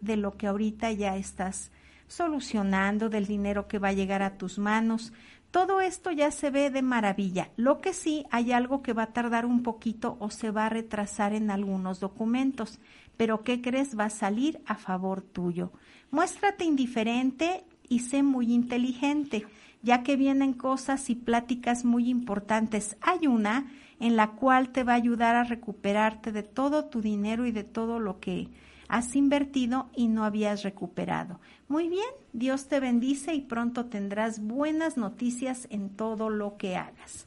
de 0.00 0.16
lo 0.16 0.36
que 0.36 0.46
ahorita 0.46 0.90
ya 0.92 1.16
estás 1.16 1.70
solucionando, 2.08 3.08
del 3.08 3.26
dinero 3.26 3.68
que 3.68 3.78
va 3.78 3.88
a 3.88 3.92
llegar 3.92 4.22
a 4.22 4.36
tus 4.36 4.58
manos. 4.58 5.12
Todo 5.50 5.80
esto 5.80 6.12
ya 6.12 6.30
se 6.30 6.50
ve 6.50 6.70
de 6.70 6.82
maravilla. 6.82 7.50
Lo 7.56 7.80
que 7.80 7.92
sí 7.92 8.24
hay 8.30 8.52
algo 8.52 8.82
que 8.82 8.92
va 8.92 9.04
a 9.04 9.12
tardar 9.12 9.46
un 9.46 9.62
poquito 9.64 10.16
o 10.20 10.30
se 10.30 10.52
va 10.52 10.66
a 10.66 10.70
retrasar 10.70 11.32
en 11.32 11.50
algunos 11.50 11.98
documentos, 11.98 12.78
pero 13.16 13.42
¿qué 13.42 13.60
crees? 13.60 13.98
Va 13.98 14.04
a 14.04 14.10
salir 14.10 14.62
a 14.66 14.76
favor 14.76 15.22
tuyo. 15.22 15.72
Muéstrate 16.12 16.64
indiferente 16.64 17.64
y 17.88 18.00
sé 18.00 18.22
muy 18.22 18.52
inteligente, 18.52 19.44
ya 19.82 20.04
que 20.04 20.16
vienen 20.16 20.52
cosas 20.52 21.10
y 21.10 21.16
pláticas 21.16 21.84
muy 21.84 22.08
importantes. 22.08 22.96
Hay 23.00 23.26
una 23.26 23.66
en 23.98 24.16
la 24.16 24.30
cual 24.30 24.70
te 24.70 24.84
va 24.84 24.92
a 24.92 24.96
ayudar 24.96 25.34
a 25.34 25.44
recuperarte 25.44 26.30
de 26.32 26.44
todo 26.44 26.84
tu 26.84 27.02
dinero 27.02 27.44
y 27.44 27.52
de 27.52 27.64
todo 27.64 27.98
lo 27.98 28.20
que 28.20 28.48
has 28.90 29.14
invertido 29.14 29.88
y 29.94 30.08
no 30.08 30.24
habías 30.24 30.64
recuperado. 30.64 31.40
Muy 31.68 31.88
bien, 31.88 32.08
Dios 32.32 32.66
te 32.66 32.80
bendice 32.80 33.34
y 33.34 33.40
pronto 33.40 33.86
tendrás 33.86 34.40
buenas 34.44 34.96
noticias 34.96 35.68
en 35.70 35.90
todo 35.90 36.28
lo 36.28 36.56
que 36.56 36.76
hagas. 36.76 37.26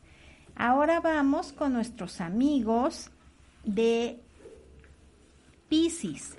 Ahora 0.55 0.99
vamos 0.99 1.53
con 1.53 1.73
nuestros 1.73 2.19
amigos 2.19 3.09
de 3.63 4.19
Pisces. 5.69 6.37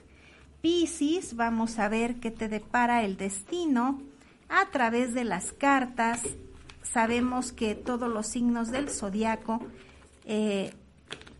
Pisces, 0.60 1.34
vamos 1.34 1.78
a 1.78 1.88
ver 1.88 2.16
qué 2.16 2.30
te 2.30 2.48
depara 2.48 3.02
el 3.02 3.16
destino 3.16 4.02
a 4.50 4.70
través 4.70 5.14
de 5.14 5.24
las 5.24 5.52
cartas. 5.52 6.20
Sabemos 6.82 7.52
que 7.52 7.74
todos 7.74 8.10
los 8.10 8.26
signos 8.26 8.70
del 8.70 8.90
zodiaco 8.90 9.60
eh, 10.26 10.74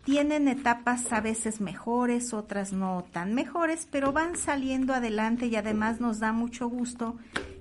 tienen 0.05 0.47
etapas 0.47 1.11
a 1.11 1.19
veces 1.19 1.59
mejores, 1.61 2.31
otras 2.31 2.71
no 2.71 3.03
tan 3.11 3.33
mejores, 3.33 3.87
pero 3.91 4.13
van 4.13 4.37
saliendo 4.37 4.93
adelante 4.93 5.47
y 5.47 5.55
además 5.55 5.99
nos 5.99 6.19
da 6.19 6.31
mucho 6.31 6.69
gusto 6.69 7.15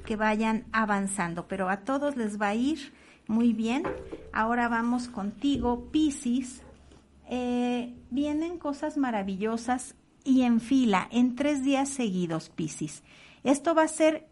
que 0.04 0.16
vayan 0.16 0.66
avanzando, 0.70 1.48
pero 1.48 1.70
a 1.70 1.78
todos 1.78 2.16
les 2.18 2.38
va 2.38 2.48
a 2.48 2.54
ir 2.54 2.92
muy 3.26 3.54
bien. 3.54 3.84
Ahora 4.30 4.68
vamos 4.68 5.08
contigo, 5.08 5.88
Piscis. 5.90 6.60
Eh, 7.30 7.94
vienen 8.10 8.58
cosas 8.58 8.98
maravillosas 8.98 9.94
y 10.22 10.42
en 10.42 10.60
fila, 10.60 11.08
en 11.10 11.36
tres 11.36 11.64
días 11.64 11.88
seguidos, 11.88 12.50
Piscis. 12.50 13.02
Esto 13.42 13.74
va 13.74 13.84
a 13.84 13.88
ser 13.88 14.28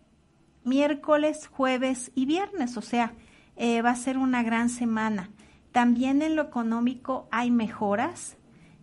miércoles, 0.64 1.46
jueves 1.46 2.12
y 2.14 2.26
viernes, 2.26 2.76
o 2.76 2.82
sea, 2.82 3.14
eh, 3.56 3.80
va 3.80 3.90
a 3.90 3.96
ser 3.96 4.18
una 4.18 4.42
gran 4.42 4.68
semana. 4.68 5.30
También 5.72 6.20
en 6.20 6.36
lo 6.36 6.42
económico 6.42 7.26
hay 7.30 7.50
mejoras, 7.50 8.36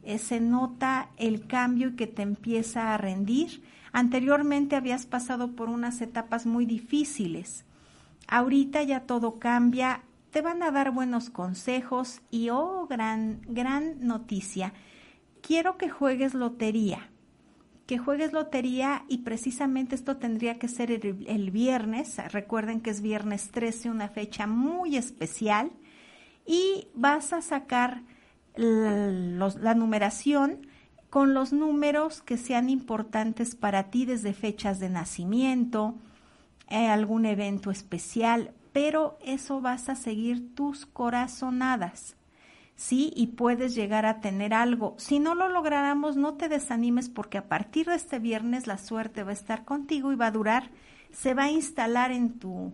eh, 0.03 0.17
se 0.17 0.39
nota 0.39 1.11
el 1.17 1.45
cambio 1.45 1.89
y 1.89 1.95
que 1.95 2.07
te 2.07 2.23
empieza 2.23 2.93
a 2.93 2.97
rendir. 2.97 3.63
Anteriormente 3.91 4.75
habías 4.75 5.05
pasado 5.05 5.55
por 5.55 5.69
unas 5.69 6.01
etapas 6.01 6.47
muy 6.47 6.65
difíciles. 6.65 7.65
Ahorita 8.27 8.81
ya 8.83 9.01
todo 9.01 9.39
cambia, 9.39 10.01
te 10.31 10.41
van 10.41 10.63
a 10.63 10.71
dar 10.71 10.91
buenos 10.91 11.29
consejos 11.29 12.21
y 12.31 12.49
oh, 12.49 12.87
gran, 12.87 13.41
gran 13.47 14.05
noticia. 14.05 14.73
Quiero 15.41 15.77
que 15.77 15.89
juegues 15.89 16.33
lotería, 16.33 17.09
que 17.85 17.97
juegues 17.97 18.33
lotería 18.33 19.05
y 19.07 19.19
precisamente 19.19 19.95
esto 19.95 20.17
tendría 20.17 20.59
que 20.59 20.67
ser 20.67 20.91
el, 20.91 21.25
el 21.27 21.51
viernes. 21.51 22.17
Recuerden 22.31 22.81
que 22.81 22.89
es 22.91 23.01
viernes 23.01 23.49
13, 23.51 23.89
una 23.89 24.09
fecha 24.09 24.47
muy 24.47 24.97
especial 24.97 25.71
y 26.49 26.87
vas 26.95 27.31
a 27.31 27.43
sacar 27.43 28.01
la 28.55 29.75
numeración 29.75 30.65
con 31.11 31.35
los 31.35 31.53
números 31.53 32.23
que 32.23 32.37
sean 32.37 32.71
importantes 32.71 33.53
para 33.53 33.91
ti 33.91 34.07
desde 34.07 34.33
fechas 34.33 34.79
de 34.79 34.89
nacimiento, 34.89 35.93
eh, 36.67 36.87
algún 36.87 37.27
evento 37.27 37.69
especial, 37.69 38.51
pero 38.73 39.19
eso 39.23 39.61
vas 39.61 39.89
a 39.89 39.95
seguir 39.95 40.55
tus 40.55 40.87
corazonadas. 40.87 42.15
Sí, 42.75 43.13
y 43.15 43.27
puedes 43.27 43.75
llegar 43.75 44.07
a 44.07 44.19
tener 44.19 44.55
algo. 44.55 44.95
Si 44.97 45.19
no 45.19 45.35
lo 45.35 45.49
lográramos, 45.49 46.17
no 46.17 46.33
te 46.33 46.49
desanimes 46.49 47.09
porque 47.09 47.37
a 47.37 47.47
partir 47.47 47.85
de 47.85 47.95
este 47.95 48.17
viernes 48.17 48.65
la 48.65 48.79
suerte 48.79 49.23
va 49.23 49.29
a 49.29 49.33
estar 49.33 49.65
contigo 49.65 50.11
y 50.11 50.15
va 50.15 50.27
a 50.27 50.31
durar, 50.31 50.71
se 51.11 51.35
va 51.35 51.43
a 51.43 51.51
instalar 51.51 52.11
en 52.11 52.39
tu 52.39 52.73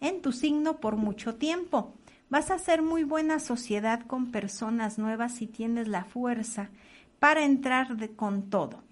en 0.00 0.20
tu 0.20 0.32
signo 0.32 0.80
por 0.80 0.96
mucho 0.96 1.36
tiempo. 1.36 1.94
Vas 2.32 2.50
a 2.50 2.54
hacer 2.54 2.80
muy 2.80 3.04
buena 3.04 3.38
sociedad 3.40 4.00
con 4.06 4.30
personas 4.30 4.96
nuevas 4.96 5.34
si 5.34 5.46
tienes 5.46 5.86
la 5.86 6.04
fuerza 6.04 6.70
para 7.18 7.44
entrar 7.44 7.98
de, 7.98 8.12
con 8.12 8.48
todo. 8.48 8.82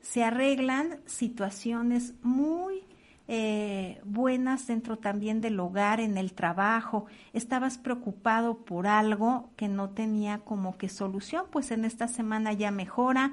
Se 0.00 0.24
arreglan 0.24 0.98
situaciones 1.06 2.14
muy 2.22 2.82
eh, 3.28 4.00
buenas 4.04 4.66
dentro 4.66 4.98
también 4.98 5.40
del 5.40 5.60
hogar, 5.60 6.00
en 6.00 6.18
el 6.18 6.32
trabajo. 6.32 7.06
Estabas 7.32 7.78
preocupado 7.78 8.64
por 8.64 8.88
algo 8.88 9.50
que 9.54 9.68
no 9.68 9.90
tenía 9.90 10.40
como 10.40 10.76
que 10.76 10.88
solución, 10.88 11.44
pues 11.52 11.70
en 11.70 11.84
esta 11.84 12.08
semana 12.08 12.52
ya 12.52 12.72
mejora. 12.72 13.30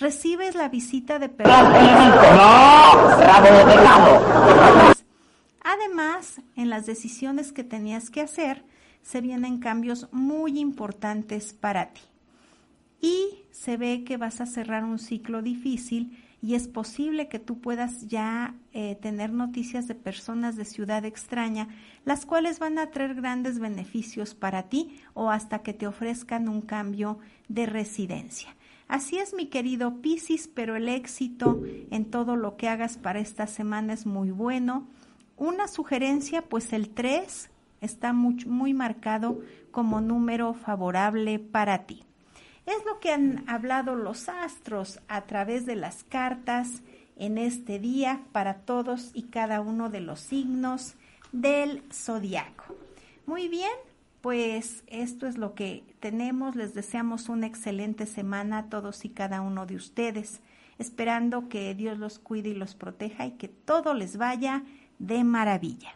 Recibes 0.00 0.56
la 0.56 0.68
visita 0.68 1.20
de 1.20 1.28
personas. 1.28 1.78
Además, 5.62 6.40
en 6.56 6.68
las 6.68 6.84
decisiones 6.84 7.52
que 7.52 7.62
tenías 7.62 8.10
que 8.10 8.20
hacer, 8.20 8.64
se 9.04 9.20
vienen 9.20 9.58
cambios 9.58 10.08
muy 10.10 10.58
importantes 10.58 11.52
para 11.52 11.92
ti. 11.92 12.00
Y 13.00 13.44
se 13.52 13.76
ve 13.76 14.02
que 14.02 14.16
vas 14.16 14.40
a 14.40 14.46
cerrar 14.46 14.82
un 14.82 14.98
ciclo 14.98 15.42
difícil 15.42 16.18
y 16.40 16.54
es 16.54 16.68
posible 16.68 17.28
que 17.28 17.38
tú 17.38 17.60
puedas 17.60 18.08
ya 18.08 18.54
eh, 18.72 18.96
tener 18.96 19.30
noticias 19.32 19.86
de 19.88 19.94
personas 19.94 20.56
de 20.56 20.64
ciudad 20.64 21.04
extraña, 21.04 21.68
las 22.04 22.26
cuales 22.26 22.58
van 22.58 22.78
a 22.78 22.90
traer 22.90 23.14
grandes 23.14 23.58
beneficios 23.58 24.34
para 24.34 24.64
ti 24.64 24.98
o 25.12 25.30
hasta 25.30 25.60
que 25.60 25.74
te 25.74 25.86
ofrezcan 25.86 26.48
un 26.48 26.62
cambio 26.62 27.18
de 27.48 27.66
residencia. 27.66 28.56
Así 28.88 29.18
es, 29.18 29.34
mi 29.34 29.46
querido 29.46 30.00
Piscis, 30.00 30.48
pero 30.48 30.76
el 30.76 30.88
éxito 30.88 31.62
en 31.90 32.10
todo 32.10 32.36
lo 32.36 32.56
que 32.56 32.68
hagas 32.68 32.98
para 32.98 33.20
esta 33.20 33.46
semana 33.46 33.92
es 33.92 34.04
muy 34.06 34.30
bueno. 34.30 34.86
Una 35.36 35.68
sugerencia, 35.68 36.42
pues 36.42 36.72
el 36.72 36.90
3 36.90 37.50
está 37.84 38.12
muy, 38.12 38.74
marcado 38.74 39.40
como 39.70 40.00
número 40.00 40.54
favorable 40.54 41.38
para 41.38 41.86
ti. 41.86 42.04
Es 42.66 42.84
lo 42.86 42.98
que 42.98 43.12
han 43.12 43.44
hablado 43.48 43.94
los 43.94 44.28
astros 44.28 45.00
a 45.08 45.22
través 45.22 45.66
de 45.66 45.76
las 45.76 46.02
cartas 46.04 46.82
en 47.16 47.38
este 47.38 47.78
día 47.78 48.22
para 48.32 48.54
todos 48.60 49.10
y 49.14 49.24
cada 49.24 49.60
uno 49.60 49.90
de 49.90 50.00
los 50.00 50.20
signos 50.20 50.94
del 51.32 51.82
zodiaco. 51.92 52.74
Muy 53.26 53.48
bien, 53.48 53.72
pues 54.20 54.84
esto 54.86 55.26
es 55.26 55.36
lo 55.36 55.54
que 55.54 55.84
tenemos. 56.00 56.56
Les 56.56 56.72
deseamos 56.72 57.28
una 57.28 57.46
excelente 57.46 58.06
semana 58.06 58.58
a 58.58 58.68
todos 58.70 59.04
y 59.04 59.10
cada 59.10 59.42
uno 59.42 59.66
de 59.66 59.76
ustedes, 59.76 60.40
esperando 60.78 61.48
que 61.48 61.74
Dios 61.74 61.98
los 61.98 62.18
cuide 62.18 62.50
y 62.50 62.54
los 62.54 62.74
proteja 62.74 63.26
y 63.26 63.32
que 63.32 63.48
todo 63.48 63.92
les 63.92 64.16
vaya 64.16 64.62
de 64.98 65.22
maravilla. 65.24 65.94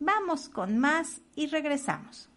Vamos 0.01 0.49
con 0.49 0.79
más 0.79 1.21
y 1.35 1.49
regresamos. 1.49 2.31